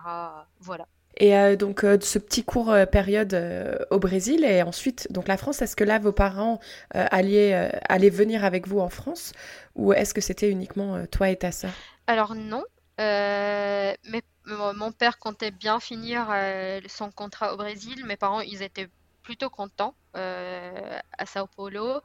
Voilà. 0.61 0.87
Et 1.19 1.57
donc 1.57 1.79
ce 1.81 2.19
petit 2.19 2.43
court 2.43 2.71
période 2.91 3.33
au 3.89 3.97
Brésil 3.97 4.43
et 4.43 4.61
ensuite 4.61 5.11
donc 5.11 5.27
la 5.27 5.35
France, 5.35 5.63
est-ce 5.63 5.75
que 5.75 5.83
là 5.83 5.97
vos 5.97 6.11
parents 6.11 6.59
allaient, 6.91 7.71
allaient 7.89 8.11
venir 8.11 8.45
avec 8.45 8.67
vous 8.67 8.79
en 8.79 8.89
France 8.89 9.31
ou 9.73 9.93
est-ce 9.93 10.13
que 10.13 10.21
c'était 10.21 10.51
uniquement 10.51 11.07
toi 11.07 11.31
et 11.31 11.37
ta 11.37 11.51
sœur? 11.51 11.71
Alors 12.07 12.35
non, 12.35 12.63
euh, 12.99 13.93
mais 14.05 14.23
mon 14.45 14.91
père 14.91 15.19
comptait 15.19 15.51
bien 15.51 15.79
finir 15.79 16.27
euh, 16.31 16.79
son 16.87 17.11
contrat 17.11 17.53
au 17.53 17.57
Brésil. 17.57 18.05
Mes 18.05 18.15
parents, 18.15 18.41
ils 18.41 18.63
étaient 18.63 18.89
plutôt 19.23 19.49
contents 19.49 19.93
euh, 20.15 20.99
à 21.17 21.25
Sao 21.25 21.47
Paulo. 21.47 22.01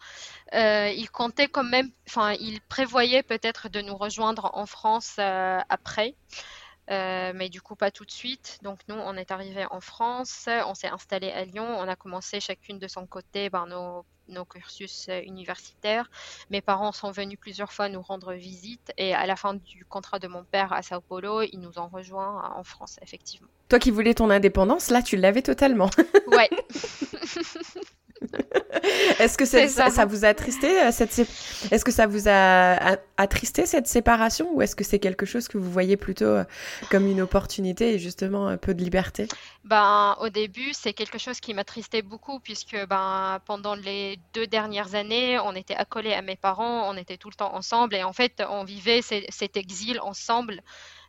ils 0.52 1.08
comptaient 1.12 1.48
quand 1.48 1.64
même, 1.64 1.90
enfin, 2.08 2.32
ils 2.32 2.60
prévoyaient 2.62 3.22
peut-être 3.22 3.68
de 3.68 3.80
nous 3.80 3.96
rejoindre 3.96 4.50
en 4.54 4.66
France 4.66 5.18
après. 5.18 6.16
Mais 7.34 7.48
du 7.48 7.60
coup 7.60 7.76
pas 7.76 7.90
tout 7.90 8.04
de 8.04 8.10
suite. 8.10 8.58
Donc 8.62 8.80
nous, 8.88 8.94
on 8.94 9.16
est 9.16 9.30
arrivé 9.30 9.66
en 9.70 9.80
France, 9.80 10.48
on 10.66 10.74
s'est 10.74 10.88
installé 10.88 11.30
à 11.30 11.44
Lyon, 11.44 11.66
on 11.66 11.88
a 11.88 11.96
commencé 11.96 12.40
chacune 12.40 12.78
de 12.78 12.88
son 12.88 13.06
côté 13.06 13.50
ben, 13.50 13.66
nos 13.66 14.04
nos 14.28 14.44
cursus 14.44 15.06
euh, 15.08 15.20
universitaires. 15.22 16.10
Mes 16.50 16.60
parents 16.60 16.92
sont 16.92 17.10
venus 17.10 17.38
plusieurs 17.38 17.72
fois 17.72 17.88
nous 17.88 18.02
rendre 18.02 18.32
visite 18.32 18.92
et 18.96 19.14
à 19.14 19.26
la 19.26 19.36
fin 19.36 19.54
du 19.54 19.84
contrat 19.84 20.18
de 20.18 20.28
mon 20.28 20.44
père 20.44 20.72
à 20.72 20.82
Sao 20.82 21.00
Paulo, 21.00 21.42
ils 21.42 21.58
nous 21.58 21.78
ont 21.78 21.88
rejoints 21.88 22.52
en 22.56 22.64
France, 22.64 22.98
effectivement. 23.02 23.48
Toi 23.68 23.78
qui 23.78 23.90
voulais 23.90 24.14
ton 24.14 24.30
indépendance, 24.30 24.90
là, 24.90 25.02
tu 25.02 25.16
l'avais 25.16 25.42
totalement. 25.42 25.90
ouais. 26.26 26.50
Est-ce 29.18 29.38
que 29.38 29.44
ça, 29.44 29.68
ça, 29.68 30.04
vous 30.04 30.24
a 30.24 30.28
attristé 30.28 30.80
euh, 30.80 30.90
cette 30.90 31.18
Est-ce 31.18 31.84
que 31.84 31.92
ça 31.92 32.06
vous 32.06 32.28
a 32.28 32.96
attristé 33.16 33.66
cette 33.66 33.86
séparation 33.86 34.52
ou 34.54 34.62
est-ce 34.62 34.74
que 34.74 34.84
c'est 34.84 34.98
quelque 34.98 35.26
chose 35.26 35.48
que 35.48 35.58
vous 35.58 35.70
voyez 35.70 35.96
plutôt 35.96 36.24
euh, 36.24 36.44
comme 36.90 37.06
une 37.06 37.20
opportunité 37.20 37.94
et 37.94 37.98
justement 37.98 38.48
un 38.48 38.56
peu 38.56 38.74
de 38.74 38.82
liberté? 38.82 39.28
Ben 39.64 40.16
au 40.20 40.28
début 40.28 40.72
c'est 40.72 40.92
quelque 40.92 41.18
chose 41.18 41.40
qui 41.40 41.54
m'attristait 41.54 42.02
beaucoup 42.02 42.40
puisque 42.40 42.76
ben 42.88 43.40
pendant 43.46 43.74
les 43.74 44.18
deux 44.34 44.46
dernières 44.46 44.94
années 44.94 45.38
on 45.38 45.54
était 45.54 45.76
accolés 45.76 46.14
à 46.14 46.22
mes 46.22 46.36
parents, 46.36 46.90
on 46.90 46.96
était 46.96 47.16
tout 47.16 47.28
le 47.28 47.34
temps 47.34 47.54
ensemble 47.54 47.94
et 47.94 48.02
en 48.02 48.12
fait 48.12 48.42
on 48.48 48.64
vivait 48.64 49.02
cet 49.02 49.56
exil 49.56 50.00
ensemble. 50.00 50.62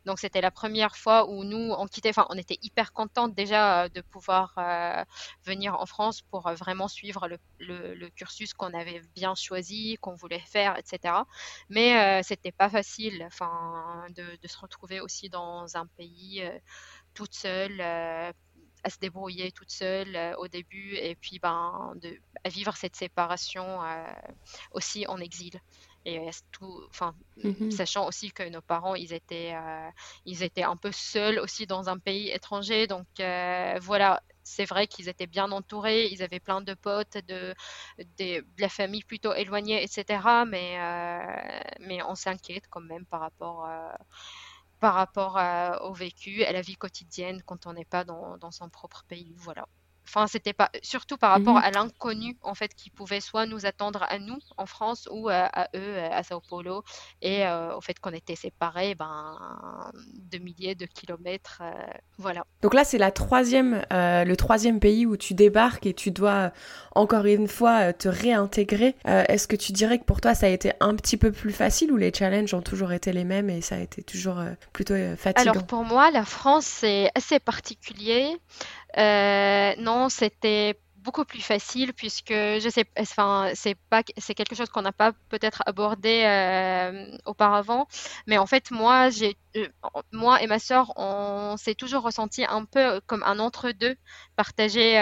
Donc 0.06 0.20
c'était 0.20 0.42
la 0.42 0.52
première 0.52 0.96
fois 0.96 1.30
où 1.30 1.44
nous, 1.44 1.72
on 1.72 1.88
quittait, 1.88 2.10
enfin 2.10 2.26
on 2.30 2.38
était 2.38 2.60
hyper 2.62 2.92
contentes 2.92 3.34
déjà 3.34 3.84
euh, 3.84 3.90
de 3.90 4.02
pouvoir 4.02 4.54
euh, 4.58 5.04
venir 5.46 5.80
en 5.80 5.86
France 5.86 6.22
pour 6.22 6.48
euh, 6.48 6.56
vraiment 6.56 6.88
suivre 6.88 7.30
le, 7.60 8.10
cursus 8.10 8.54
qu'on 8.54 8.74
avait 8.74 9.02
bien 9.16 9.34
choisi, 9.36 9.98
qu'on 10.02 10.16
voulait 10.16 10.40
faire, 10.40 10.78
etc. 10.78 11.16
Mais 11.70 12.22
c'était 12.24 12.52
pas 12.52 12.70
facile, 12.70 13.24
enfin 13.26 14.06
de, 14.16 14.48
se 14.48 14.58
retrouver 14.58 15.00
aussi 15.00 15.30
dans 15.30 15.78
un 15.78 15.88
pays 15.88 16.44
toute 17.14 17.34
seule 17.34 17.82
à 17.82 18.90
se 18.90 19.00
débrouiller 19.00 19.52
toute 19.52 19.72
seule 19.72 20.36
au 20.38 20.48
début 20.48 20.96
et 20.96 21.16
puis 21.16 21.40
ben 21.40 21.94
à 22.44 22.50
vivre 22.50 22.76
cette 22.76 22.96
séparation 22.96 23.80
aussi 24.72 25.08
en 25.08 25.18
exil 25.20 25.60
et 26.06 26.30
tout, 26.52 26.84
enfin, 26.90 27.16
mmh 27.44 27.72
sachant 27.72 28.08
aussi 28.08 28.32
que 28.32 28.48
nos 28.50 28.62
parents, 28.62 28.96
ils 28.96 29.14
étaient, 29.14 29.54
euh, 29.56 29.90
ils 30.26 30.44
étaient 30.44 30.64
un 30.64 30.76
peu 30.78 30.92
seuls 30.92 31.40
aussi 31.40 31.66
dans 31.66 31.90
un 31.90 31.98
pays 31.98 32.30
étranger. 32.30 32.88
Donc 32.88 33.08
euh, 33.20 33.78
voilà, 33.82 34.22
c'est 34.44 34.66
vrai 34.66 34.88
qu'ils 34.88 35.10
étaient 35.10 35.28
bien 35.28 35.52
entourés, 35.52 36.08
ils 36.08 36.22
avaient 36.24 36.40
plein 36.40 36.62
de 36.62 36.74
potes, 36.74 37.18
de, 37.28 37.54
de, 38.20 38.46
la 38.60 38.70
famille 38.70 39.04
plutôt 39.04 39.34
éloignée, 39.34 39.84
etc. 39.84 40.46
Mais, 40.48 40.78
euh, 40.80 41.60
mais 41.80 42.04
on 42.04 42.16
s'inquiète 42.16 42.66
quand 42.70 42.82
même 42.82 43.06
par 43.06 43.22
rapport 43.22 43.68
par 44.80 44.96
rapport 44.96 45.40
au 45.84 45.94
vécu, 45.94 46.44
à 46.44 46.52
la 46.52 46.62
vie 46.62 46.76
quotidienne 46.76 47.42
quand 47.46 47.68
on 47.68 47.74
n'est 47.74 47.86
pas 47.86 48.04
dans, 48.04 48.38
dans, 48.38 48.52
son 48.52 48.70
propre 48.70 49.06
pays. 49.08 49.34
Voilà. 49.38 49.66
Enfin, 50.06 50.28
c'était 50.28 50.54
pas 50.54 50.70
surtout 50.82 51.18
par 51.18 51.32
rapport 51.32 51.56
mmh 51.56 51.64
à 51.64 51.72
l'inconnu 51.72 52.38
en 52.42 52.56
fait 52.56 52.74
qui 52.76 52.90
pouvait 52.90 53.22
soit 53.22 53.46
nous 53.46 53.66
attendre 53.66 54.06
à 54.10 54.20
nous 54.20 54.40
en 54.58 54.66
France 54.66 55.08
ou 55.12 55.30
euh, 55.30 55.48
à, 55.54 55.70
eux 55.76 55.80
euh, 55.80 56.10
à 56.12 56.24
Sao 56.24 56.42
Paulo 56.42 56.84
et 57.22 57.46
euh, 57.46 57.76
au 57.76 57.82
fait 57.82 58.00
qu'on 58.00 58.12
était 58.12 58.36
séparés 58.36 58.96
ben 58.96 59.38
de 59.94 60.38
milliers 60.40 60.76
de 60.76 60.86
kilomètres 60.86 61.62
voilà. 62.18 62.46
Donc 62.62 62.74
là 62.74 62.84
c'est 62.84 62.98
la 62.98 63.12
troisième 63.12 63.86
le 63.92 64.34
troisième 64.36 64.80
pays 64.80 65.06
où 65.06 65.16
tu 65.16 65.34
débarques 65.34 65.86
et 65.86 65.94
tu 65.94 66.12
dois 66.12 66.52
encore 66.96 67.26
une 67.26 67.48
fois 67.48 67.94
te 67.94 68.10
réintégrer. 68.10 68.96
Est-ce 69.06 69.48
que 69.48 69.56
tu 69.56 69.72
dirais 69.72 70.00
que 70.00 70.06
pour 70.06 70.22
toi 70.22 70.36
ça 70.36 70.48
a 70.48 70.50
été 70.50 70.74
un 70.80 70.96
petit 70.96 71.18
peu 71.18 71.32
plus 71.32 71.54
facile 71.54 71.92
ou 71.92 71.98
les 71.98 72.14
challenges 72.14 72.54
ont 72.54 72.62
toujours 72.62 72.92
été 72.92 73.14
les 73.14 73.24
mêmes 73.24 73.50
et 73.50 73.62
ça 73.62 73.76
a 73.76 73.80
été 73.80 74.04
toujours 74.04 74.38
plutôt 74.74 74.96
fatigant? 75.18 75.52
Alors 75.52 75.66
pour 75.66 75.84
moi 75.84 76.12
la 76.12 76.26
France 76.26 76.66
c'est 76.66 77.10
assez 77.16 77.40
particulier. 77.40 78.38
Euh, 78.98 79.74
non, 79.78 80.10
c'était 80.10 80.80
beaucoup 80.98 81.26
plus 81.26 81.42
facile 81.42 81.94
puisque 81.94 82.32
je 82.32 82.70
sais, 82.72 82.86
enfin, 82.98 83.52
c'est 83.56 83.76
pas, 83.90 84.04
c'est 84.18 84.34
quelque 84.36 84.56
chose 84.56 84.70
qu'on 84.70 84.84
n'a 84.84 84.94
pas 84.94 85.12
peut-être 85.30 85.62
abordé 85.66 86.24
euh, 86.26 87.18
auparavant, 87.26 87.88
mais 88.26 88.38
en 88.38 88.46
fait, 88.46 88.72
moi, 88.72 89.10
j'ai, 89.10 89.36
euh, 89.58 89.68
moi 90.14 90.42
et 90.42 90.48
ma 90.48 90.60
sœur, 90.60 90.94
on 90.96 91.58
s'est 91.58 91.76
toujours 91.76 92.04
ressenti 92.04 92.46
un 92.46 92.64
peu 92.66 93.02
comme 93.06 93.24
un 93.24 93.40
entre-deux, 93.40 93.96
partagé 94.38 94.94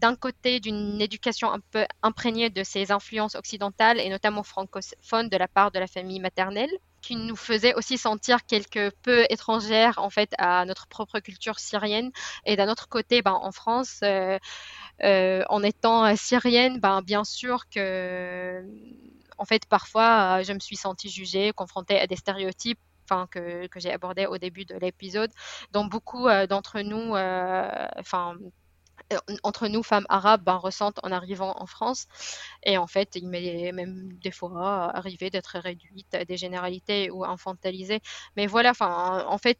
d'un 0.00 0.16
côté 0.16 0.60
d'une 0.60 1.00
éducation 1.00 1.52
un 1.52 1.60
peu 1.60 1.84
imprégnée 2.02 2.48
de 2.50 2.64
ces 2.64 2.90
influences 2.92 3.34
occidentales 3.34 4.00
et 4.00 4.08
notamment 4.08 4.42
francophones 4.42 5.28
de 5.28 5.36
la 5.36 5.48
part 5.48 5.70
de 5.72 5.78
la 5.78 5.86
famille 5.86 6.20
maternelle 6.20 6.70
qui 7.00 7.16
nous 7.16 7.36
faisait 7.36 7.74
aussi 7.74 7.98
sentir 7.98 8.44
quelque 8.46 8.90
peu 9.02 9.24
étrangères 9.30 9.98
en 9.98 10.10
fait 10.10 10.32
à 10.38 10.64
notre 10.64 10.86
propre 10.86 11.20
culture 11.20 11.58
syrienne. 11.58 12.10
Et 12.44 12.56
d'un 12.56 12.68
autre 12.68 12.88
côté, 12.88 13.22
ben, 13.22 13.32
en 13.32 13.52
France, 13.52 14.00
euh, 14.02 14.38
euh, 15.04 15.42
en 15.48 15.62
étant 15.62 16.14
syrienne, 16.16 16.80
ben, 16.80 17.02
bien 17.02 17.24
sûr 17.24 17.68
que, 17.68 18.62
en 19.38 19.44
fait, 19.44 19.66
parfois, 19.66 20.42
je 20.42 20.52
me 20.52 20.60
suis 20.60 20.76
sentie 20.76 21.08
jugée, 21.10 21.52
confrontée 21.52 21.98
à 21.98 22.06
des 22.06 22.16
stéréotypes 22.16 22.80
que, 23.30 23.66
que 23.66 23.80
j'ai 23.80 23.92
abordé 23.92 24.26
au 24.26 24.38
début 24.38 24.64
de 24.64 24.76
l'épisode, 24.76 25.30
dont 25.72 25.84
beaucoup 25.84 26.28
euh, 26.28 26.46
d'entre 26.46 26.80
nous, 26.80 27.10
enfin, 27.98 28.36
euh, 28.40 28.50
entre 29.42 29.68
nous, 29.68 29.82
femmes 29.82 30.06
arabes, 30.08 30.42
ben, 30.44 30.56
ressentent 30.56 31.00
en 31.02 31.12
arrivant 31.12 31.54
en 31.56 31.66
France. 31.66 32.06
Et 32.64 32.78
en 32.78 32.86
fait, 32.86 33.16
il 33.16 33.28
m'est 33.28 33.72
même 33.72 34.12
des 34.18 34.30
fois 34.30 34.96
arrivé 34.96 35.30
d'être 35.30 35.58
réduite 35.58 36.14
à 36.14 36.24
des 36.24 36.36
généralités 36.36 37.10
ou 37.10 37.24
infantilisée. 37.24 38.00
Mais 38.36 38.46
voilà, 38.46 38.72
en 38.80 39.38
fait, 39.38 39.58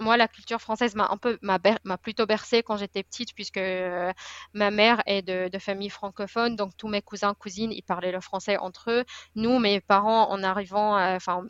moi, 0.00 0.16
la 0.16 0.28
culture 0.28 0.60
française 0.60 0.94
m'a 0.94 1.08
un 1.10 1.16
peu, 1.16 1.38
m'a, 1.42 1.58
plutôt 1.98 2.26
bercée 2.26 2.62
quand 2.62 2.76
j'étais 2.76 3.02
petite, 3.02 3.34
puisque 3.34 3.58
euh, 3.58 4.12
ma 4.52 4.70
mère 4.70 5.02
est 5.06 5.22
de, 5.22 5.48
de, 5.48 5.58
famille 5.58 5.90
francophone, 5.90 6.56
donc 6.56 6.76
tous 6.76 6.88
mes 6.88 7.02
cousins, 7.02 7.34
cousines, 7.34 7.72
ils 7.72 7.82
parlaient 7.82 8.12
le 8.12 8.20
français 8.20 8.56
entre 8.58 8.90
eux. 8.90 9.04
Nous, 9.36 9.58
mes 9.58 9.80
parents, 9.80 10.30
en 10.30 10.42
arrivant, 10.42 10.98
euh, 10.98 11.16
enfin, 11.16 11.44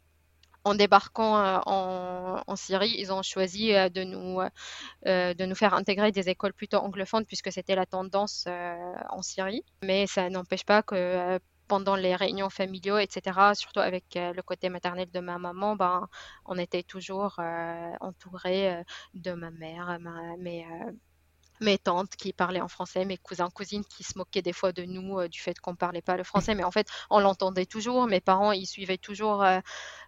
en 0.65 0.75
débarquant 0.75 1.39
euh, 1.39 1.59
en, 2.47 2.57
Syrie, 2.57 2.95
ils 2.99 3.13
ont 3.13 3.23
choisi 3.23 3.75
euh, 3.75 3.89
de 3.89 4.05
nous, 4.05 4.41
euh, 5.07 5.35
de 5.35 5.45
nous 5.45 5.55
faire 5.55 5.75
intégrer 5.75 6.13
des 6.13 6.29
écoles 6.29 6.53
plutôt 6.53 6.79
anglophones 6.79 7.27
puisque 7.27 7.53
c'était 7.53 7.75
la 7.75 7.87
tendance 7.87 8.47
en 9.11 9.23
Syrie. 9.23 9.65
Mais 9.83 10.07
ça 10.07 10.29
n'empêche 10.31 10.65
pas 10.65 10.83
que 10.83 11.39
pendant 11.69 11.97
les 11.97 12.15
réunions 12.15 12.51
familiaux, 12.51 12.99
etc., 12.99 13.55
surtout 13.55 13.81
avec 13.81 14.05
le 14.15 14.43
côté 14.43 14.69
maternel 14.69 15.11
de 15.11 15.21
ma 15.21 15.39
maman, 15.39 15.75
ben, 15.75 16.07
on 16.45 16.59
était 16.59 16.83
toujours 16.83 17.41
entouré 18.01 18.83
de 19.15 19.33
ma 19.33 19.51
mère, 19.51 19.99
ma, 20.01 20.35
mes 21.63 21.79
tantes 21.79 22.17
qui 22.17 22.33
parlaient 22.33 22.61
en 22.61 22.69
français, 22.69 23.05
mes 23.05 23.17
cousins, 23.19 23.49
cousines 23.51 23.85
qui 23.85 24.05
se 24.05 24.19
moquaient 24.19 24.43
des 24.43 24.53
fois 24.53 24.73
de 24.73 24.83
nous 24.85 25.21
euh, 25.21 25.29
du 25.29 25.41
fait 25.41 25.59
qu'on 25.59 25.73
ne 25.73 25.77
parlait 25.77 26.03
pas 26.03 26.17
le 26.17 26.25
français. 26.25 26.55
Mais 26.55 26.65
en 26.65 26.71
fait, 26.71 26.89
on 27.11 27.21
l'entendait 27.21 27.67
toujours. 27.67 28.07
Mes 28.07 28.21
parents, 28.21 28.53
ils 28.53 28.67
suivaient 28.67 28.99
toujours 28.99 29.43
euh, 29.43 29.61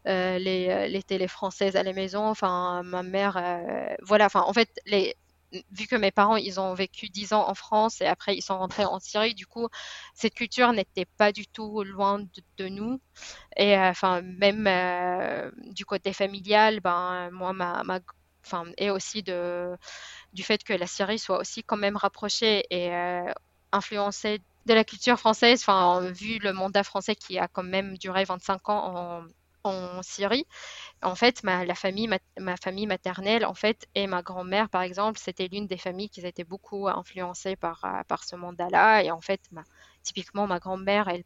euh, 0.07 0.39
les, 0.39 0.89
les 0.89 1.03
télés 1.03 1.29
françaises 1.29 1.77
à 1.77 1.83
la 1.83 1.93
maison. 1.93 2.27
Enfin, 2.29 2.83
ma 2.85 3.03
mère, 3.03 3.41
voilà. 4.03 4.27
Enfin, 4.27 4.43
en 4.43 4.53
fait, 4.53 4.71
les, 4.87 5.17
vu 5.71 5.87
que 5.87 5.97
mes 5.97 6.11
parents, 6.11 6.37
ils 6.37 6.61
ont 6.61 6.75
vécu 6.75 7.09
dix 7.09 7.33
ans 7.33 7.49
en 7.49 7.55
France 7.55 8.01
et 8.01 8.07
après 8.07 8.37
ils 8.37 8.43
sont 8.43 8.59
rentrés 8.59 8.85
en 8.85 8.99
Syrie, 8.99 9.35
du 9.35 9.47
coup, 9.47 9.69
cette 10.15 10.35
culture 10.35 10.73
n'était 10.73 11.05
pas 11.05 11.33
du 11.33 11.47
tout 11.47 11.85
loin 11.85 12.19
de, 12.59 12.69
nous. 12.69 13.01
Et 13.57 13.77
enfin, 13.79 14.23
même 14.23 14.65
du 15.73 15.85
côté 15.85 16.13
familial, 16.13 16.81
ben, 16.81 17.31
moi, 17.31 17.53
ma, 17.53 17.83
ma 17.85 18.01
et 18.79 18.91
aussi 18.91 19.23
de, 19.23 19.77
du 20.35 20.43
fait 20.43 20.63
que 20.65 20.73
la 20.73 20.87
Syrie 20.87 21.19
soit 21.19 21.39
aussi 21.39 21.63
quand 21.63 21.77
même 21.77 21.97
rapprochée 21.97 22.67
et 22.71 22.93
euh, 22.93 23.33
influencée 23.73 24.41
de 24.67 24.75
la 24.75 24.85
culture 24.85 25.19
française, 25.19 25.61
enfin, 25.61 26.11
vu 26.11 26.39
le 26.39 26.53
mandat 26.53 26.85
français 26.85 27.15
qui 27.15 27.39
a 27.39 27.49
quand 27.49 27.63
même 27.63 27.97
duré 27.99 28.25
25 28.25 28.69
ans 28.69 29.23
en, 29.65 30.03
Syrie. 30.03 30.47
En 31.03 31.15
fait, 31.15 31.43
ma, 31.43 31.75
famille, 31.75 32.07
ma, 32.39 32.57
famille 32.59 32.87
maternelle, 32.87 33.47
en 33.47 33.55
fait, 33.55 33.89
et 33.95 34.07
ma 34.07 34.23
grand-mère, 34.23 34.69
par 34.69 34.83
exemple, 34.83 35.19
c'était 35.19 35.49
l'une 35.49 35.67
des 35.67 35.79
familles 35.79 36.11
qui 36.11 36.21
étaient 36.21 36.45
beaucoup 36.45 36.87
influencées 36.87 37.57
par, 37.57 37.83
par 38.07 38.25
ce 38.25 38.37
mandat-là. 38.37 39.03
Et 39.05 39.11
en 39.11 39.23
fait, 39.23 39.41
typiquement, 40.03 40.47
ma 40.47 40.59
grand-mère, 40.59 41.09
elle, 41.09 41.25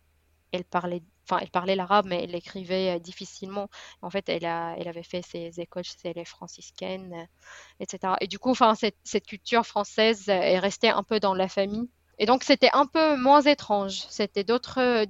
elle 0.53 0.64
parlait 0.64 1.03
enfin, 1.29 1.41
elle 1.43 1.51
parlait 1.51 1.77
l'arabe, 1.77 2.07
mais 2.07 2.25
elle 2.25 2.35
écrivait 2.35 2.97
euh, 2.97 2.99
difficilement. 2.99 3.69
En 4.03 4.11
fait, 4.11 4.29
elle, 4.29 4.45
a, 4.45 4.75
elle 4.79 4.88
avait 4.88 5.03
fait 5.03 5.23
ses 5.23 5.61
écoles 5.61 5.85
chez 5.85 6.12
les 6.12 6.25
franciscaines, 6.25 7.12
euh, 7.14 7.25
etc. 7.81 8.14
Et 8.21 8.27
du 8.27 8.38
coup, 8.38 8.51
enfin, 8.51 8.75
cette, 8.75 8.97
cette, 9.05 9.27
culture 9.27 9.67
française 9.67 10.29
est 10.29 10.59
restée 10.59 10.88
un 10.88 11.03
peu 11.03 11.21
dans 11.21 11.35
la 11.35 11.49
famille. 11.49 11.88
Et 12.19 12.27
donc, 12.27 12.45
c'était 12.45 12.71
un 12.73 12.87
peu 12.87 13.17
moins 13.17 13.43
étrange. 13.43 14.05
C'était 14.09 14.45
d'autres, 14.45 15.07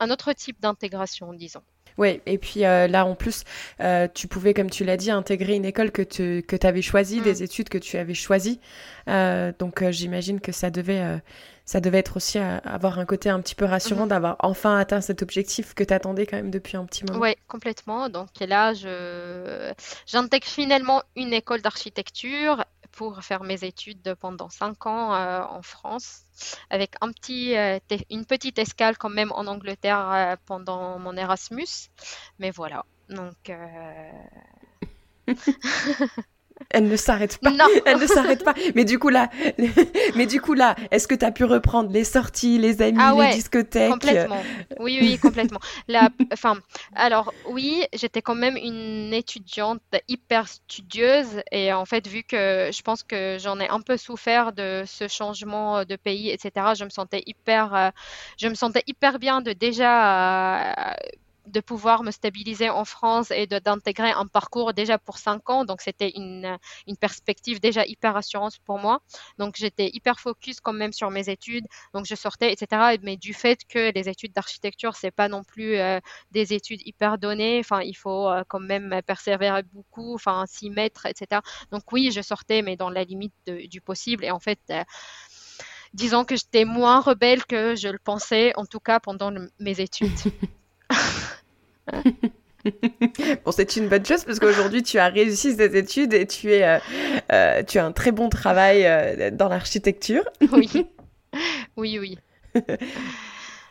un 0.00 0.10
autre 0.10 0.32
type 0.32 0.60
d'intégration, 0.60 1.32
disons. 1.32 1.62
Oui, 1.96 2.20
et 2.26 2.38
puis 2.38 2.64
euh, 2.64 2.88
là 2.88 3.06
en 3.06 3.14
plus, 3.14 3.44
euh, 3.80 4.08
tu 4.12 4.26
pouvais, 4.26 4.52
comme 4.52 4.70
tu 4.70 4.84
l'as 4.84 4.96
dit, 4.96 5.10
intégrer 5.10 5.54
une 5.54 5.64
école 5.64 5.92
que 5.92 6.02
tu 6.02 6.42
que 6.42 6.56
avais 6.66 6.82
choisie, 6.82 7.20
des 7.20 7.40
mm. 7.40 7.44
études 7.44 7.68
que 7.68 7.78
tu 7.78 7.96
avais 7.96 8.14
choisies. 8.14 8.60
Euh, 9.08 9.52
donc 9.58 9.88
j'imagine 9.90 10.40
que 10.40 10.50
ça 10.50 10.70
devait, 10.70 11.20
ça 11.64 11.80
devait 11.80 11.98
être 11.98 12.16
aussi 12.16 12.38
avoir 12.38 12.98
un 12.98 13.06
côté 13.06 13.30
un 13.30 13.40
petit 13.40 13.54
peu 13.54 13.64
rassurant 13.64 14.04
mm-hmm. 14.04 14.08
d'avoir 14.08 14.36
enfin 14.40 14.76
atteint 14.78 15.00
cet 15.00 15.22
objectif 15.22 15.74
que 15.74 15.84
tu 15.84 15.94
attendais 15.94 16.26
quand 16.26 16.36
même 16.36 16.50
depuis 16.50 16.76
un 16.76 16.84
petit 16.84 17.04
moment. 17.04 17.20
Oui, 17.20 17.34
complètement. 17.48 18.08
Donc 18.08 18.28
là, 18.40 18.72
j'intègre 18.74 20.46
finalement 20.46 21.02
une 21.16 21.32
école 21.32 21.62
d'architecture 21.62 22.64
pour 22.94 23.22
faire 23.22 23.42
mes 23.42 23.64
études 23.64 24.14
pendant 24.20 24.48
cinq 24.48 24.86
ans 24.86 25.14
euh, 25.14 25.42
en 25.42 25.62
France, 25.62 26.22
avec 26.70 26.94
un 27.00 27.10
petit, 27.12 27.56
euh, 27.56 27.78
une 28.10 28.24
petite 28.24 28.58
escale 28.58 28.96
quand 28.96 29.10
même 29.10 29.32
en 29.32 29.46
Angleterre 29.46 30.10
euh, 30.12 30.36
pendant 30.46 30.98
mon 30.98 31.16
Erasmus. 31.16 31.90
Mais 32.38 32.50
voilà, 32.50 32.84
donc... 33.08 33.52
Elle 36.70 36.88
ne 36.88 36.96
s'arrête 36.96 37.38
pas. 37.38 37.50
Non. 37.50 37.66
Elle 37.84 37.98
ne 37.98 38.06
s'arrête 38.06 38.44
pas. 38.44 38.54
Mais 38.74 38.84
du 38.84 38.98
coup 38.98 39.08
là, 39.08 39.30
mais 40.16 40.26
du 40.26 40.40
coup 40.40 40.54
là, 40.54 40.76
est-ce 40.90 41.08
que 41.08 41.14
tu 41.14 41.24
as 41.24 41.32
pu 41.32 41.44
reprendre 41.44 41.90
les 41.90 42.04
sorties, 42.04 42.58
les 42.58 42.82
amis, 42.82 42.98
ah 43.00 43.14
les 43.18 43.34
discothèques? 43.34 43.90
Complètement. 43.90 44.42
Oui, 44.80 44.98
oui, 45.00 45.18
complètement. 45.18 45.60
La, 45.88 46.10
enfin, 46.32 46.56
alors 46.94 47.32
oui, 47.48 47.84
j'étais 47.92 48.22
quand 48.22 48.34
même 48.34 48.56
une 48.56 49.12
étudiante 49.12 49.80
hyper 50.08 50.48
studieuse 50.48 51.42
et 51.50 51.72
en 51.72 51.84
fait, 51.84 52.06
vu 52.06 52.22
que 52.22 52.70
je 52.72 52.82
pense 52.82 53.02
que 53.02 53.36
j'en 53.40 53.60
ai 53.60 53.68
un 53.68 53.80
peu 53.80 53.96
souffert 53.96 54.52
de 54.52 54.82
ce 54.86 55.08
changement 55.08 55.84
de 55.84 55.96
pays, 55.96 56.30
etc., 56.30 56.72
je 56.76 56.84
me 56.84 56.90
sentais 56.90 57.22
hyper, 57.26 57.74
euh, 57.74 57.90
je 58.38 58.48
me 58.48 58.54
sentais 58.54 58.82
hyper 58.86 59.18
bien 59.18 59.40
de 59.40 59.52
déjà 59.52 60.90
euh, 60.90 60.92
de 61.46 61.60
pouvoir 61.60 62.02
me 62.02 62.10
stabiliser 62.10 62.70
en 62.70 62.84
France 62.84 63.30
et 63.30 63.46
d'intégrer 63.46 64.10
un 64.10 64.26
parcours 64.26 64.72
déjà 64.72 64.98
pour 64.98 65.18
cinq 65.18 65.50
ans. 65.50 65.64
Donc, 65.64 65.82
c'était 65.82 66.10
une, 66.16 66.58
une 66.86 66.96
perspective 66.96 67.60
déjà 67.60 67.84
hyper 67.86 68.14
rassurante 68.14 68.58
pour 68.64 68.78
moi. 68.78 69.00
Donc, 69.38 69.56
j'étais 69.56 69.90
hyper 69.92 70.20
focus 70.20 70.60
quand 70.60 70.72
même 70.72 70.92
sur 70.92 71.10
mes 71.10 71.28
études. 71.28 71.66
Donc, 71.92 72.06
je 72.06 72.14
sortais, 72.14 72.52
etc. 72.52 72.98
Mais 73.02 73.16
du 73.16 73.34
fait 73.34 73.60
que 73.68 73.92
les 73.92 74.08
études 74.08 74.32
d'architecture, 74.32 74.96
c'est 74.96 75.10
pas 75.10 75.28
non 75.28 75.44
plus 75.44 75.76
euh, 75.76 76.00
des 76.30 76.52
études 76.54 76.80
hyper 76.84 77.18
données. 77.18 77.58
Enfin, 77.60 77.80
il 77.82 77.94
faut 77.94 78.28
euh, 78.28 78.42
quand 78.48 78.60
même 78.60 79.00
persévérer 79.06 79.62
beaucoup, 79.72 80.14
enfin, 80.14 80.44
s'y 80.46 80.70
mettre, 80.70 81.06
etc. 81.06 81.40
Donc, 81.70 81.92
oui, 81.92 82.10
je 82.12 82.20
sortais, 82.20 82.62
mais 82.62 82.76
dans 82.76 82.90
la 82.90 83.04
limite 83.04 83.34
du 83.46 83.80
possible. 83.80 84.24
Et 84.24 84.30
en 84.30 84.40
fait, 84.40 84.60
euh, 84.70 84.82
disons 85.92 86.24
que 86.24 86.36
j'étais 86.36 86.64
moins 86.64 87.00
rebelle 87.00 87.44
que 87.44 87.74
je 87.76 87.88
le 87.88 87.98
pensais, 87.98 88.52
en 88.56 88.66
tout 88.66 88.80
cas 88.80 89.00
pendant 89.00 89.32
mes 89.58 89.80
études. 89.80 90.10
bon, 93.44 93.52
c'est 93.52 93.76
une 93.76 93.88
bonne 93.88 94.04
chose 94.04 94.24
parce 94.24 94.38
qu'aujourd'hui, 94.38 94.82
tu 94.82 94.98
as 94.98 95.08
réussi 95.08 95.54
cette 95.54 95.74
étude 95.74 96.14
et 96.14 96.26
tu, 96.26 96.50
es, 96.52 96.64
euh, 96.64 96.78
euh, 97.32 97.62
tu 97.62 97.78
as 97.78 97.84
un 97.84 97.92
très 97.92 98.12
bon 98.12 98.28
travail 98.28 98.86
euh, 98.86 99.30
dans 99.30 99.48
l'architecture. 99.48 100.24
oui, 100.52 100.70
oui, 101.76 101.98
oui. 101.98 102.18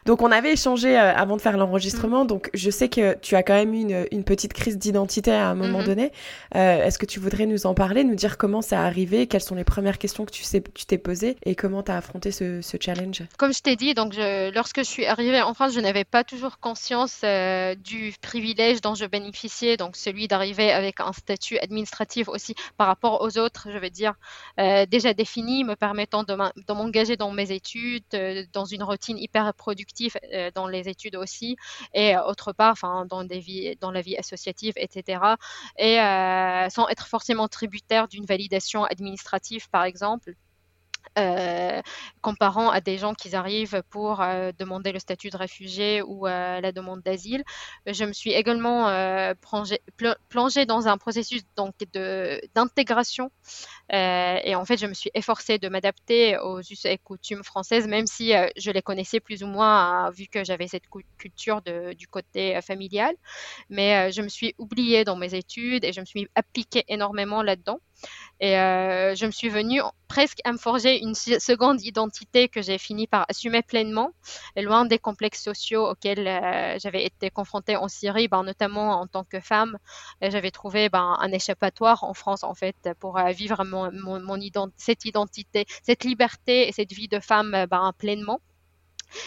Donc 0.06 0.22
on 0.22 0.32
avait 0.32 0.54
échangé 0.54 0.98
euh, 0.98 1.14
avant 1.16 1.38
de 1.38 1.42
faire 1.42 1.58
l'enregistrement, 1.58 2.24
mm. 2.24 2.28
donc 2.28 2.50
je 2.54 2.70
sais 2.70 2.90
que 2.90 3.18
tu 3.20 3.36
as 3.36 3.44
quand 3.44 3.54
même 3.54 3.74
eu 3.74 3.82
une, 3.82 4.08
une 4.12 4.24
petite 4.24 4.54
crise 4.54 4.78
d'identité 4.78 5.32
à 5.32 5.48
un 5.48 5.56
moment 5.56 5.80
mm-hmm. 5.80 5.86
donné. 5.86 6.12
Euh, 6.56 6.84
Est-ce 6.84 7.00
que 7.00 7.06
tu 7.06 7.20
voudrais 7.20 7.46
nous 7.46 7.66
en 7.66 7.74
parler, 7.74 8.04
nous 8.04 8.16
dire 8.16 8.38
comment 8.38 8.62
ça 8.62 8.82
a 8.82 8.86
arrivé, 8.86 9.28
quelles 9.28 9.42
sont 9.42 9.56
les 9.56 9.64
premières 9.64 9.98
questions 9.98 10.26
que 10.26 10.32
tu 10.32 10.44
sais, 10.44 10.62
tu 10.74 10.86
t'es 10.86 10.98
posées? 10.98 11.38
Et 11.46 11.56
comment 11.56 11.84
tu 11.84 11.92
as 11.92 11.98
affronté 11.98 12.32
ce, 12.32 12.62
ce, 12.62 12.78
challenge? 12.80 13.24
Comme 13.38 13.54
je 13.54 13.62
t'ai 13.62 13.76
dit, 13.76 13.94
donc 13.94 14.14
je, 14.14 14.54
lorsque 14.54 14.80
je 14.80 14.84
suis 14.84 15.06
arrivée 15.06 15.42
en 15.42 15.54
France, 15.54 15.74
je 15.74 15.80
n'avais 15.80 16.04
pas 16.04 16.24
toujours 16.24 16.60
conscience 16.60 17.22
euh, 17.24 17.76
du 17.76 18.14
privilège 18.22 18.82
dont 18.82 18.96
je 18.96 19.06
bénéficiais, 19.06 19.78
donc 19.78 19.96
celui 19.96 20.28
d'arriver 20.28 20.72
avec 20.72 21.00
un 21.00 21.14
statut 21.14 21.58
administratif 21.60 22.28
aussi 22.28 22.56
par 22.78 22.88
rapport 22.88 23.22
aux 23.22 23.38
autres, 23.38 23.68
je 23.72 23.78
veux 23.78 23.90
dire, 23.90 24.14
déjà 24.58 25.14
défini, 25.14 25.64
me 25.64 25.76
permettant 25.76 26.24
de 26.24 26.36
m'engager 26.74 27.16
dans 27.16 27.32
mes 27.32 27.52
études, 27.52 28.04
dans 28.54 28.66
une 28.66 28.84
routine 28.84 29.18
hyper 29.18 29.54
productive 29.54 29.93
euh, 30.34 30.52
dans 30.54 30.68
les 30.68 30.90
études 30.90 31.16
aussi, 31.16 31.56
et 31.94 32.16
euh, 32.16 32.24
autre 32.24 32.54
part, 32.54 32.72
enfin, 32.72 33.06
dans, 33.06 33.24
des 33.24 33.40
vies, 33.40 33.76
dans 33.80 33.92
la 33.92 34.02
vie 34.02 34.18
associative, 34.18 34.74
etc. 34.76 35.38
Et 35.78 36.00
euh, 36.00 36.70
sans 36.70 36.88
être 36.90 37.08
forcément 37.08 37.48
tributaire 37.48 38.08
d'une 38.08 38.26
validation 38.26 38.84
administrative, 38.86 39.70
par 39.70 39.84
exemple. 39.84 40.36
Euh, 41.20 41.82
comparant 42.22 42.70
à 42.70 42.82
des 42.82 42.98
gens 42.98 43.14
qui 43.14 43.36
arrivent 43.36 43.84
pour 43.92 44.22
euh, 44.22 44.52
demander 44.58 44.92
le 44.92 44.98
statut 44.98 45.30
de 45.30 45.38
réfugié 45.38 46.02
ou 46.02 46.26
euh, 46.26 46.60
la 46.60 46.72
demande 46.72 47.02
d'asile. 47.02 47.44
Je 47.86 48.04
me 48.04 48.14
suis 48.14 48.32
également 48.34 48.86
plongée, 49.42 50.66
dans 50.66 50.88
un 50.88 50.98
processus 50.98 51.44
donc 51.56 51.76
d'intégration 52.56 53.32
et 53.92 54.56
en 54.56 54.66
fait 54.66 54.78
je 54.78 54.88
me 54.88 54.94
suis 54.94 55.12
efforcée 55.14 55.60
de 55.60 55.68
m'adapter 55.70 56.38
aux 56.38 56.60
us 56.62 56.86
et 56.86 56.98
coutumes 56.98 57.44
françaises, 57.44 57.88
même 57.88 58.08
si 58.08 58.34
je 58.58 58.72
les 58.72 58.82
connaissais 58.82 59.20
plus 59.20 59.44
ou 59.44 59.48
moins 59.48 60.10
vu 60.12 60.28
que 60.28 60.44
j'avais 60.44 60.68
cette 60.68 60.86
culture 61.18 61.62
du 61.62 62.08
côté 62.08 62.60
familial. 62.62 63.16
Mais 63.70 64.12
je 64.12 64.22
me 64.22 64.30
suis 64.30 64.56
oubliée 64.58 65.04
dans 65.04 65.16
mes 65.16 65.36
études 65.36 65.84
et 65.84 65.94
je 65.94 66.00
me 66.00 66.06
suis 66.06 66.28
appliquée 66.36 66.86
énormément 66.88 67.44
là-dedans. 67.44 67.80
Et 68.44 68.58
euh, 68.60 69.16
je 69.16 69.26
me 69.26 69.32
suis 69.32 69.48
venue 69.48 69.82
presque 70.10 70.40
à 70.44 70.52
me 70.52 70.58
forger 70.58 71.00
une 71.00 71.16
seconde 71.16 71.82
identité 71.82 72.50
que 72.50 72.62
j'ai 72.62 72.78
fini 72.78 73.08
par 73.08 73.26
assumer 73.30 73.62
pleinement, 73.62 74.12
loin 74.58 74.84
des 74.84 75.00
complexes 75.00 75.42
sociaux 75.42 75.88
auxquels 75.88 76.28
euh, 76.28 76.78
j'avais 76.78 77.06
été 77.06 77.30
confrontée 77.30 77.78
en 77.78 77.88
Syrie, 77.88 78.28
ben, 78.28 78.44
notamment 78.44 79.00
en 79.00 79.08
tant 79.08 79.24
que 79.24 79.40
femme. 79.40 79.78
J'avais 80.22 80.52
trouvé 80.52 80.90
ben, 80.90 81.16
un 81.22 81.32
échappatoire 81.32 82.04
en 82.04 82.14
France, 82.14 82.44
en 82.44 82.54
fait, 82.54 82.90
pour 83.00 83.18
euh, 83.18 83.32
vivre 83.32 83.64
mon, 83.64 83.90
mon, 83.94 84.40
cette 84.76 85.06
identité, 85.06 85.66
cette 85.82 86.04
liberté 86.04 86.68
et 86.68 86.74
cette 86.74 86.92
vie 86.92 87.08
de 87.08 87.22
femme 87.22 87.66
ben, 87.72 87.94
pleinement. 87.98 88.42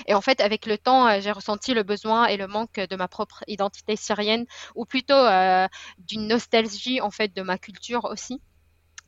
Et 0.06 0.14
en 0.14 0.20
fait, 0.20 0.42
avec 0.42 0.66
le 0.66 0.76
temps, 0.76 1.20
j'ai 1.20 1.32
ressenti 1.32 1.72
le 1.72 1.84
besoin 1.84 2.26
et 2.26 2.36
le 2.36 2.48
manque 2.48 2.80
de 2.80 2.96
ma 2.96 3.08
propre 3.08 3.44
identité 3.46 3.96
syrienne, 3.96 4.44
ou 4.74 4.84
plutôt 4.84 5.14
d'une 5.98 6.26
nostalgie 6.26 7.00
en 7.00 7.10
fait 7.10 7.34
de 7.34 7.42
ma 7.42 7.56
culture 7.56 8.04
aussi 8.04 8.42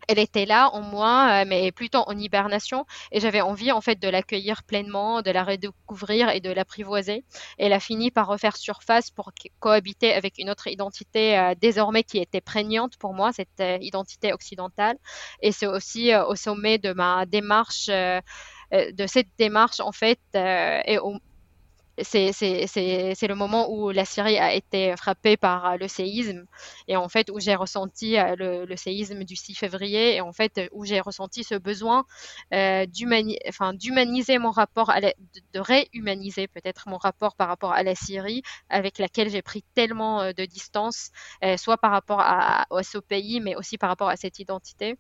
elle 0.09 0.19
était 0.19 0.47
là 0.47 0.71
en 0.73 0.81
moi, 0.81 1.43
euh, 1.43 1.45
mais 1.47 1.71
plutôt 1.71 2.03
en 2.07 2.17
hibernation. 2.19 2.87
Et 3.13 3.21
j'avais 3.21 3.43
envie, 3.43 3.71
en 3.71 3.81
fait, 3.81 4.01
de 4.01 4.09
l'accueillir 4.09 4.65
pleinement, 4.65 5.23
de 5.23 5.31
la 5.31 5.45
redécouvrir 5.45 6.31
et 6.31 6.41
de 6.41 6.51
l'apprivoiser. 6.51 7.25
Elle 7.59 7.75
a 7.75 7.81
fini 7.81 8.11
par 8.11 8.27
refaire 8.27 8.57
surface 8.57 9.11
pour 9.11 9.33
cohabiter 9.61 10.15
avec 10.15 10.39
une 10.39 10.51
autre 10.51 10.67
identité 10.67 11.39
euh, 11.39 11.55
désormais 11.61 12.03
qui 12.03 12.19
était 12.19 12.41
prégnante 12.41 12.97
pour 12.97 13.13
moi, 13.13 13.33
cette 13.33 13.61
euh, 13.61 13.77
identité 13.83 14.33
occidentale. 14.33 14.97
Et 15.43 15.53
c'est 15.53 15.67
aussi 15.67 16.15
au 16.15 16.35
sommet 16.35 16.79
de 16.79 16.93
ma 16.93 17.27
démarche 17.27 17.89
de 17.89 19.07
cette 19.07 19.29
démarche 19.39 19.81
en 19.81 19.93
fait 19.93 20.21
et 20.35 20.99
au, 20.99 21.15
c'est 22.03 23.27
le 23.29 23.35
moment 23.35 23.71
où 23.71 23.91
la 23.91 24.05
Syrie 24.05 24.39
a 24.39 24.55
été 24.55 24.95
frappée 24.97 25.37
par 25.37 25.67
euh, 25.67 25.77
le 25.77 25.89
séisme 25.89 26.45
et 26.87 26.97
en 26.97 27.09
fait 27.09 27.31
où 27.31 27.41
j'ai 27.41 27.55
ressenti 27.55 28.19
euh, 28.19 28.65
le, 28.67 28.77
séisme 28.77 29.25
du 29.25 29.37
6 29.37 29.55
février 29.55 30.17
et 30.17 30.21
en 30.21 30.33
fait 30.33 30.69
où 30.73 30.85
j'ai 30.85 31.01
ressenti 31.01 31.45
ce 31.45 31.55
besoin 31.55 32.05
euh, 32.55 32.87
d'humaniser 32.87 34.39
mon 34.39 34.51
rapport, 34.51 34.91
à 34.91 35.01
de, 35.01 35.13
réhumaniser 35.57 36.49
peut-être 36.49 36.89
mon 36.89 36.99
rapport 36.99 37.35
par 37.37 37.49
rapport 37.49 37.73
à 37.73 37.83
la 37.83 37.95
Syrie 37.95 38.43
avec 38.69 38.99
laquelle 38.99 39.31
j'ai 39.31 39.43
pris 39.43 39.65
tellement 39.75 40.33
de 40.33 40.45
distance, 40.45 41.11
soit 41.57 41.79
par 41.79 41.91
rapport 41.91 42.21
à, 42.21 42.67
ce 42.83 42.99
pays 42.99 43.41
mais 43.41 43.57
aussi 43.57 43.79
par 43.79 43.89
rapport 43.89 44.09
à 44.09 44.17
cette 44.17 44.39
identité. 44.39 44.97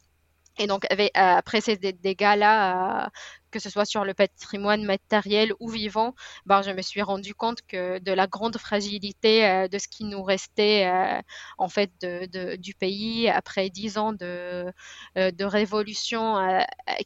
Et 0.58 0.66
donc, 0.66 0.86
après 1.14 1.60
ces 1.60 1.76
dégâts-là, 1.76 3.10
que 3.50 3.58
ce 3.58 3.70
soit 3.70 3.84
sur 3.84 4.04
le 4.04 4.14
patrimoine 4.14 4.84
matériel 4.84 5.52
ou 5.60 5.68
vivant, 5.68 6.14
ben, 6.46 6.62
je 6.62 6.70
me 6.70 6.82
suis 6.82 7.02
rendu 7.02 7.34
compte 7.34 7.62
que 7.66 7.98
de 7.98 8.12
la 8.12 8.26
grande 8.26 8.56
fragilité 8.58 9.46
euh, 9.46 9.68
de 9.68 9.78
ce 9.78 9.88
qui 9.88 10.04
nous 10.04 10.22
restait 10.22 10.86
euh, 10.86 11.20
en 11.58 11.68
fait 11.68 11.90
du 12.00 12.74
pays 12.74 13.28
après 13.28 13.70
dix 13.70 13.98
ans 13.98 14.12
de, 14.12 14.72
euh, 15.16 15.30
de 15.30 15.44
révolution 15.44 16.36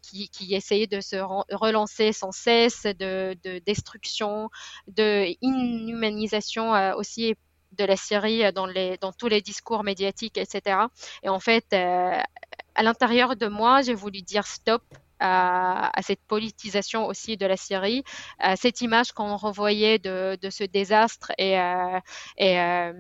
qui, 0.03 0.29
qui, 0.29 0.55
essayait 0.55 0.87
de 0.87 1.01
se 1.01 1.17
relancer 1.55 2.13
sans 2.13 2.33
cesse, 2.33 2.85
de, 2.85 3.37
de 3.45 3.59
destruction, 3.61 4.51
de 4.89 5.27
inhumanisation 5.41 6.73
aussi 6.97 7.35
de 7.73 7.85
la 7.85 7.97
Syrie 7.97 8.53
dans 8.53 9.13
tous 9.13 9.29
les 9.29 9.41
discours 9.41 9.85
médiatiques, 9.85 10.37
etc. 10.37 10.79
Et 11.23 11.29
en 11.29 11.41
fait, 11.41 11.73
à 11.73 12.83
l'intérieur 12.83 13.37
de 13.37 13.47
moi, 13.47 13.83
j'ai 13.83 13.95
voulu 13.95 14.23
dire 14.23 14.47
stop 14.47 14.83
à, 15.23 16.03
cette 16.03 16.23
politisation 16.23 17.07
aussi 17.07 17.37
de 17.37 17.47
la 17.47 17.57
Syrie, 17.57 18.03
à 18.39 18.57
cette 18.57 18.81
image 18.81 19.13
qu'on 19.13 19.37
revoyait 19.37 19.99
de, 19.99 20.37
ce 20.51 20.65
désastre 20.65 21.33
et, 21.39 21.59
euh, 21.59 22.01
euh, 22.41 22.93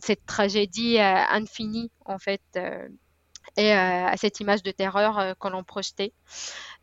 cette 0.00 0.24
tragédie 0.26 0.98
euh, 0.98 1.24
infinie 1.30 1.90
en 2.04 2.18
fait 2.18 2.42
et 3.56 3.72
à 3.72 4.16
cette 4.16 4.38
image 4.40 4.62
de 4.62 4.70
terreur 4.70 5.34
que 5.40 5.48
l'on 5.48 5.64
projetait 5.64 6.12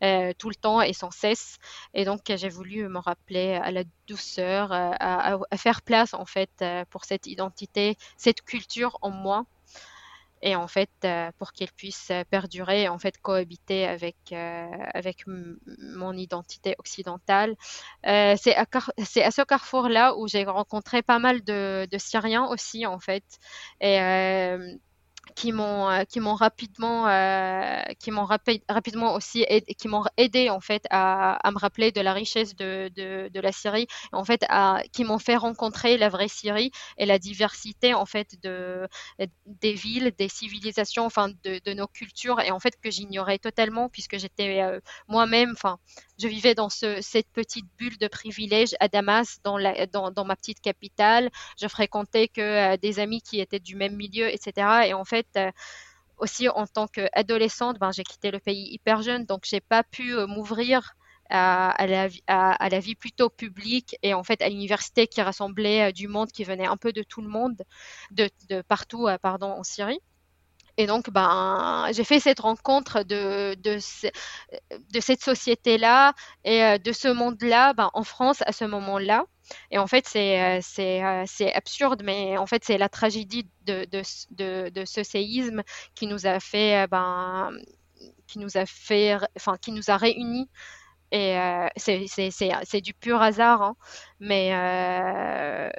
tout 0.00 0.48
le 0.50 0.54
temps 0.54 0.82
et 0.82 0.92
sans 0.92 1.10
cesse. 1.10 1.56
Et 1.94 2.04
donc, 2.04 2.20
j'ai 2.26 2.48
voulu 2.50 2.86
me 2.88 2.98
rappeler 2.98 3.54
à 3.54 3.70
la 3.70 3.84
douceur, 4.06 4.72
à, 4.72 5.38
faire 5.56 5.80
place 5.80 6.12
en 6.12 6.26
fait 6.26 6.64
pour 6.90 7.04
cette 7.04 7.26
identité, 7.26 7.96
cette 8.18 8.42
culture 8.42 8.98
en 9.00 9.10
moi 9.10 9.46
et 10.42 10.56
en 10.56 10.68
fait 10.68 10.90
euh, 11.04 11.30
pour 11.38 11.52
qu'elle 11.52 11.72
puisse 11.72 12.10
euh, 12.10 12.22
perdurer 12.30 12.88
en 12.88 12.98
fait 12.98 13.18
cohabiter 13.18 13.86
avec 13.86 14.16
euh, 14.32 14.66
avec 14.94 15.24
mon 15.26 16.12
identité 16.12 16.74
occidentale. 16.78 17.56
C'est 18.04 18.54
à, 18.56 18.66
ce 19.30 19.44
carrefour 19.44 19.88
là 19.88 20.16
où 20.16 20.28
j'ai 20.28 20.44
rencontré 20.44 21.02
pas 21.02 21.18
mal 21.18 21.42
de, 21.42 21.86
Syriens 21.98 22.46
aussi 22.46 22.86
en 22.86 22.98
fait 22.98 23.24
qui 25.34 25.52
m'ont 25.52 25.90
euh, 25.90 26.04
qui 26.04 26.20
m'ont 26.20 26.34
rapidement 26.34 27.08
euh, 27.08 27.82
qui 27.98 28.10
m'ont 28.10 28.24
rapidement 28.24 29.14
aussi 29.14 29.44
aidé, 29.48 29.74
qui 29.74 29.88
m'ont 29.88 30.04
aidé 30.16 30.50
en 30.50 30.60
fait 30.60 30.84
à, 30.90 31.34
à, 31.46 31.50
me 31.50 31.58
rappeler 31.58 31.92
de 31.92 32.00
la 32.00 32.12
richesse 32.12 32.54
de, 32.54 32.90
de, 32.94 33.28
de 33.32 33.40
la 33.40 33.52
Syrie 33.52 33.86
en 34.12 34.24
fait 34.24 34.44
à, 34.48 34.82
qui 34.92 35.04
m'ont 35.04 35.18
fait 35.18 35.36
rencontrer 35.36 35.98
la 35.98 36.08
vraie 36.08 36.28
Syrie 36.28 36.70
et 36.98 37.06
la 37.06 37.18
diversité 37.18 37.94
en 37.94 38.06
fait 38.06 38.40
de 38.42 38.88
des 39.46 39.72
villes 39.72 40.12
des 40.18 40.28
civilisations 40.28 41.04
enfin 41.04 41.28
de, 41.28 41.60
de 41.64 41.72
nos 41.74 41.86
cultures 41.86 42.40
et 42.40 42.50
en 42.50 42.60
fait 42.60 42.78
que 42.80 42.90
j'ignorais 42.90 43.38
totalement 43.38 43.88
puisque 43.88 44.18
j'étais 44.18 44.62
euh, 44.62 44.80
moi-même 45.08 45.52
enfin 45.52 45.78
je 46.18 46.28
vivais 46.28 46.54
dans 46.54 46.68
ce, 46.68 47.00
cette 47.02 47.28
petite 47.28 47.66
bulle 47.78 47.98
de 47.98 48.08
privilèges 48.08 48.74
à 48.80 48.88
Damas 48.88 49.38
dans, 49.44 49.58
ma 49.58 50.36
petite 50.36 50.60
capitale 50.60 51.30
je 51.60 51.68
fréquentais 51.68 52.28
que 52.28 52.76
des 52.76 52.98
amis 53.00 53.20
qui 53.20 53.40
étaient 53.40 53.60
du 53.60 53.76
même 53.76 53.96
milieu 53.96 54.28
etc 54.28 54.86
et 54.86 54.94
en 54.94 55.04
fait 55.04 55.26
euh, 55.36 55.50
aussi 56.18 56.48
en 56.48 56.66
tant 56.66 56.86
qu'adolescente, 56.86 57.78
ben, 57.78 57.92
j'ai 57.92 58.04
quitté 58.04 58.30
le 58.30 58.38
pays 58.38 58.72
hyper 58.72 59.02
jeune, 59.02 59.24
donc 59.24 59.44
j'ai 59.44 59.60
pas 59.60 59.82
pu 59.82 60.14
euh, 60.14 60.26
m'ouvrir 60.26 60.94
à, 61.28 61.86
la, 61.88 62.78
vie 62.78 62.94
plutôt 62.94 63.28
publique 63.28 63.96
et 64.02 64.14
en 64.14 64.22
fait 64.22 64.40
à 64.42 64.48
l'université 64.48 65.08
qui 65.08 65.20
rassemblait 65.20 65.88
euh, 65.88 65.92
du 65.92 66.06
monde 66.06 66.30
qui 66.30 66.44
venait 66.44 66.66
un 66.66 66.76
peu 66.76 66.92
de 66.92 67.02
tout 67.02 67.20
le 67.20 67.28
monde, 67.28 67.62
de, 68.12 68.30
partout 68.62 69.08
en 69.08 69.62
Syrie. 69.64 70.00
Et 70.78 70.86
donc, 70.86 71.10
ben, 71.10 71.88
j'ai 71.92 72.04
fait 72.04 72.20
cette 72.20 72.40
rencontre 72.40 73.02
de, 73.02 73.54
de, 73.54 73.78
de 74.92 75.00
cette 75.00 75.22
société-là 75.22 76.12
et 76.44 76.78
de 76.78 76.92
ce 76.92 77.08
monde-là 77.08 77.72
ben, 77.72 77.90
en 77.94 78.04
France 78.04 78.42
à 78.46 78.52
ce 78.52 78.64
moment-là. 78.64 79.24
Et 79.70 79.78
en 79.78 79.86
fait, 79.86 80.06
c'est, 80.06 80.60
c'est, 80.60 81.02
c'est 81.26 81.52
absurde, 81.54 82.02
mais 82.04 82.36
en 82.36 82.46
fait, 82.46 82.64
c'est 82.64 82.78
la 82.78 82.88
tragédie 82.88 83.48
de, 83.64 83.86
de, 83.90 84.68
de, 84.70 84.84
ce 84.84 85.02
séisme 85.02 85.62
qui 85.94 86.06
nous 86.06 86.26
a 86.26 86.40
fait, 86.40 86.86
ben, 86.88 87.52
qui 88.26 88.38
nous 88.38 88.56
a 88.56 88.66
fait, 88.66 89.16
enfin, 89.36 89.56
qui 89.56 89.72
nous 89.72 89.90
a 89.90 89.96
réunis 89.96 90.48
et 91.12 91.38
euh, 91.38 91.68
c'est 91.76 92.80
du 92.80 92.92
pur 92.94 93.22
hasard, 93.22 93.62
hein. 93.62 93.76
mais 94.18 94.50
euh, 94.52 95.70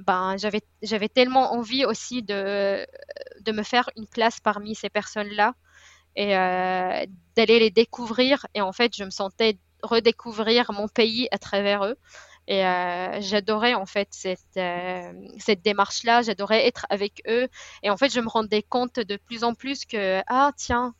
ben, 0.00 0.36
j'avais 0.82 1.08
tellement 1.08 1.52
envie 1.54 1.84
aussi 1.84 2.22
de, 2.22 2.86
de 3.40 3.52
me 3.52 3.62
faire 3.64 3.90
une 3.96 4.06
place 4.06 4.38
parmi 4.40 4.74
ces 4.76 4.88
personnes-là 4.88 5.54
et 6.14 6.36
euh, 6.36 7.06
d'aller 7.36 7.58
les 7.58 7.70
découvrir. 7.70 8.46
Et 8.54 8.60
en 8.60 8.72
fait, 8.72 8.94
je 8.96 9.04
me 9.04 9.10
sentais 9.10 9.58
redécouvrir 9.82 10.72
mon 10.72 10.88
pays 10.88 11.28
à 11.32 11.38
travers 11.38 11.84
eux. 11.84 11.96
Et 12.46 12.64
euh, 12.64 13.20
j'adorais 13.20 13.74
en 13.74 13.84
fait 13.84 14.08
cette, 14.10 14.58
cette 15.38 15.62
démarche-là, 15.62 16.22
j'adorais 16.22 16.66
être 16.66 16.86
avec 16.88 17.22
eux. 17.28 17.48
Et 17.82 17.90
en 17.90 17.96
fait, 17.96 18.12
je 18.12 18.20
me 18.20 18.28
rendais 18.28 18.62
compte 18.62 19.00
de 19.00 19.16
plus 19.16 19.44
en 19.44 19.54
plus 19.54 19.84
que, 19.84 20.22
ah 20.28 20.52
tiens, 20.56 20.94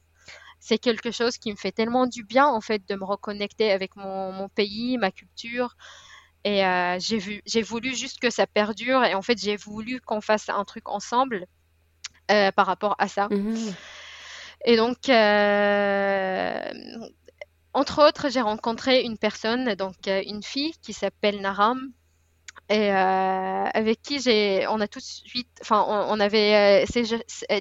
c'est 0.61 0.79
quelque 0.79 1.11
chose 1.11 1.39
qui 1.39 1.51
me 1.51 1.57
fait 1.57 1.73
tellement 1.73 2.07
du 2.07 2.25
bien 2.25 2.47
en 2.47 2.61
fait 2.61 2.87
de 2.89 2.95
me 2.95 3.05
reconnecter 3.05 3.71
avec 3.71 3.97
mon, 3.97 4.33
mon 4.33 4.49
pays, 4.49 4.99
ma 4.99 5.11
culture. 5.11 5.77
Et 6.45 6.65
euh, 6.65 6.99
j'ai 7.01 7.63
voulu 7.63 7.95
juste 7.95 8.21
que 8.21 8.31
ça 8.31 8.47
perdure 8.47 9.05
et 9.05 9.15
en 9.15 9.23
fait 9.23 9.39
j'ai 9.39 9.57
voulu 9.57 10.01
qu'on 10.01 10.21
fasse 10.21 10.49
un 10.49 10.65
truc 10.65 10.89
ensemble 10.89 11.47
euh, 12.31 12.53
par 12.53 12.67
rapport 12.67 12.95
à 12.99 13.09
ça. 13.09 13.29
Mmh 13.31 13.73
et 14.65 14.77
donc, 14.77 15.09
euh, 15.09 16.73
entre 17.73 18.07
autres, 18.07 18.29
j'ai 18.29 18.41
rencontré 18.41 19.03
une 19.03 19.17
personne, 19.17 19.75
donc 19.75 19.95
une 20.07 20.43
fille 20.43 20.73
qui 20.83 20.93
s'appelle 20.93 21.41
Naram, 21.41 21.93
et 22.69 22.91
avec 22.91 24.03
qui 24.03 24.21
j'ai, 24.21 24.67
on 24.69 24.81
a 24.81 24.89
tout 24.89 24.99
de 24.99 25.05
suite, 25.05 25.49
enfin, 25.61 25.85
on, 25.89 26.21
avait 26.21 26.85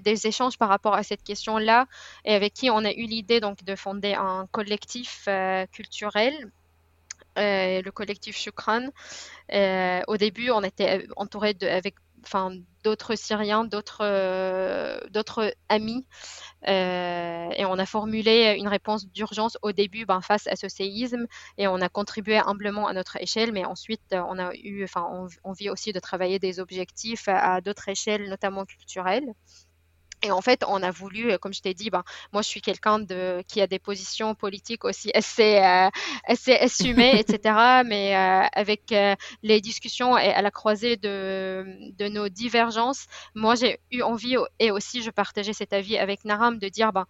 des 0.04 0.28
échanges 0.28 0.58
par 0.58 0.70
rapport 0.70 0.96
à 0.96 1.04
cette 1.04 1.24
question-là, 1.24 1.86
et 2.26 2.34
avec 2.34 2.54
qui 2.54 2.70
on 2.70 2.84
a 2.84 2.92
eu 2.92 3.06
l'idée 3.06 3.40
donc 3.40 3.64
de 3.64 3.76
fonder 3.76 4.14
un 4.14 4.48
collectif 4.52 5.28
culturel 5.72 6.52
le 7.38 7.90
collectif 7.92 8.38
Shukran. 8.38 8.88
au 10.08 10.18
début, 10.18 10.50
on 10.52 10.64
était 10.64 11.08
entouré 11.16 11.54
de, 11.54 11.68
avec 11.68 11.96
enfin 12.28 12.52
d'autres 12.84 13.16
Syriens, 13.16 13.64
d'autres 13.66 14.02
euh, 14.02 15.00
d'autres 15.10 15.54
amis, 15.70 16.06
euh, 16.68 17.50
et 17.56 17.66
on 17.66 17.80
a 17.80 17.86
formulé 17.86 18.56
une 18.60 18.68
réponse 18.68 19.08
d'urgence 19.08 19.58
au 19.62 19.72
début 19.72 20.06
ben, 20.06 20.22
face 20.22 20.48
à 20.48 20.56
ce 20.56 20.68
séisme, 20.70 21.26
et 21.58 21.68
on 21.68 21.82
a 21.82 21.90
contribué 21.90 22.38
humblement 22.38 22.88
à 22.88 22.94
notre 22.94 23.18
échelle, 23.22 23.52
mais 23.54 23.66
ensuite 23.66 24.02
on 24.12 24.38
a 24.40 24.54
eu, 24.56 24.84
enfin 24.84 25.28
on, 25.44 25.54
vit 25.54 25.70
aussi 25.70 25.94
de 25.94 26.00
travailler 26.00 26.40
des 26.40 26.60
objectifs 26.60 27.28
à 27.28 27.62
d'autres 27.62 27.90
échelles, 27.90 28.30
notamment 28.30 28.66
culturelles. 28.66 29.34
Et 30.24 30.32
en 30.32 30.42
fait, 30.42 30.64
on 30.68 30.82
a 30.82 30.90
voulu, 30.90 31.32
euh, 31.32 31.38
comme 31.38 31.54
je 31.54 31.62
t'ai 31.62 31.74
dit, 31.76 31.90
ben, 31.92 32.04
moi, 32.34 32.42
je 32.42 32.48
suis 32.48 32.62
quelqu'un 32.62 32.98
de, 33.00 33.44
qui 33.48 33.62
a 33.62 33.68
des 33.68 33.78
positions 33.78 34.34
politiques 34.34 34.84
aussi 34.84 35.12
assez, 35.14 35.58
euh, 35.58 35.90
assez 36.26 36.54
assumées, 36.56 37.20
etc. 37.20 37.84
Mais 37.86 38.16
euh, 38.16 38.48
avec 38.54 38.94
les 39.44 39.62
discussions 39.62 40.18
et 40.18 40.30
à 40.30 40.42
la 40.42 40.52
croisée 40.52 40.98
de, 40.98 41.66
de 41.98 42.08
nos 42.08 42.30
divergences, 42.30 43.06
moi, 43.36 43.56
j'ai 43.56 43.80
eu 43.92 44.02
envie, 44.02 44.36
et 44.60 44.72
aussi 44.72 45.04
je 45.04 45.12
partageais 45.12 45.54
cet 45.54 45.74
avis 45.74 45.98
avec 45.98 46.26
Naram, 46.26 46.58
de 46.58 46.68
dire, 46.68 46.92
ben, 46.94 47.06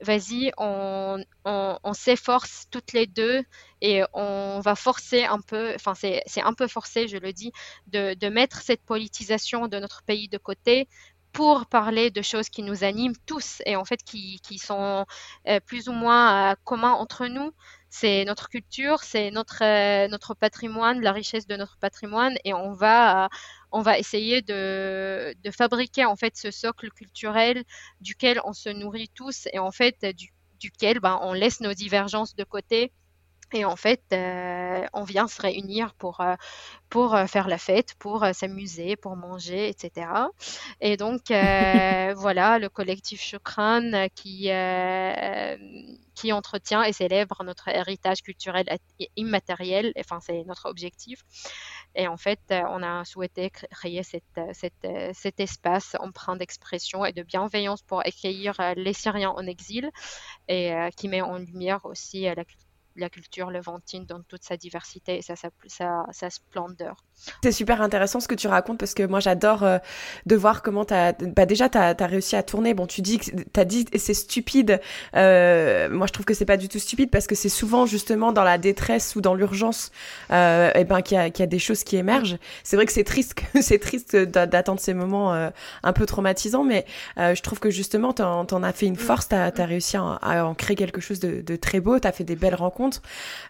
vas-y, 0.00 0.52
on, 0.58 1.24
on, 1.44 1.78
on 1.82 1.92
s'efforce 1.94 2.66
toutes 2.70 2.92
les 2.92 3.06
deux 3.06 3.42
et 3.80 4.02
on 4.12 4.60
va 4.60 4.74
forcer 4.74 5.24
un 5.24 5.40
peu, 5.40 5.74
enfin 5.74 5.94
c'est 5.94 6.42
un 6.42 6.52
peu 6.54 6.66
forcé, 6.66 7.08
je 7.08 7.16
le 7.16 7.32
dis, 7.32 7.52
de, 7.86 8.14
de 8.14 8.28
mettre 8.28 8.60
cette 8.62 8.82
politisation 8.82 9.68
de 9.68 9.78
notre 9.78 10.02
pays 10.02 10.28
de 10.28 10.38
côté 10.38 10.88
pour 11.34 11.66
parler 11.66 12.10
de 12.10 12.22
choses 12.22 12.48
qui 12.48 12.62
nous 12.62 12.84
animent 12.84 13.16
tous 13.26 13.60
et 13.66 13.74
en 13.74 13.84
fait 13.84 14.02
qui, 14.04 14.38
qui 14.40 14.58
sont 14.58 15.04
euh, 15.48 15.60
plus 15.60 15.88
ou 15.88 15.92
moins 15.92 16.52
euh, 16.52 16.54
communs 16.64 16.92
entre 16.92 17.26
nous. 17.26 17.52
C'est 17.90 18.24
notre 18.24 18.48
culture, 18.48 19.02
c'est 19.02 19.30
notre, 19.32 19.62
euh, 19.62 20.08
notre 20.08 20.34
patrimoine, 20.34 21.00
la 21.00 21.12
richesse 21.12 21.46
de 21.48 21.56
notre 21.56 21.76
patrimoine 21.78 22.36
et 22.44 22.54
on 22.54 22.72
va, 22.72 23.28
on 23.72 23.82
va 23.82 23.98
essayer 23.98 24.42
de, 24.42 25.34
de 25.42 25.50
fabriquer 25.50 26.04
en 26.04 26.16
fait 26.16 26.36
ce 26.36 26.52
socle 26.52 26.90
culturel 26.90 27.64
duquel 28.00 28.40
on 28.44 28.52
se 28.52 28.68
nourrit 28.68 29.10
tous 29.14 29.48
et 29.52 29.58
en 29.58 29.72
fait 29.72 30.06
du, 30.16 30.32
duquel 30.60 31.00
ben, 31.00 31.18
on 31.22 31.32
laisse 31.32 31.60
nos 31.60 31.74
divergences 31.74 32.36
de 32.36 32.44
côté 32.44 32.92
et 33.54 33.64
en 33.64 33.76
fait, 33.76 34.02
euh, 34.12 34.84
on 34.92 35.04
vient 35.04 35.28
se 35.28 35.40
réunir 35.40 35.94
pour, 35.94 36.20
euh, 36.20 36.34
pour 36.90 37.14
euh, 37.14 37.26
faire 37.26 37.46
la 37.46 37.56
fête, 37.56 37.94
pour 38.00 38.26
s'amuser, 38.32 38.96
pour 38.96 39.14
manger, 39.14 39.68
etc. 39.68 40.08
Et 40.80 40.96
donc, 40.96 41.28
voilà, 42.16 42.58
le 42.58 42.68
collectif 42.68 43.22
Chokran 43.22 44.08
qui, 44.16 44.50
qui 46.14 46.32
entretient 46.32 46.82
et 46.82 46.92
célèbre 46.92 47.44
notre 47.44 47.68
héritage 47.68 48.22
culturel 48.22 48.66
immatériel. 49.16 49.92
Enfin, 49.98 50.18
c'est 50.20 50.42
notre 50.44 50.68
objectif. 50.68 51.20
Et 51.94 52.08
en 52.08 52.16
fait, 52.16 52.40
on 52.50 52.82
a 52.82 53.04
souhaité 53.04 53.50
créer 53.50 54.02
cette, 54.02 54.40
cette, 54.52 54.86
cet 55.12 55.38
espace 55.38 55.96
empreint 56.00 56.34
d'expression 56.36 57.04
et 57.04 57.12
de 57.12 57.22
bienveillance 57.22 57.82
pour 57.82 58.00
accueillir 58.00 58.54
les 58.76 58.92
Syriens 58.92 59.30
en 59.30 59.46
exil 59.46 59.90
et 60.48 60.72
qui 60.96 61.06
met 61.06 61.22
en 61.22 61.38
lumière 61.38 61.84
aussi 61.84 62.22
la 62.22 62.44
culture 62.44 62.63
la 62.96 63.10
culture 63.10 63.50
levantine 63.50 64.06
dans 64.06 64.22
toute 64.22 64.44
sa 64.44 64.56
diversité 64.56 65.18
et 65.18 65.22
sa, 65.22 66.30
splendeur. 66.30 66.96
C'est 67.42 67.52
super 67.52 67.80
intéressant 67.80 68.20
ce 68.20 68.28
que 68.28 68.34
tu 68.34 68.48
racontes 68.48 68.78
parce 68.78 68.94
que 68.94 69.02
moi 69.02 69.20
j'adore 69.20 69.62
euh, 69.62 69.78
de 70.26 70.36
voir 70.36 70.62
comment 70.62 70.84
tu 70.84 70.94
as... 70.94 71.12
Bah 71.12 71.46
déjà 71.46 71.68
tu 71.68 71.78
as, 71.78 71.94
réussi 72.06 72.36
à 72.36 72.42
tourner. 72.42 72.74
Bon 72.74 72.86
tu 72.86 73.00
dis 73.00 73.18
que 73.18 73.30
tu 73.30 73.60
as 73.60 73.64
dit 73.64 73.86
c'est 73.96 74.14
stupide. 74.14 74.80
Euh, 75.16 75.88
moi 75.90 76.06
je 76.06 76.12
trouve 76.12 76.26
que 76.26 76.34
c'est 76.34 76.44
pas 76.44 76.56
du 76.56 76.68
tout 76.68 76.78
stupide 76.78 77.10
parce 77.10 77.26
que 77.26 77.34
c'est 77.34 77.48
souvent 77.48 77.86
justement 77.86 78.32
dans 78.32 78.44
la 78.44 78.58
détresse 78.58 79.16
ou 79.16 79.20
dans 79.20 79.34
l'urgence 79.34 79.90
euh, 80.30 80.70
et 80.74 80.84
ben 80.84 81.00
qu'il 81.02 81.18
y, 81.18 81.38
y, 81.38 81.42
a 81.42 81.46
des 81.46 81.58
choses 81.58 81.84
qui 81.84 81.96
émergent. 81.96 82.36
C'est 82.62 82.76
vrai 82.76 82.86
que 82.86 82.92
c'est 82.92 83.04
triste 83.04 83.34
c'est 83.60 83.78
triste 83.78 84.16
d'attendre 84.16 84.80
ces 84.80 84.94
moments 84.94 85.32
euh, 85.32 85.50
un 85.82 85.92
peu 85.92 86.06
traumatisants 86.06 86.64
mais 86.64 86.84
je 87.16 87.40
trouve 87.40 87.58
que 87.58 87.70
justement 87.70 88.12
tu 88.12 88.22
en, 88.22 88.62
as 88.62 88.72
fait 88.72 88.86
une 88.86 88.96
force, 88.96 89.28
tu 89.28 89.34
as, 89.34 89.50
réussi 89.64 89.96
à, 89.96 90.18
à, 90.20 90.44
en 90.44 90.54
créer 90.54 90.76
quelque 90.76 91.00
chose 91.00 91.20
de, 91.20 91.40
de 91.40 91.56
très 91.56 91.80
beau, 91.80 91.98
tu 91.98 92.06
as 92.06 92.12
fait 92.12 92.24
des 92.24 92.36
belles 92.36 92.54
rencontres 92.54 93.02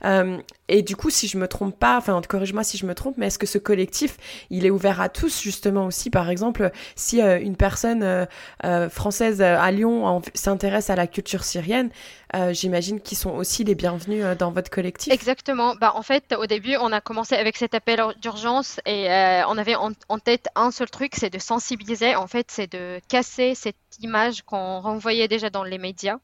euh, 0.04 0.38
et 0.68 0.82
du 0.82 0.96
coup, 0.96 1.10
si 1.10 1.28
je 1.28 1.38
me 1.38 1.46
trompe 1.46 1.78
pas, 1.78 1.98
enfin, 1.98 2.20
corrige-moi 2.26 2.64
si 2.64 2.78
je 2.78 2.86
me 2.86 2.94
trompe, 2.94 3.16
mais 3.18 3.26
est-ce 3.26 3.38
que 3.38 3.46
ce 3.46 3.58
collectif, 3.64 4.16
il 4.50 4.64
est 4.64 4.70
ouvert 4.70 5.00
à 5.00 5.08
tous, 5.08 5.42
justement 5.42 5.86
aussi, 5.86 6.10
par 6.10 6.30
exemple, 6.30 6.70
si 6.94 7.20
euh, 7.20 7.40
une 7.40 7.56
personne 7.56 8.04
euh, 8.04 8.88
française 8.88 9.42
à 9.42 9.70
Lyon 9.72 10.22
s'intéresse 10.34 10.90
à 10.90 10.96
la 10.96 11.08
culture 11.08 11.42
syrienne, 11.42 11.90
j'imagine 12.53 13.01
qu'ils 13.01 13.18
sont 13.18 13.30
aussi 13.30 13.64
les 13.64 13.74
bienvenus 13.74 14.24
dans 14.39 14.51
votre 14.51 14.70
collectif. 14.70 15.12
Exactement. 15.12 15.74
Bah, 15.74 15.93
en 15.95 16.03
fait, 16.03 16.35
au 16.39 16.47
début, 16.47 16.76
on 16.80 16.93
a 16.93 17.01
commencé 17.01 17.35
avec 17.35 17.57
cet 17.57 17.74
appel 17.74 18.03
d'urgence 18.20 18.80
et 18.87 19.07
on 19.49 19.59
avait 19.59 19.74
en, 19.76 19.93
tête 20.18 20.49
un 20.55 20.70
seul 20.70 20.91
truc, 20.91 21.12
c'est 21.16 21.30
de 21.30 21.39
sensibiliser. 21.39 22.14
En 22.16 22.26
fait, 22.26 22.47
c'est 22.51 22.70
de 22.70 23.01
casser 23.09 23.55
cette 23.55 23.76
image 24.01 24.43
qu'on 24.43 24.80
renvoyait 24.80 25.28
déjà 25.28 25.51
dans 25.51 25.64
les 25.64 25.78
médias 25.78 26.18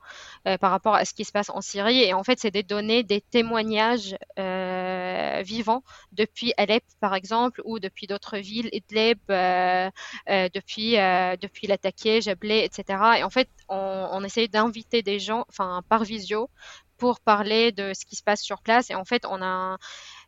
euh, 0.47 0.57
par 0.59 0.71
rapport 0.71 0.95
à 0.95 1.05
ce 1.05 1.15
qui 1.15 1.25
se 1.25 1.33
passe 1.33 1.51
en 1.51 1.61
Syrie. 1.61 2.03
Et 2.03 2.15
en 2.15 2.25
fait, 2.25 2.39
c'est 2.41 2.51
des 2.51 2.63
données, 2.63 3.03
des 3.03 3.21
témoignages 3.21 4.17
euh, 4.39 5.43
vivants 5.45 5.83
depuis 6.13 6.53
Alep, 6.57 6.85
par 7.01 7.15
exemple, 7.15 7.61
ou 7.65 7.79
depuis 7.79 8.07
d'autres 8.07 8.39
villes, 8.39 8.69
Idlib, 8.73 9.19
euh, 9.31 9.91
depuis, 10.27 10.93
depuis 11.41 11.67
l'attaqué, 11.67 12.21
Jablé, 12.21 12.65
etc. 12.65 12.99
Et 13.19 13.25
en 13.25 13.31
fait, 13.31 13.49
on, 13.69 14.09
on 14.13 14.25
essaye 14.25 14.49
d'inviter 14.49 15.03
des 15.03 15.19
gens, 15.19 15.45
enfin, 15.49 15.83
par 15.89 16.00
visio, 16.05 16.51
pour 16.97 17.21
parler 17.21 17.73
de 17.73 17.93
ce 17.95 18.05
qui 18.05 18.17
se 18.17 18.23
passe 18.23 18.43
sur 18.43 18.63
place. 18.63 18.91
Et 18.91 18.95
en 18.95 19.05
fait, 19.05 19.25
on 19.27 19.43
a 19.43 19.79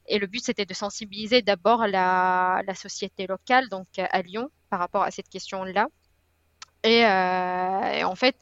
et 0.07 0.19
le 0.19 0.27
but, 0.27 0.45
c'était 0.45 0.67
de 0.67 0.75
sensibiliser 0.75 1.43
d'abord 1.43 1.87
la, 1.87 2.63
société 2.75 3.27
locale, 3.27 3.69
donc 3.69 3.87
à 3.99 4.23
Lyon, 4.23 4.51
par 4.69 4.81
rapport 4.81 5.03
à 5.03 5.11
cette 5.11 5.29
question-là. 5.29 5.87
Euh, 6.85 7.93
et, 7.93 8.05
en 8.05 8.17
fait, 8.17 8.37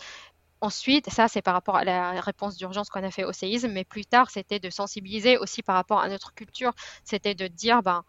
Ensuite, 0.63 1.09
ça 1.09 1.27
c'est 1.27 1.41
par 1.41 1.55
rapport 1.55 1.77
à 1.77 1.85
la 1.85 2.21
réponse 2.21 2.57
d'urgence 2.59 2.91
qu'on 2.91 3.03
a 3.03 3.11
fait 3.11 3.25
au 3.25 3.33
séisme, 3.33 3.69
mais 3.73 3.85
plus 3.85 4.05
tard 4.05 4.31
c'était 4.31 4.59
de 4.59 4.69
sensibiliser 4.69 5.39
aussi 5.39 5.63
par 5.63 5.75
rapport 5.75 6.01
à 6.01 6.09
notre 6.09 6.35
culture, 6.35 6.73
c'était 7.03 7.35
de 7.35 7.47
dire 7.47 7.83
ben 7.83 8.05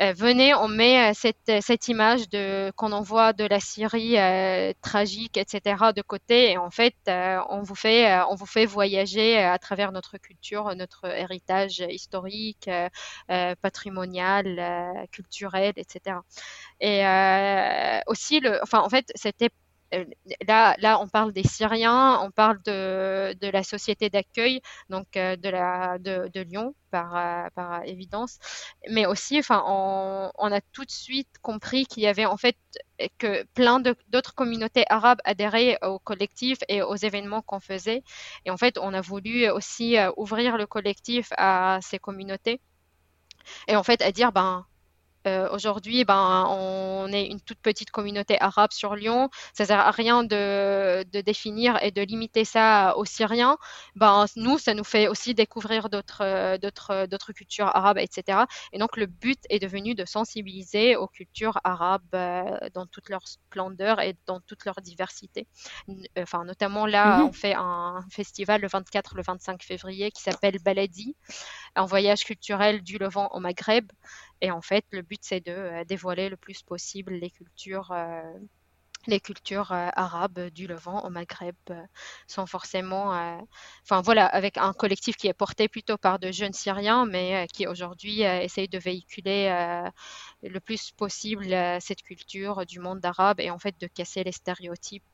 euh, 0.00 0.12
venez, 0.12 0.54
on 0.54 0.68
met 0.68 1.10
euh, 1.10 1.12
cette, 1.14 1.50
cette 1.62 1.88
image 1.88 2.28
de 2.28 2.72
qu'on 2.76 2.92
envoie 2.92 3.32
de 3.32 3.44
la 3.44 3.60
Syrie 3.60 4.18
euh, 4.18 4.72
tragique, 4.82 5.36
etc. 5.36 5.92
de 5.94 6.02
côté, 6.02 6.52
et 6.52 6.58
en 6.58 6.70
fait, 6.70 6.94
on 7.06 7.62
vous 7.62 7.74
fait 7.74 8.66
voyager 8.66 9.38
à 9.38 9.58
travers 9.58 9.92
notre 9.92 10.18
culture, 10.18 10.74
notre 10.74 11.06
héritage 11.06 11.84
historique, 11.88 12.68
patrimonial, 13.62 15.06
culturel, 15.12 15.72
etc. 15.76 16.16
Et 16.80 17.02
aussi 18.06 18.40
enfin 18.62 18.80
en 18.80 18.88
fait, 18.88 19.10
c'était 19.14 19.50
euh, 19.50 19.63
là, 20.46 20.74
là, 20.78 21.00
on 21.00 21.08
parle 21.08 21.32
des 21.32 21.42
Syriens, 21.42 22.20
on 22.22 22.30
parle 22.30 22.60
de, 22.62 23.36
la 23.40 23.62
société 23.62 24.10
d'accueil, 24.10 24.60
donc 24.88 25.16
euh, 25.16 25.36
de, 25.36 26.40
Lyon, 26.40 26.74
par, 26.90 27.16
euh, 27.16 27.48
par, 27.54 27.84
évidence. 27.84 28.38
Mais 28.90 29.06
aussi, 29.06 29.38
enfin, 29.38 29.62
on, 29.66 30.30
on, 30.38 30.52
a 30.52 30.60
tout 30.60 30.84
de 30.84 30.90
suite 30.90 31.28
compris 31.42 31.86
qu'il 31.86 32.02
y 32.02 32.06
avait 32.06 32.26
en 32.26 32.36
fait 32.36 32.56
que 33.18 33.44
plein 33.54 33.80
d'autres 33.80 34.34
communautés 34.34 34.84
arabes 34.88 35.20
adhéraient 35.24 35.78
au 35.82 35.98
collectif 35.98 36.58
et 36.68 36.82
aux 36.82 36.96
événements 36.96 37.42
qu'on 37.42 37.60
faisait. 37.60 38.02
Et 38.44 38.50
en 38.50 38.56
fait, 38.56 38.78
on 38.78 38.94
a 38.94 39.00
voulu 39.00 39.48
aussi 39.50 39.96
ouvrir 40.16 40.56
le 40.56 40.66
collectif 40.66 41.32
à 41.36 41.78
ces 41.82 41.98
communautés. 41.98 42.60
Et 43.68 43.76
en 43.76 43.82
fait, 43.82 44.02
à 44.02 44.12
dire, 44.12 44.32
ben, 44.32 44.66
euh, 45.26 45.48
aujourd'hui, 45.52 46.04
ben, 46.04 46.46
on 46.48 47.12
est 47.12 47.26
une 47.26 47.40
toute 47.40 47.58
petite 47.58 47.90
communauté 47.90 48.40
arabe 48.40 48.72
sur 48.72 48.94
Lyon. 48.94 49.30
Ça 49.52 49.64
sert 49.64 49.80
à 49.80 49.90
rien 49.90 50.24
de, 50.24 51.04
de 51.04 51.20
définir 51.20 51.82
et 51.82 51.90
de 51.90 52.02
limiter 52.02 52.44
ça 52.44 52.96
aux 52.96 53.04
Syriens. 53.04 53.58
Ben, 53.96 54.26
nous, 54.36 54.58
ça 54.58 54.74
nous 54.74 54.84
fait 54.84 55.08
aussi 55.08 55.34
découvrir 55.34 55.88
d'autres, 55.88 56.56
d'autres, 56.58 57.06
d'autres 57.06 57.32
cultures 57.32 57.74
arabes, 57.74 57.98
etc. 57.98 58.44
Et 58.72 58.78
donc, 58.78 58.96
le 58.96 59.06
but 59.06 59.40
est 59.50 59.58
devenu 59.58 59.94
de 59.94 60.04
sensibiliser 60.04 60.96
aux 60.96 61.08
cultures 61.08 61.58
arabes 61.64 62.02
euh, 62.14 62.42
dans 62.74 62.86
toute 62.86 63.08
leur 63.08 63.26
splendeur 63.26 64.00
et 64.00 64.16
dans 64.26 64.40
toute 64.40 64.64
leur 64.64 64.80
diversité. 64.80 65.46
Enfin, 66.18 66.44
notamment 66.44 66.86
là, 66.86 67.18
mm-hmm. 67.18 67.28
on 67.28 67.32
fait 67.32 67.54
un 67.56 68.04
festival 68.10 68.60
le 68.60 68.68
24, 68.68 69.14
le 69.16 69.22
25 69.22 69.62
février 69.62 70.10
qui 70.10 70.22
s'appelle 70.22 70.58
Baladi, 70.64 71.16
un 71.76 71.86
voyage 71.86 72.24
culturel 72.24 72.82
du 72.82 72.98
Levant 72.98 73.28
au 73.32 73.40
Maghreb. 73.40 73.90
Et 74.40 74.50
en 74.50 74.60
fait, 74.62 74.84
le 74.90 75.02
but, 75.02 75.20
c'est 75.22 75.40
de 75.44 75.52
euh, 75.52 75.84
dévoiler 75.84 76.28
le 76.28 76.36
plus 76.36 76.62
possible 76.62 77.14
les 77.14 77.30
cultures 77.30 77.90
euh, 77.92 78.22
les 79.06 79.20
cultures 79.20 79.70
euh, 79.72 79.88
arabes 79.94 80.48
du 80.50 80.66
Levant 80.66 81.04
au 81.04 81.10
Maghreb 81.10 81.56
sont 82.26 82.46
forcément, 82.46 83.10
enfin 83.82 84.00
voilà, 84.00 84.24
avec 84.26 84.56
un 84.56 84.72
collectif 84.72 85.16
qui 85.16 85.28
est 85.28 85.34
porté 85.34 85.68
plutôt 85.68 85.98
par 85.98 86.18
de 86.18 86.32
jeunes 86.32 86.54
Syriens, 86.54 87.04
mais 87.04 87.46
qui 87.52 87.66
aujourd'hui 87.66 88.22
essaye 88.22 88.66
de 88.68 88.78
véhiculer 88.78 89.50
le 90.42 90.58
plus 90.60 90.90
possible 90.92 91.54
cette 91.80 92.02
culture 92.02 92.64
du 92.64 92.80
monde 92.80 93.04
arabe 93.04 93.40
et 93.40 93.50
en 93.50 93.58
fait 93.58 93.78
de 93.78 93.86
casser 93.88 94.24
les 94.24 94.32
stéréotypes 94.32 95.04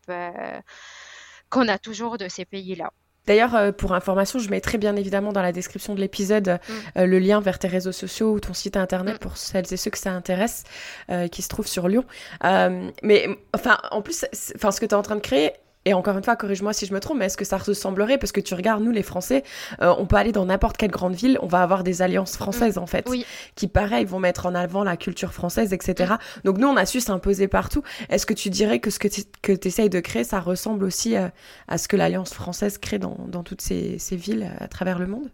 qu'on 1.51 1.69
a 1.69 1.79
toujours 1.79 2.17
de 2.17 2.29
ces 2.29 2.45
pays-là. 2.45 2.93
D'ailleurs, 3.31 3.55
euh, 3.55 3.71
pour 3.71 3.93
information, 3.93 4.41
je 4.41 4.51
mettrai 4.51 4.77
bien 4.77 4.97
évidemment 4.97 5.33
dans 5.33 5.41
la 5.41 5.53
description 5.53 5.95
de 5.95 6.01
l'épisode 6.01 6.49
mm. 6.49 6.73
euh, 6.99 7.07
le 7.07 7.21
lien 7.21 7.41
vers 7.41 7.61
tes 7.61 7.69
réseaux 7.69 7.93
sociaux 7.93 8.33
ou 8.33 8.41
ton 8.41 8.55
site 8.55 8.77
internet 8.77 9.15
mm. 9.15 9.19
pour 9.19 9.37
celles 9.37 9.73
et 9.73 9.77
ceux 9.77 9.93
que 9.93 9.99
ça 9.99 10.11
intéresse, 10.11 10.65
euh, 11.13 11.29
qui 11.29 11.41
se 11.43 11.49
trouve 11.49 11.69
sur 11.69 11.87
Lyon. 11.87 12.05
mais 12.43 13.29
enfin, 13.55 13.79
en 13.93 14.03
plus, 14.03 14.27
enfin, 14.57 14.73
ce 14.73 14.81
que 14.81 14.87
tu 14.87 14.91
es 14.91 14.95
en 14.95 15.03
train 15.03 15.15
de 15.15 15.21
créer, 15.21 15.53
et 15.87 15.95
encore 15.95 16.17
une 16.17 16.25
fois, 16.25 16.37
corrige-moi 16.37 16.75
si 16.75 16.85
je 16.85 16.93
me 16.93 17.01
trompe, 17.01 17.19
mais 17.19 17.27
est-ce 17.27 17.39
que 17.39 17.45
ça 17.45 17.57
ressemblerait? 17.57 18.19
Parce 18.19 18.33
que 18.33 18.41
tu 18.41 18.53
regardes, 18.53 18.83
nous 18.83 18.91
les 18.91 19.03
Français, 19.03 19.45
euh, 19.81 19.95
on 19.97 20.05
peut 20.05 20.17
aller 20.17 20.33
dans 20.33 20.45
n'importe 20.45 20.77
quelle 20.77 20.91
grande 20.91 21.15
ville, 21.15 21.39
on 21.41 21.47
va 21.47 21.63
avoir 21.63 21.85
des 21.85 22.03
alliances 22.03 22.37
françaises 22.37 22.77
en 22.77 22.87
fait, 22.87 23.09
qui 23.55 23.67
pareil 23.67 24.05
vont 24.05 24.21
mettre 24.21 24.45
en 24.45 24.55
avant 24.55 24.85
la 24.85 24.99
culture 24.99 25.33
française, 25.33 25.73
etc. 25.73 26.15
Donc 26.45 26.59
nous, 26.59 26.69
on 26.69 26.77
a 26.77 26.85
su 26.85 27.01
s'imposer 27.01 27.49
partout. 27.49 27.83
Est-ce 28.11 28.27
que 28.27 28.35
tu 28.35 28.51
dirais 28.51 28.79
que 28.79 28.91
ce 28.91 28.99
que 28.99 29.09
tu 29.09 29.69
essayes 29.69 29.89
de 29.89 30.01
créer, 30.01 30.25
ça 30.25 30.41
ressemble 30.41 30.85
aussi 30.85 31.17
euh, 31.17 31.29
à 31.67 31.79
ce 31.79 31.89
que 31.89 31.97
l'alliance 31.97 32.35
française 32.35 32.77
crée 32.77 32.99
dans, 32.99 33.17
dans 33.29 33.43
toutes 33.43 33.63
ces, 33.63 33.99
ces, 33.99 34.17
villes 34.17 34.53
à 34.59 34.69
travers 34.69 34.99
le 34.99 35.07
monde? 35.07 35.31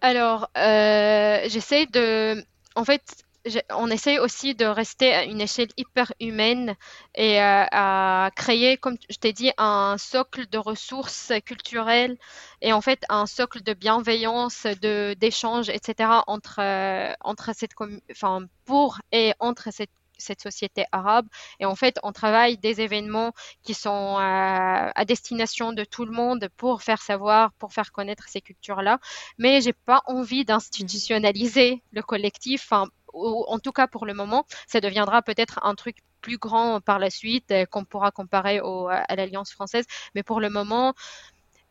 Alors, 0.00 0.50
euh, 0.56 1.40
j'essaie 1.48 1.86
de... 1.86 2.42
En 2.74 2.84
fait, 2.84 3.23
on 3.70 3.90
essaye 3.90 4.18
aussi 4.18 4.54
de 4.54 4.64
rester 4.64 5.12
à 5.12 5.24
une 5.24 5.40
échelle 5.40 5.68
hyper 5.76 6.12
humaine 6.20 6.76
et 7.14 7.40
euh, 7.40 7.64
à 7.70 8.30
créer, 8.34 8.76
comme 8.76 8.96
je 9.10 9.16
t'ai 9.16 9.32
dit, 9.32 9.52
un 9.58 9.96
socle 9.98 10.46
de 10.48 10.58
ressources 10.58 11.32
culturelles 11.44 12.16
et 12.62 12.72
en 12.72 12.80
fait 12.80 13.04
un 13.08 13.26
socle 13.26 13.62
de 13.62 13.74
bienveillance, 13.74 14.66
de 14.82 15.14
d'échange, 15.14 15.68
etc. 15.68 16.22
entre 16.26 16.60
euh, 16.60 17.12
entre 17.20 17.50
cette 17.54 17.72
enfin 18.10 18.46
pour 18.64 18.98
et 19.12 19.34
entre 19.40 19.72
cette 19.72 19.90
cette 20.18 20.40
société 20.42 20.84
arabe. 20.92 21.26
Et 21.60 21.66
en 21.66 21.74
fait, 21.74 21.98
on 22.02 22.12
travaille 22.12 22.56
des 22.56 22.80
événements 22.80 23.32
qui 23.62 23.74
sont 23.74 24.16
euh, 24.18 24.90
à 24.94 25.04
destination 25.04 25.72
de 25.72 25.84
tout 25.84 26.04
le 26.04 26.12
monde 26.12 26.48
pour 26.56 26.82
faire 26.82 27.02
savoir, 27.02 27.52
pour 27.54 27.72
faire 27.72 27.92
connaître 27.92 28.28
ces 28.28 28.40
cultures-là. 28.40 28.98
Mais 29.38 29.60
j'ai 29.60 29.72
pas 29.72 30.02
envie 30.06 30.44
d'institutionnaliser 30.44 31.82
le 31.92 32.02
collectif. 32.02 32.72
En 33.14 33.58
tout 33.58 33.72
cas 33.72 33.86
pour 33.86 34.06
le 34.06 34.14
moment, 34.14 34.44
ça 34.66 34.80
deviendra 34.80 35.22
peut-être 35.22 35.60
un 35.62 35.74
truc 35.74 35.96
plus 36.24 36.38
grand 36.38 36.80
par 36.80 36.98
la 36.98 37.10
suite 37.10 37.50
euh, 37.50 37.66
qu'on 37.66 37.84
pourra 37.84 38.10
comparer 38.10 38.58
à 38.58 39.16
l'Alliance 39.16 39.52
française. 39.52 39.84
Mais 40.14 40.22
pour 40.22 40.40
le 40.40 40.48
moment, 40.48 40.94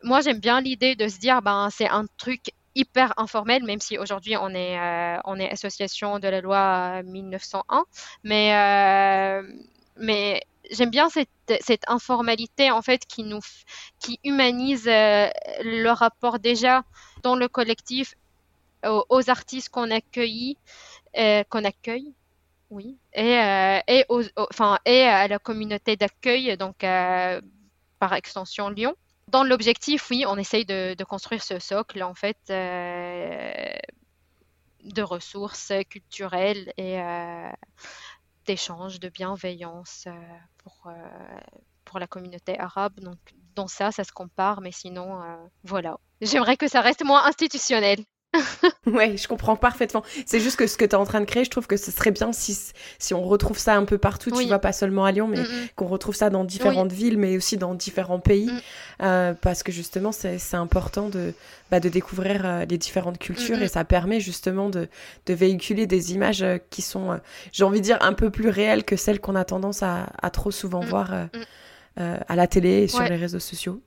moi 0.02 0.20
j'aime 0.20 0.38
bien 0.38 0.60
l'idée 0.60 0.94
de 0.94 1.08
se 1.08 1.18
dire 1.18 1.42
ben 1.42 1.68
c'est 1.70 1.88
un 1.88 2.06
truc 2.16 2.52
hyper 2.76 3.12
informel, 3.16 3.64
même 3.64 3.80
si 3.80 3.98
aujourd'hui 3.98 4.36
on 4.36 4.50
est 4.50 4.78
euh, 4.78 5.48
association 5.50 6.18
de 6.18 6.28
la 6.28 6.40
loi 6.40 7.02
1901, 7.02 7.84
mais 8.22 8.54
euh, 8.54 9.42
mais 9.96 10.42
j'aime 10.70 10.90
bien 10.90 11.08
cette, 11.10 11.84
informalité 11.86 12.70
en 12.70 12.82
fait 12.82 13.06
qui 13.06 14.18
humanise 14.24 14.86
le 14.86 15.90
rapport 15.90 16.38
déjà 16.38 16.84
dans 17.22 17.36
le 17.36 17.48
collectif 17.48 18.14
aux, 19.08 19.30
artistes 19.30 19.68
qu'on 19.68 19.90
accueille 19.90 20.56
qu'on 21.14 21.64
accueille, 21.64 22.14
oui, 22.70 22.98
et, 23.12 23.38
euh, 23.38 23.80
et, 23.86 25.02
à 25.02 25.28
la 25.28 25.38
communauté 25.38 25.96
d'accueil, 25.96 26.56
donc 26.56 26.82
euh, 26.82 27.40
par 27.98 28.14
extension 28.14 28.68
Lyon. 28.68 28.96
Dans 29.28 29.44
l'objectif, 29.44 30.10
oui, 30.10 30.24
on 30.26 30.36
essaye 30.36 30.64
de, 30.64 30.94
de, 30.94 31.04
construire 31.04 31.42
ce 31.42 31.58
socle, 31.58 32.02
en 32.02 32.14
fait, 32.14 32.36
de 32.48 33.74
ressources 35.02 35.72
culturelles 35.88 36.72
et 36.76 36.98
d'échanges, 38.44 39.00
de 39.00 39.08
bienveillance 39.08 40.06
pour, 40.58 40.92
pour 41.84 41.98
la 41.98 42.06
communauté 42.06 42.58
arabe. 42.58 43.00
Donc, 43.00 43.18
dans 43.54 43.68
ça, 43.68 43.92
ça 43.92 44.04
se 44.04 44.12
compare, 44.12 44.60
mais 44.60 44.72
sinon, 44.72 45.22
voilà. 45.62 45.98
J'aimerais 46.20 46.56
que 46.56 46.68
ça 46.68 46.82
reste 46.82 47.04
moins 47.04 47.24
institutionnel. 47.24 48.04
ouais, 48.86 49.16
je 49.16 49.28
comprends 49.28 49.56
parfaitement. 49.56 50.02
C'est 50.26 50.40
juste 50.40 50.56
que 50.56 50.66
ce 50.66 50.76
que 50.76 50.84
tu 50.84 50.92
es 50.92 50.94
en 50.94 51.04
train 51.04 51.20
de 51.20 51.24
créer, 51.24 51.44
je 51.44 51.50
trouve 51.50 51.66
que 51.66 51.76
ce 51.76 51.90
serait 51.90 52.10
bien 52.10 52.32
si, 52.32 52.58
si 52.98 53.14
on 53.14 53.22
retrouve 53.22 53.58
ça 53.58 53.76
un 53.76 53.84
peu 53.84 53.98
partout, 53.98 54.30
tu 54.30 54.46
vois, 54.46 54.58
pas 54.58 54.72
seulement 54.72 55.04
à 55.04 55.12
Lyon, 55.12 55.28
mais 55.28 55.42
qu'on 55.76 55.86
retrouve 55.86 56.14
ça 56.14 56.30
dans 56.30 56.44
différentes 56.44 56.92
villes, 56.92 57.18
mais 57.18 57.36
aussi 57.36 57.56
dans 57.56 57.74
différents 57.74 58.20
pays, 58.20 58.46
mm. 58.46 58.60
euh, 59.02 59.34
parce 59.34 59.62
que 59.62 59.72
justement, 59.72 60.12
c'est 60.12 60.38
important 60.54 61.08
de, 61.08 61.32
bah, 61.70 61.80
de 61.80 61.88
découvrir 61.88 62.42
euh, 62.44 62.64
les 62.64 62.78
différentes 62.78 63.18
cultures 63.18 63.60
et 63.62 63.68
ça 63.68 63.84
permet 63.84 64.20
justement 64.20 64.70
de, 64.70 64.88
de 65.26 65.34
véhiculer 65.34 65.86
des 65.86 66.12
images 66.12 66.42
euh, 66.42 66.58
qui 66.70 66.82
sont, 66.82 67.18
j'ai 67.52 67.64
envie 67.64 67.80
de 67.80 67.84
dire, 67.84 67.98
un 68.00 68.12
peu 68.12 68.30
plus 68.30 68.48
réelles 68.48 68.84
que 68.84 68.96
celles 68.96 69.20
qu'on 69.20 69.34
a 69.34 69.44
tendance 69.44 69.82
à, 69.82 70.06
à, 70.20 70.30
trop 70.30 70.50
souvent 70.50 70.82
mm. 70.82 70.86
voir 70.86 71.12
à 71.96 72.36
la 72.36 72.46
télé 72.48 72.82
et 72.82 72.88
sur 72.88 73.02
les 73.02 73.16
réseaux 73.16 73.38
sociaux. 73.38 73.80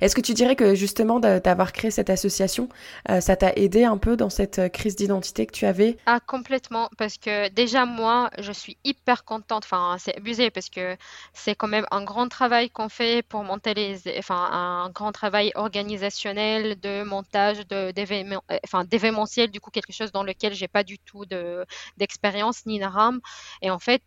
Est-ce 0.00 0.14
que 0.14 0.20
tu 0.20 0.34
dirais 0.34 0.56
que 0.56 0.74
justement 0.74 1.20
d'avoir 1.20 1.72
créé 1.72 1.90
cette 1.90 2.10
association, 2.10 2.68
euh, 3.08 3.20
ça 3.20 3.36
t'a 3.36 3.52
aidé 3.54 3.84
un 3.84 3.98
peu 3.98 4.16
dans 4.16 4.30
cette 4.30 4.58
euh, 4.58 4.68
crise 4.68 4.96
d'identité 4.96 5.46
que 5.46 5.52
tu 5.52 5.66
avais? 5.66 5.96
Ah 6.06 6.20
complètement, 6.20 6.88
parce 6.98 7.16
que 7.18 7.48
déjà 7.50 7.84
moi, 7.86 8.30
je 8.38 8.52
suis 8.52 8.76
hyper 8.84 9.24
contente. 9.24 9.64
Enfin, 9.64 9.96
c'est 9.98 10.16
abusé 10.16 10.50
parce 10.50 10.68
que 10.68 10.96
c'est 11.32 11.54
quand 11.54 11.68
même 11.68 11.86
un 11.90 12.04
grand 12.04 12.28
travail 12.28 12.70
qu'on 12.70 12.88
fait 12.88 13.22
pour 13.22 13.44
monter 13.44 13.74
les, 13.74 14.00
enfin 14.18 14.48
un 14.52 14.90
grand 14.90 15.12
travail 15.12 15.52
organisationnel 15.54 16.78
de 16.80 17.02
montage 17.04 17.66
de 17.68 17.92
euh, 17.98 18.28
enfin 18.64 18.84
d'événementiel, 18.84 19.50
du 19.50 19.60
coup 19.60 19.70
quelque 19.70 19.92
chose 19.92 20.12
dans 20.12 20.22
lequel 20.22 20.54
j'ai 20.54 20.68
pas 20.68 20.84
du 20.84 20.98
tout 20.98 21.24
de 21.26 21.64
d'expérience 21.96 22.66
ni 22.66 22.78
d'arame. 22.78 23.20
Et 23.62 23.70
en 23.70 23.78
fait, 23.78 24.02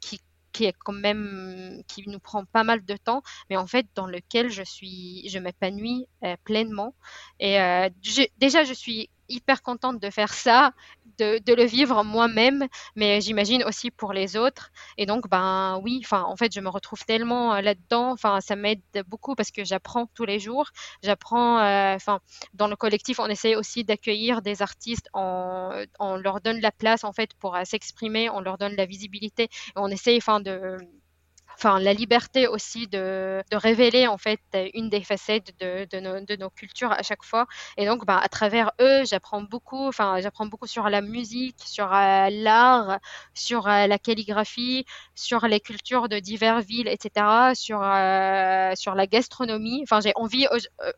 qui 0.00 0.20
qui 0.54 0.64
est 0.64 0.74
quand 0.84 0.94
même 0.94 1.82
qui 1.88 2.08
nous 2.08 2.20
prend 2.20 2.46
pas 2.46 2.64
mal 2.64 2.84
de 2.84 2.96
temps, 2.96 3.22
mais 3.50 3.58
en 3.58 3.66
fait 3.66 3.86
dans 3.94 4.06
lequel 4.06 4.50
je 4.50 4.62
suis, 4.62 5.28
je 5.28 5.38
m'épanouis 5.38 6.06
euh, 6.22 6.36
pleinement. 6.44 6.94
Et 7.40 7.60
euh, 7.60 7.90
déjà 8.38 8.64
je 8.64 8.72
suis 8.72 9.10
hyper 9.28 9.62
contente 9.62 10.00
de 10.00 10.10
faire 10.10 10.32
ça, 10.32 10.72
de, 11.18 11.54
le 11.54 11.64
vivre 11.64 12.02
moi-même, 12.04 12.66
mais 12.96 13.20
j'imagine 13.20 13.62
aussi 13.64 13.90
pour 13.90 14.12
les 14.12 14.36
autres. 14.36 14.70
Et 14.98 15.06
donc, 15.06 15.28
ben 15.28 15.80
oui, 15.82 16.02
en 16.10 16.36
fait, 16.36 16.52
je 16.52 16.60
me 16.60 16.68
retrouve 16.68 17.04
tellement 17.04 17.54
euh, 17.54 17.60
là-dedans. 17.60 18.12
Enfin, 18.12 18.40
ça 18.40 18.56
m'aide 18.56 18.80
beaucoup 19.06 19.34
parce 19.34 19.50
que 19.50 19.64
j'apprends 19.64 20.06
tous 20.14 20.24
les 20.24 20.38
jours. 20.38 20.70
J'apprends, 21.02 21.58
euh, 21.58 21.94
enfin, 21.94 22.20
dans 22.54 22.66
le 22.68 22.76
collectif, 22.76 23.18
on 23.18 23.26
essaie 23.26 23.56
aussi 23.56 23.84
d'accueillir 23.84 24.42
des 24.42 24.62
artistes. 24.62 25.08
On, 25.14 25.84
on 25.98 26.16
leur 26.16 26.40
donne 26.40 26.60
la 26.60 26.72
place, 26.72 27.04
en 27.04 27.12
fait, 27.12 27.34
pour 27.34 27.56
euh, 27.56 27.64
s'exprimer. 27.64 28.30
On 28.30 28.40
leur 28.40 28.58
donne 28.58 28.74
la 28.76 28.86
visibilité. 28.86 29.48
On 29.76 29.88
essaie, 29.88 30.16
enfin, 30.16 30.40
de 30.40 30.78
enfin 31.56 31.78
la 31.80 31.92
liberté 31.92 32.46
aussi 32.48 32.86
de, 32.86 33.42
de, 33.50 33.56
révéler 33.56 34.06
en 34.06 34.18
fait 34.18 34.40
une 34.74 34.88
des 34.90 35.02
facettes 35.02 35.52
de, 35.60 35.86
de, 35.90 36.00
nos, 36.00 36.20
de, 36.20 36.36
nos, 36.36 36.50
cultures 36.50 36.92
à 36.92 37.02
chaque 37.02 37.22
fois. 37.22 37.46
Et 37.76 37.86
donc, 37.86 38.04
bah, 38.06 38.18
à 38.22 38.28
travers 38.28 38.72
eux, 38.80 39.04
j'apprends 39.04 39.42
beaucoup. 39.42 39.86
Enfin, 39.88 40.20
j'apprends 40.20 40.46
beaucoup 40.46 40.66
sur 40.66 40.88
la 40.88 41.00
musique, 41.00 41.56
sur 41.64 41.92
euh, 41.92 42.28
l'art, 42.30 42.98
sur 43.34 43.66
euh, 43.68 43.86
la 43.86 43.98
calligraphie, 43.98 44.84
sur 45.14 45.46
les 45.46 45.60
cultures 45.60 46.08
de 46.08 46.18
diverses 46.18 46.64
villes, 46.64 46.88
etc. 46.88 47.54
Sur 47.54 47.80
euh, 47.82 48.72
sur 48.74 48.94
la 48.94 49.06
gastronomie. 49.06 49.80
Enfin, 49.82 50.00
j'ai 50.00 50.12
envie. 50.16 50.46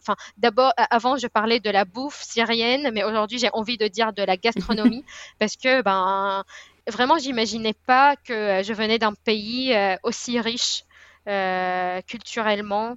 Enfin, 0.01 0.17
d'abord, 0.37 0.73
avant, 0.91 1.17
je 1.17 1.27
parlais 1.27 1.61
de 1.61 1.71
la 1.71 1.85
bouffe 1.85 2.23
syrienne, 2.23 2.91
mais 2.93 3.05
aujourd'hui, 3.05 3.39
j'ai 3.39 3.51
envie 3.53 3.79
de 3.79 3.89
dire 3.89 4.13
de 4.13 4.23
la 4.23 4.37
gastronomie 4.37 5.05
parce 5.39 5.57
que 5.57 5.83
ben 5.83 6.45
vraiment, 6.89 7.19
j'imaginais 7.19 7.75
pas 7.75 8.17
que 8.17 8.33
euh, 8.33 8.63
je 8.63 8.73
venais 8.73 8.99
d'un 8.99 9.15
pays 9.15 9.75
euh, 9.75 9.97
aussi 10.03 10.41
riche 10.41 10.85
euh, 11.29 12.01
culturellement, 12.03 12.97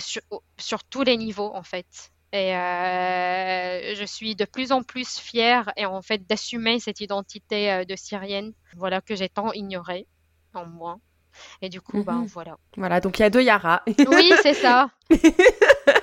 sur, 0.00 0.22
sur, 0.56 0.82
tous 0.82 1.04
les 1.04 1.16
niveaux 1.16 1.52
en 1.54 1.62
fait. 1.62 1.86
Et 2.32 2.50
je 2.50 4.04
suis 4.04 4.34
de 4.34 4.44
plus 4.44 4.72
en 4.72 4.82
plus 4.82 5.18
fière 5.18 5.72
et 5.76 5.86
en 5.86 6.02
fait 6.02 6.26
d'assumer 6.26 6.80
cette 6.80 7.00
identité 7.00 7.84
de 7.84 7.96
Syrienne, 7.96 8.52
voilà 8.76 9.00
que 9.00 9.14
j'ai 9.14 9.28
tant 9.28 9.52
ignorée 9.52 10.08
en 10.52 10.66
moi. 10.66 10.98
Et 11.62 11.68
du 11.68 11.80
coup, 11.80 12.02
ben 12.02 12.14
mhm. 12.14 12.26
voilà. 12.26 12.56
Voilà, 12.76 13.00
donc 13.00 13.20
il 13.20 13.22
y 13.22 13.24
a 13.24 13.30
deux 13.30 13.42
Yara. 13.42 13.82
oui, 13.86 14.32
c'est 14.42 14.54
ça. 14.54 14.90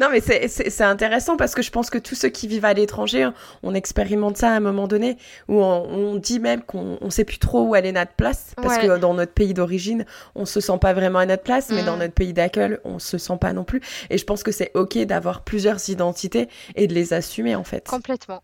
non, 0.00 0.08
mais 0.10 0.20
c'est 0.20 0.80
intéressant 0.82 1.36
parce 1.36 1.54
que 1.54 1.62
je 1.62 1.70
pense 1.70 1.90
que 1.90 1.98
tous 1.98 2.14
ceux 2.14 2.28
qui 2.28 2.48
vivent 2.48 2.64
à 2.64 2.74
l'étranger, 2.74 3.28
on 3.62 3.74
expérimente 3.74 4.36
ça 4.36 4.50
à 4.50 4.52
un 4.52 4.60
moment 4.60 4.88
donné 4.88 5.16
où 5.48 5.62
on, 5.62 6.14
dit 6.16 6.38
même 6.38 6.62
qu'on 6.62 6.98
ne 7.00 7.10
sait 7.10 7.24
plus 7.24 7.38
trop 7.38 7.62
où 7.62 7.74
aller 7.74 7.92
notre 7.92 8.12
place 8.12 8.54
parce 8.56 8.78
que 8.78 8.98
dans 8.98 9.14
notre 9.14 9.32
pays 9.32 9.54
d'origine, 9.54 10.04
on 10.34 10.46
se 10.46 10.60
sent 10.60 10.78
pas 10.80 10.92
vraiment 10.92 11.18
à 11.18 11.26
notre 11.26 11.42
place, 11.42 11.70
mais 11.70 11.82
dans 11.82 11.96
mm. 11.96 12.00
notre 12.00 12.14
pays 12.14 12.32
d'accueil, 12.32 12.78
on 12.84 12.98
se 12.98 13.18
sent 13.18 13.36
pas 13.40 13.52
non 13.52 13.64
plus. 13.64 13.80
Et 14.10 14.18
je 14.18 14.24
pense 14.24 14.42
que 14.42 14.52
c'est 14.52 14.70
ok 14.74 14.98
d'avoir 14.98 15.42
plusieurs 15.42 15.88
identités 15.88 16.48
et 16.76 16.86
de 16.86 16.94
les 16.94 17.12
assumer 17.12 17.54
en 17.54 17.64
fait. 17.64 17.86
Complètement, 17.86 18.42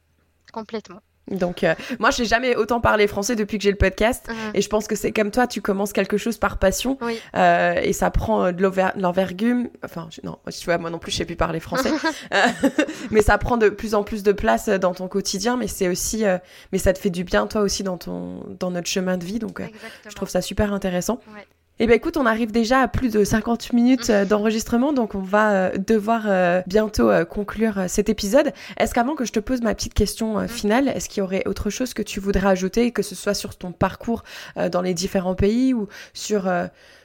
complètement. 0.52 1.00
Donc, 1.30 1.64
euh, 1.64 1.74
moi, 1.98 2.10
j'ai 2.10 2.24
jamais 2.24 2.56
autant 2.56 2.80
parlé 2.80 3.06
français 3.06 3.36
depuis 3.36 3.58
que 3.58 3.64
j'ai 3.64 3.70
le 3.70 3.76
podcast. 3.76 4.26
Mhm. 4.28 4.34
Et 4.54 4.60
je 4.62 4.68
pense 4.68 4.86
que 4.86 4.96
c'est 4.96 5.12
comme 5.12 5.30
toi, 5.30 5.46
tu 5.46 5.60
commences 5.60 5.92
quelque 5.92 6.16
chose 6.16 6.38
par 6.38 6.58
passion. 6.58 6.98
Oui. 7.02 7.18
euh, 7.36 7.74
et 7.82 7.92
ça 7.92 8.10
prend 8.10 8.44
euh, 8.46 8.52
de 8.52 8.62
l'enver- 8.62 8.92
l'envergure. 8.96 9.66
Enfin, 9.84 10.08
je- 10.10 10.20
non, 10.24 10.38
tu 10.50 10.64
vois, 10.64 10.78
moi 10.78 10.90
non 10.90 10.98
plus, 10.98 11.12
je 11.12 11.18
sais 11.18 11.24
plus 11.24 11.36
parler 11.36 11.60
français. 11.60 11.90
Euh, 12.32 12.46
mais 13.10 13.22
ça 13.22 13.38
prend 13.38 13.56
de 13.56 13.68
plus 13.68 13.94
en 13.94 14.02
plus 14.04 14.22
de 14.22 14.32
place 14.32 14.68
dans 14.68 14.94
ton 14.94 15.08
quotidien. 15.08 15.56
Mais 15.56 15.66
c'est 15.68 15.88
aussi, 15.88 16.24
mais 16.72 16.78
ça 16.78 16.92
te 16.92 16.98
fait 16.98 17.10
du 17.10 17.24
bien, 17.24 17.46
toi 17.46 17.62
aussi, 17.62 17.82
dans 17.82 17.98
ton, 17.98 18.44
dans 18.58 18.70
notre 18.70 18.88
chemin 18.88 19.16
de 19.16 19.24
vie. 19.24 19.38
Donc, 19.38 19.60
je 20.08 20.14
trouve 20.14 20.28
ça 20.28 20.40
super 20.42 20.72
intéressant. 20.72 21.20
Ouais. 21.34 21.46
Eh 21.82 21.86
ben 21.86 21.94
écoute, 21.94 22.18
on 22.18 22.26
arrive 22.26 22.52
déjà 22.52 22.80
à 22.80 22.88
plus 22.88 23.10
de 23.10 23.24
50 23.24 23.72
minutes 23.72 24.10
euh, 24.10 24.26
d'enregistrement, 24.26 24.92
donc 24.92 25.14
on 25.14 25.22
va 25.22 25.52
euh, 25.52 25.78
devoir 25.78 26.24
euh, 26.26 26.60
bientôt 26.66 27.08
conclure 27.24 27.84
cet 27.88 28.10
épisode. 28.10 28.52
Est-ce 28.76 28.92
qu'avant 28.92 29.14
que 29.14 29.24
je 29.24 29.32
te 29.32 29.40
pose 29.40 29.62
ma 29.62 29.74
petite 29.74 29.94
question 29.94 30.40
euh, 30.40 30.46
finale, 30.46 30.88
est-ce 30.88 31.08
qu'il 31.08 31.20
y 31.20 31.22
aurait 31.22 31.42
autre 31.48 31.70
chose 31.70 31.94
que 31.94 32.02
tu 32.02 32.20
voudrais 32.20 32.48
ajouter, 32.48 32.90
que 32.90 33.00
ce 33.00 33.14
soit 33.14 33.32
sur 33.32 33.56
ton 33.56 33.72
parcours 33.72 34.24
dans 34.70 34.82
les 34.82 34.92
différents 34.92 35.34
pays 35.34 35.72
ou 35.72 35.88
sur, 36.12 36.50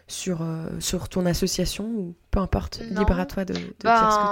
sur, 0.07 0.41
euh, 0.43 0.79
sur 0.79 1.09
ton 1.09 1.25
association 1.25 1.85
ou 1.85 2.15
peu 2.29 2.39
importe, 2.39 2.81
Non. 2.91 2.99
libre 3.01 3.19
à 3.19 3.25
toi 3.25 3.43
de, 3.45 3.53
de 3.53 3.59
dire 3.59 3.65
ce 3.71 3.79
que 3.79 3.83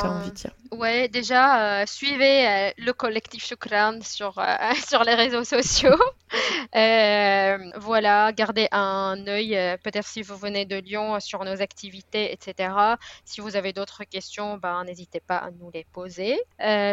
tu 0.01 0.05
as 0.05 0.09
Ben, 0.09 0.09
envie 0.17 0.29
de 0.29 0.35
dire. 0.35 0.51
Ouais, 0.71 1.07
déjà, 1.07 1.81
euh, 1.81 1.85
suivez 1.87 2.47
euh, 2.47 2.71
le 2.77 2.91
collectif 2.93 3.45
Shukran 3.45 3.99
sur, 4.01 4.35
sur 4.87 5.03
les 5.03 5.15
réseaux 5.15 5.43
sociaux. 5.43 5.97
Voilà, 7.75 8.31
gardez 8.33 8.67
un 8.71 9.25
œil, 9.27 9.57
peut-être 9.83 10.07
si 10.07 10.21
vous 10.21 10.35
venez 10.37 10.65
de 10.65 10.75
Lyon, 10.77 11.19
sur 11.19 11.43
nos 11.43 11.61
activités, 11.61 12.31
etc. 12.33 12.73
Si 13.25 13.41
vous 13.41 13.55
avez 13.55 13.73
d'autres 13.73 14.03
questions, 14.03 14.57
ben, 14.57 14.83
n'hésitez 14.83 15.19
pas 15.19 15.37
à 15.37 15.51
nous 15.51 15.69
les 15.73 15.85
poser. 15.91 16.39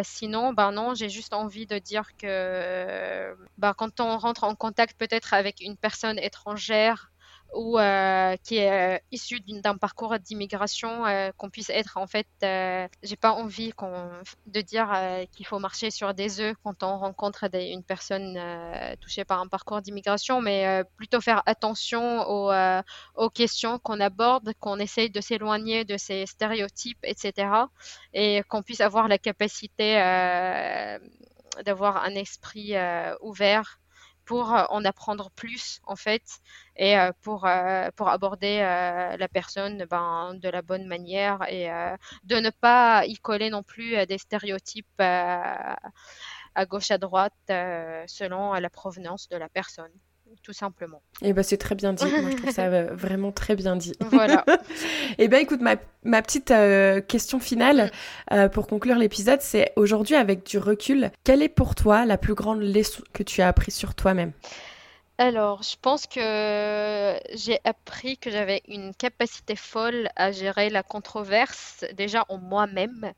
Sinon, 0.03 0.53
ben 0.53 0.73
non, 0.73 0.95
j'ai 0.95 1.09
juste 1.09 1.33
envie 1.35 1.67
de 1.67 1.79
dire 1.79 2.17
que 2.19 3.35
ben, 3.59 3.73
quand 3.75 4.01
on 4.01 4.19
rentre 4.19 4.45
en 4.45 4.55
contact 4.55 4.97
peut-être 4.99 5.35
avec 5.35 5.61
une 5.61 5.77
personne 5.77 6.19
étrangère, 6.19 7.11
ou 7.55 7.79
euh, 7.79 8.37
qui 8.45 8.57
est 8.59 8.97
euh, 8.97 8.99
issu 9.11 9.41
d'un 9.41 9.77
parcours 9.77 10.19
d'immigration, 10.19 11.07
euh, 11.07 11.31
qu'on 11.37 11.51
puisse 11.51 11.71
être 11.71 11.97
en 11.97 12.07
fait, 12.07 12.27
j'ai 13.03 13.17
pas 13.17 13.33
envie 13.33 13.73
de 14.47 14.61
dire 14.61 14.91
qu'il 15.33 15.47
faut 15.47 15.59
marcher 15.59 15.91
sur 15.91 16.15
des 16.15 16.41
œufs 16.41 16.57
quand 16.63 16.83
on 16.83 16.99
rencontre 16.99 17.49
une 17.55 17.83
personne 17.83 18.39
touchée 19.01 19.25
par 19.25 19.41
un 19.41 19.49
parcours 19.49 19.81
d'immigration, 19.83 20.41
mais 20.41 20.85
plutôt 20.97 21.21
faire 21.21 21.43
attention 21.47 22.29
aux, 22.29 23.31
questions 23.31 23.79
qu'on 23.79 24.01
aborde, 24.01 24.53
qu'on 24.61 24.79
essaye 24.79 25.11
de 25.11 25.21
s'éloigner 25.21 25.85
de 25.85 25.97
ces 25.97 26.27
stéréotypes, 26.27 26.99
etc. 27.03 27.49
Et 28.13 28.43
qu'on 28.49 28.63
puisse 28.63 28.81
avoir 28.81 29.09
la 29.09 29.19
capacité 29.19 29.95
d'avoir 31.65 32.05
un 32.05 32.15
esprit 32.15 32.75
ouvert 33.21 33.80
pour 34.31 34.55
euh, 34.55 34.63
en 34.69 34.85
apprendre 34.85 35.29
plus 35.33 35.81
en 35.83 35.97
fait 35.97 36.23
et 36.77 36.97
euh, 36.97 37.11
pour, 37.21 37.47
euh, 37.47 37.89
pour 37.97 38.09
aborder 38.11 38.61
la 38.61 39.29
personne 39.29 39.85
ben, 39.91 40.35
de 40.35 40.49
la 40.49 40.63
bonne 40.63 40.87
manière 40.87 41.43
et 41.49 41.69
de 42.23 42.37
ne 42.37 42.51
pas 42.51 43.05
y 43.07 43.17
coller 43.17 43.51
non 43.51 43.65
plus 43.65 44.07
des 44.07 44.19
stéréotypes 44.19 45.01
à 45.01 45.77
gauche 46.69 46.93
à 46.93 46.99
droite 46.99 47.35
selon 47.49 48.53
la 48.53 48.71
provenance 48.71 49.29
de 49.29 49.37
la 49.37 49.49
personne 49.49 49.93
tout 50.43 50.53
simplement. 50.53 51.03
Eh 51.23 51.33
ben 51.33 51.43
c'est 51.43 51.57
très 51.57 51.75
bien 51.75 51.93
dit, 51.93 52.05
moi 52.05 52.31
je 52.31 52.37
trouve 52.37 52.51
ça 52.51 52.63
euh, 52.67 52.89
vraiment 52.93 53.33
très 53.33 53.57
bien 53.57 53.77
dit. 53.77 53.93
Voilà. 54.11 54.45
Eh 55.19 55.29
bien, 55.29 55.41
écoute, 55.41 55.61
ma, 55.61 55.75
ma 56.05 56.23
petite 56.23 56.51
euh, 56.51 57.01
question 57.01 57.41
finale 57.41 57.91
euh, 58.33 58.49
pour 58.49 58.67
conclure 58.69 58.97
l'épisode, 58.97 59.41
c'est 59.43 59.73
aujourd'hui, 59.77 60.15
avec 60.15 60.47
du 60.47 60.57
recul, 60.57 61.11
quelle 61.25 61.43
est 61.43 61.49
pour 61.49 61.75
toi 61.75 62.07
la 62.07 62.17
plus 62.17 62.35
grande 62.35 62.63
leçon 62.63 63.03
que 63.13 63.23
tu 63.23 63.43
as 63.43 63.49
apprise 63.49 63.75
sur 63.75 63.95
toi-même? 63.95 64.33
Alors, 65.21 65.63
je 65.63 65.77
pense 65.83 66.07
que 66.07 67.21
j'ai 67.35 67.59
appris 67.65 68.17
que 68.17 68.31
j'avais 68.31 68.63
une 68.67 68.95
capacité 68.95 69.55
folle 69.55 70.09
à 70.17 70.33
gérer 70.33 70.71
la 70.71 70.83
controverse 70.83 71.85
déjà 71.93 72.25
en 72.31 72.39
moi-même 72.39 73.13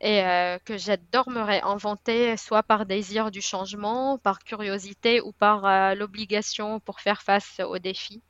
et 0.00 0.24
euh, 0.24 0.58
que 0.64 0.78
j'adore 0.78 1.28
me 1.28 1.42
réinventer 1.42 2.38
soit 2.38 2.62
par 2.62 2.86
désir 2.86 3.30
du 3.30 3.42
changement, 3.42 4.16
par 4.16 4.38
curiosité 4.38 5.20
ou 5.20 5.32
par 5.32 5.66
euh, 5.66 5.94
l'obligation 5.94 6.80
pour 6.80 7.00
faire 7.00 7.20
face 7.20 7.60
aux 7.60 7.78
défis 7.78 8.22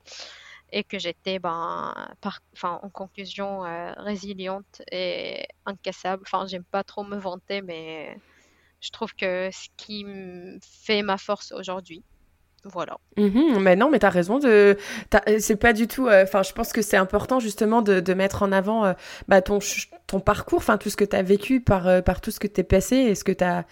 et 0.72 0.82
que 0.82 0.99
j'étais 0.99 1.38
ben, 1.38 1.94
en 2.64 2.90
conclusion 2.90 3.64
euh, 3.64 3.92
résiliente 3.99 4.82
et 4.90 5.46
incassable. 5.66 6.24
Enfin, 6.26 6.49
j'aime 6.49 6.64
pas 6.64 6.82
trop 6.82 7.05
me 7.05 7.16
vanter, 7.16 7.62
mais 7.62 8.16
je 8.80 8.90
trouve 8.90 9.14
que 9.14 9.51
ce 9.53 9.68
qui 9.76 10.05
fait 10.84 11.03
ma 11.03 11.16
force 11.16 11.53
aujourd'hui. 11.53 12.03
Voilà. 12.64 12.98
Mhm, 13.16 13.61
mais 13.61 13.76
non, 13.76 13.88
mais 13.90 13.98
t'as 13.98 14.11
raison 14.11 14.38
de. 14.38 14.76
euh, 15.14 15.36
C'est 15.38 15.56
pas 15.56 15.72
du 15.72 15.86
tout. 15.86 16.06
euh, 16.09 16.24
Enfin, 16.24 16.42
je 16.42 16.52
pense 16.52 16.72
que 16.72 16.82
c'est 16.82 16.96
important 16.96 17.40
justement 17.40 17.82
de, 17.82 18.00
de 18.00 18.14
mettre 18.14 18.42
en 18.42 18.52
avant 18.52 18.84
euh, 18.84 18.92
bah, 19.28 19.40
ton, 19.42 19.61
parcours, 20.20 20.59
enfin 20.59 20.76
tout 20.76 20.90
ce 20.90 20.96
que 20.96 21.04
t'as 21.04 21.22
vécu 21.22 21.61
par, 21.61 21.86
euh, 21.86 22.00
par 22.02 22.20
tout 22.20 22.30
ce 22.30 22.40
que 22.40 22.46
t'es 22.48 22.64
passé 22.64 22.96
et 22.96 23.14
ce 23.14 23.24
que 23.24 23.32
t'as. 23.32 23.64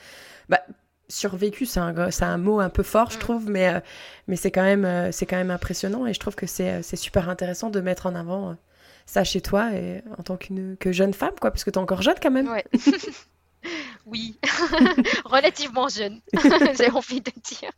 Bah, 0.48 0.60
survécu, 1.08 1.66
c'est 1.66 1.78
un, 1.80 2.36
mot 2.38 2.58
un 2.60 2.68
peu 2.68 2.82
fort, 2.82 3.10
je 3.10 3.16
Mm. 3.16 3.20
trouve, 3.20 3.48
mais, 3.48 3.80
mais 4.26 4.34
c'est 4.34 4.50
quand, 4.50 4.64
même, 4.64 5.10
quand 5.12 5.36
même 5.36 5.52
impressionnant 5.52 6.04
et 6.06 6.12
je 6.12 6.18
trouve 6.18 6.34
que 6.34 6.46
c'est, 6.46 6.82
super 6.82 7.28
intéressant 7.28 7.70
de 7.70 7.80
mettre 7.80 8.06
en 8.06 8.14
avant 8.16 8.56
ça 9.06 9.22
chez 9.22 9.40
toi 9.40 9.72
et 9.72 10.02
en 10.18 10.22
tant 10.24 10.36
qu'une 10.36 10.76
que 10.78 10.90
jeune 10.90 11.14
femme, 11.14 11.34
quoi, 11.40 11.52
parce 11.52 11.62
que 11.62 11.70
t'es 11.70 11.78
encore 11.78 12.02
jeune 12.02 12.16
quand 12.20 12.32
même. 12.32 12.48
Ouais. 12.48 12.64
Oui, 14.04 14.38
relativement 15.24 15.88
jeune, 15.88 16.20
j'ai 16.78 16.90
envie 16.90 17.20
de 17.20 17.32
dire. 17.42 17.70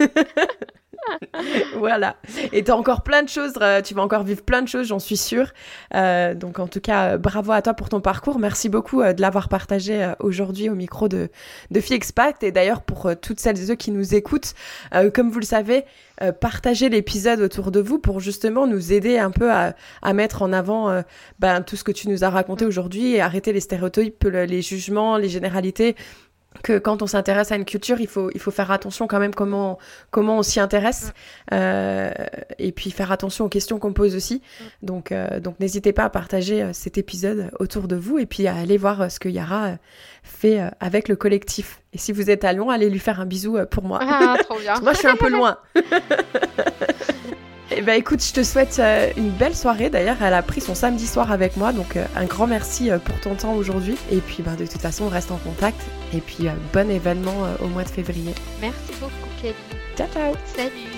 Voilà. 1.78 2.16
Et 2.52 2.64
t'as 2.64 2.74
encore 2.74 3.02
plein 3.02 3.22
de 3.22 3.28
choses, 3.28 3.52
euh, 3.60 3.82
tu 3.82 3.94
vas 3.94 4.02
encore 4.02 4.22
vivre 4.22 4.42
plein 4.42 4.62
de 4.62 4.68
choses, 4.68 4.86
j'en 4.86 4.98
suis 4.98 5.16
sûre. 5.16 5.50
Euh, 5.94 6.34
donc 6.34 6.58
en 6.58 6.66
tout 6.68 6.80
cas, 6.80 7.14
euh, 7.14 7.18
bravo 7.18 7.52
à 7.52 7.62
toi 7.62 7.74
pour 7.74 7.88
ton 7.88 8.00
parcours. 8.00 8.38
Merci 8.38 8.68
beaucoup 8.68 9.00
euh, 9.02 9.12
de 9.12 9.20
l'avoir 9.20 9.48
partagé 9.48 10.12
aujourd'hui 10.20 10.68
au 10.70 10.74
micro 10.74 11.08
de, 11.08 11.28
de 11.70 11.80
Expact. 11.92 12.42
Et 12.42 12.52
d'ailleurs, 12.52 12.82
pour 12.82 13.10
toutes 13.20 13.40
celles 13.40 13.60
et 13.60 13.66
ceux 13.66 13.74
qui 13.74 13.90
nous 13.90 14.14
écoutent, 14.14 14.54
euh, 14.94 15.10
comme 15.10 15.30
vous 15.30 15.40
le 15.40 15.44
savez, 15.44 15.84
partagez 16.40 16.88
l'épisode 16.88 17.40
autour 17.40 17.72
de 17.72 17.80
vous 17.80 17.98
pour 17.98 18.20
justement 18.20 18.66
nous 18.68 18.92
aider 18.92 19.18
un 19.18 19.32
peu 19.32 19.50
à, 19.50 19.74
à 20.00 20.12
mettre 20.12 20.42
en 20.42 20.52
avant 20.52 21.02
ben, 21.40 21.60
tout 21.62 21.74
ce 21.74 21.82
que 21.82 21.90
tu 21.90 22.08
nous 22.08 22.22
as 22.22 22.30
raconté 22.30 22.64
aujourd'hui 22.64 23.14
et 23.14 23.20
arrêter 23.20 23.52
les 23.52 23.58
stéréotypes, 23.60 24.22
le- 24.22 24.44
les 24.44 24.62
jugements, 24.62 25.16
les 25.16 25.28
généralités 25.28 25.96
que 26.64 26.78
quand 26.78 27.02
on 27.02 27.06
s'intéresse 27.06 27.52
à 27.52 27.56
une 27.56 27.66
culture, 27.66 28.00
il 28.00 28.08
faut, 28.08 28.30
il 28.34 28.40
faut 28.40 28.50
faire 28.50 28.72
attention 28.72 29.06
quand 29.06 29.20
même 29.20 29.34
comment, 29.34 29.78
comment 30.10 30.38
on 30.38 30.42
s'y 30.42 30.58
intéresse 30.58 31.12
euh, 31.52 32.10
et 32.58 32.72
puis 32.72 32.90
faire 32.90 33.12
attention 33.12 33.44
aux 33.44 33.48
questions 33.48 33.78
qu'on 33.78 33.92
pose 33.92 34.16
aussi. 34.16 34.42
Donc, 34.82 35.12
euh, 35.12 35.38
donc 35.40 35.60
n'hésitez 35.60 35.92
pas 35.92 36.04
à 36.04 36.10
partager 36.10 36.62
euh, 36.62 36.70
cet 36.72 36.96
épisode 36.98 37.50
autour 37.60 37.86
de 37.86 37.96
vous 37.96 38.18
et 38.18 38.26
puis 38.26 38.48
à 38.48 38.56
aller 38.56 38.78
voir 38.78 39.10
ce 39.10 39.20
que 39.20 39.28
Yara 39.28 39.76
fait 40.22 40.58
avec 40.80 41.08
le 41.08 41.16
collectif. 41.16 41.82
Et 41.92 41.98
si 41.98 42.12
vous 42.12 42.30
êtes 42.30 42.44
à 42.44 42.52
Lyon, 42.54 42.70
allez 42.70 42.88
lui 42.88 42.98
faire 42.98 43.20
un 43.20 43.26
bisou 43.26 43.58
pour 43.70 43.84
moi. 43.84 44.00
Ah, 44.02 44.36
trop 44.42 44.58
bien. 44.58 44.74
Moi, 44.80 44.94
je 44.94 44.98
suis 44.98 45.08
un 45.08 45.16
peu 45.16 45.28
loin. 45.28 45.58
Eh 47.70 47.80
ben 47.80 47.94
écoute, 47.98 48.22
je 48.22 48.32
te 48.32 48.42
souhaite 48.42 48.78
euh, 48.78 49.10
une 49.16 49.30
belle 49.30 49.54
soirée. 49.54 49.90
D'ailleurs, 49.90 50.16
elle 50.22 50.34
a 50.34 50.42
pris 50.42 50.60
son 50.60 50.74
samedi 50.74 51.06
soir 51.06 51.32
avec 51.32 51.56
moi, 51.56 51.72
donc 51.72 51.96
euh, 51.96 52.04
un 52.14 52.24
grand 52.24 52.46
merci 52.46 52.90
euh, 52.90 52.98
pour 52.98 53.18
ton 53.20 53.34
temps 53.34 53.54
aujourd'hui. 53.54 53.96
Et 54.10 54.18
puis, 54.18 54.42
ben, 54.42 54.54
de 54.54 54.66
toute 54.66 54.80
façon, 54.80 55.04
on 55.04 55.08
reste 55.08 55.30
en 55.30 55.38
contact. 55.38 55.80
Et 56.12 56.20
puis, 56.20 56.46
bon 56.72 56.90
événement 56.90 57.34
au 57.60 57.66
mois 57.66 57.84
de 57.84 57.88
février. 57.88 58.34
Merci 58.60 58.92
beaucoup, 59.00 59.28
Kelly. 59.40 59.54
Ciao, 59.96 60.06
ciao 60.12 60.34
Salut. 60.54 60.93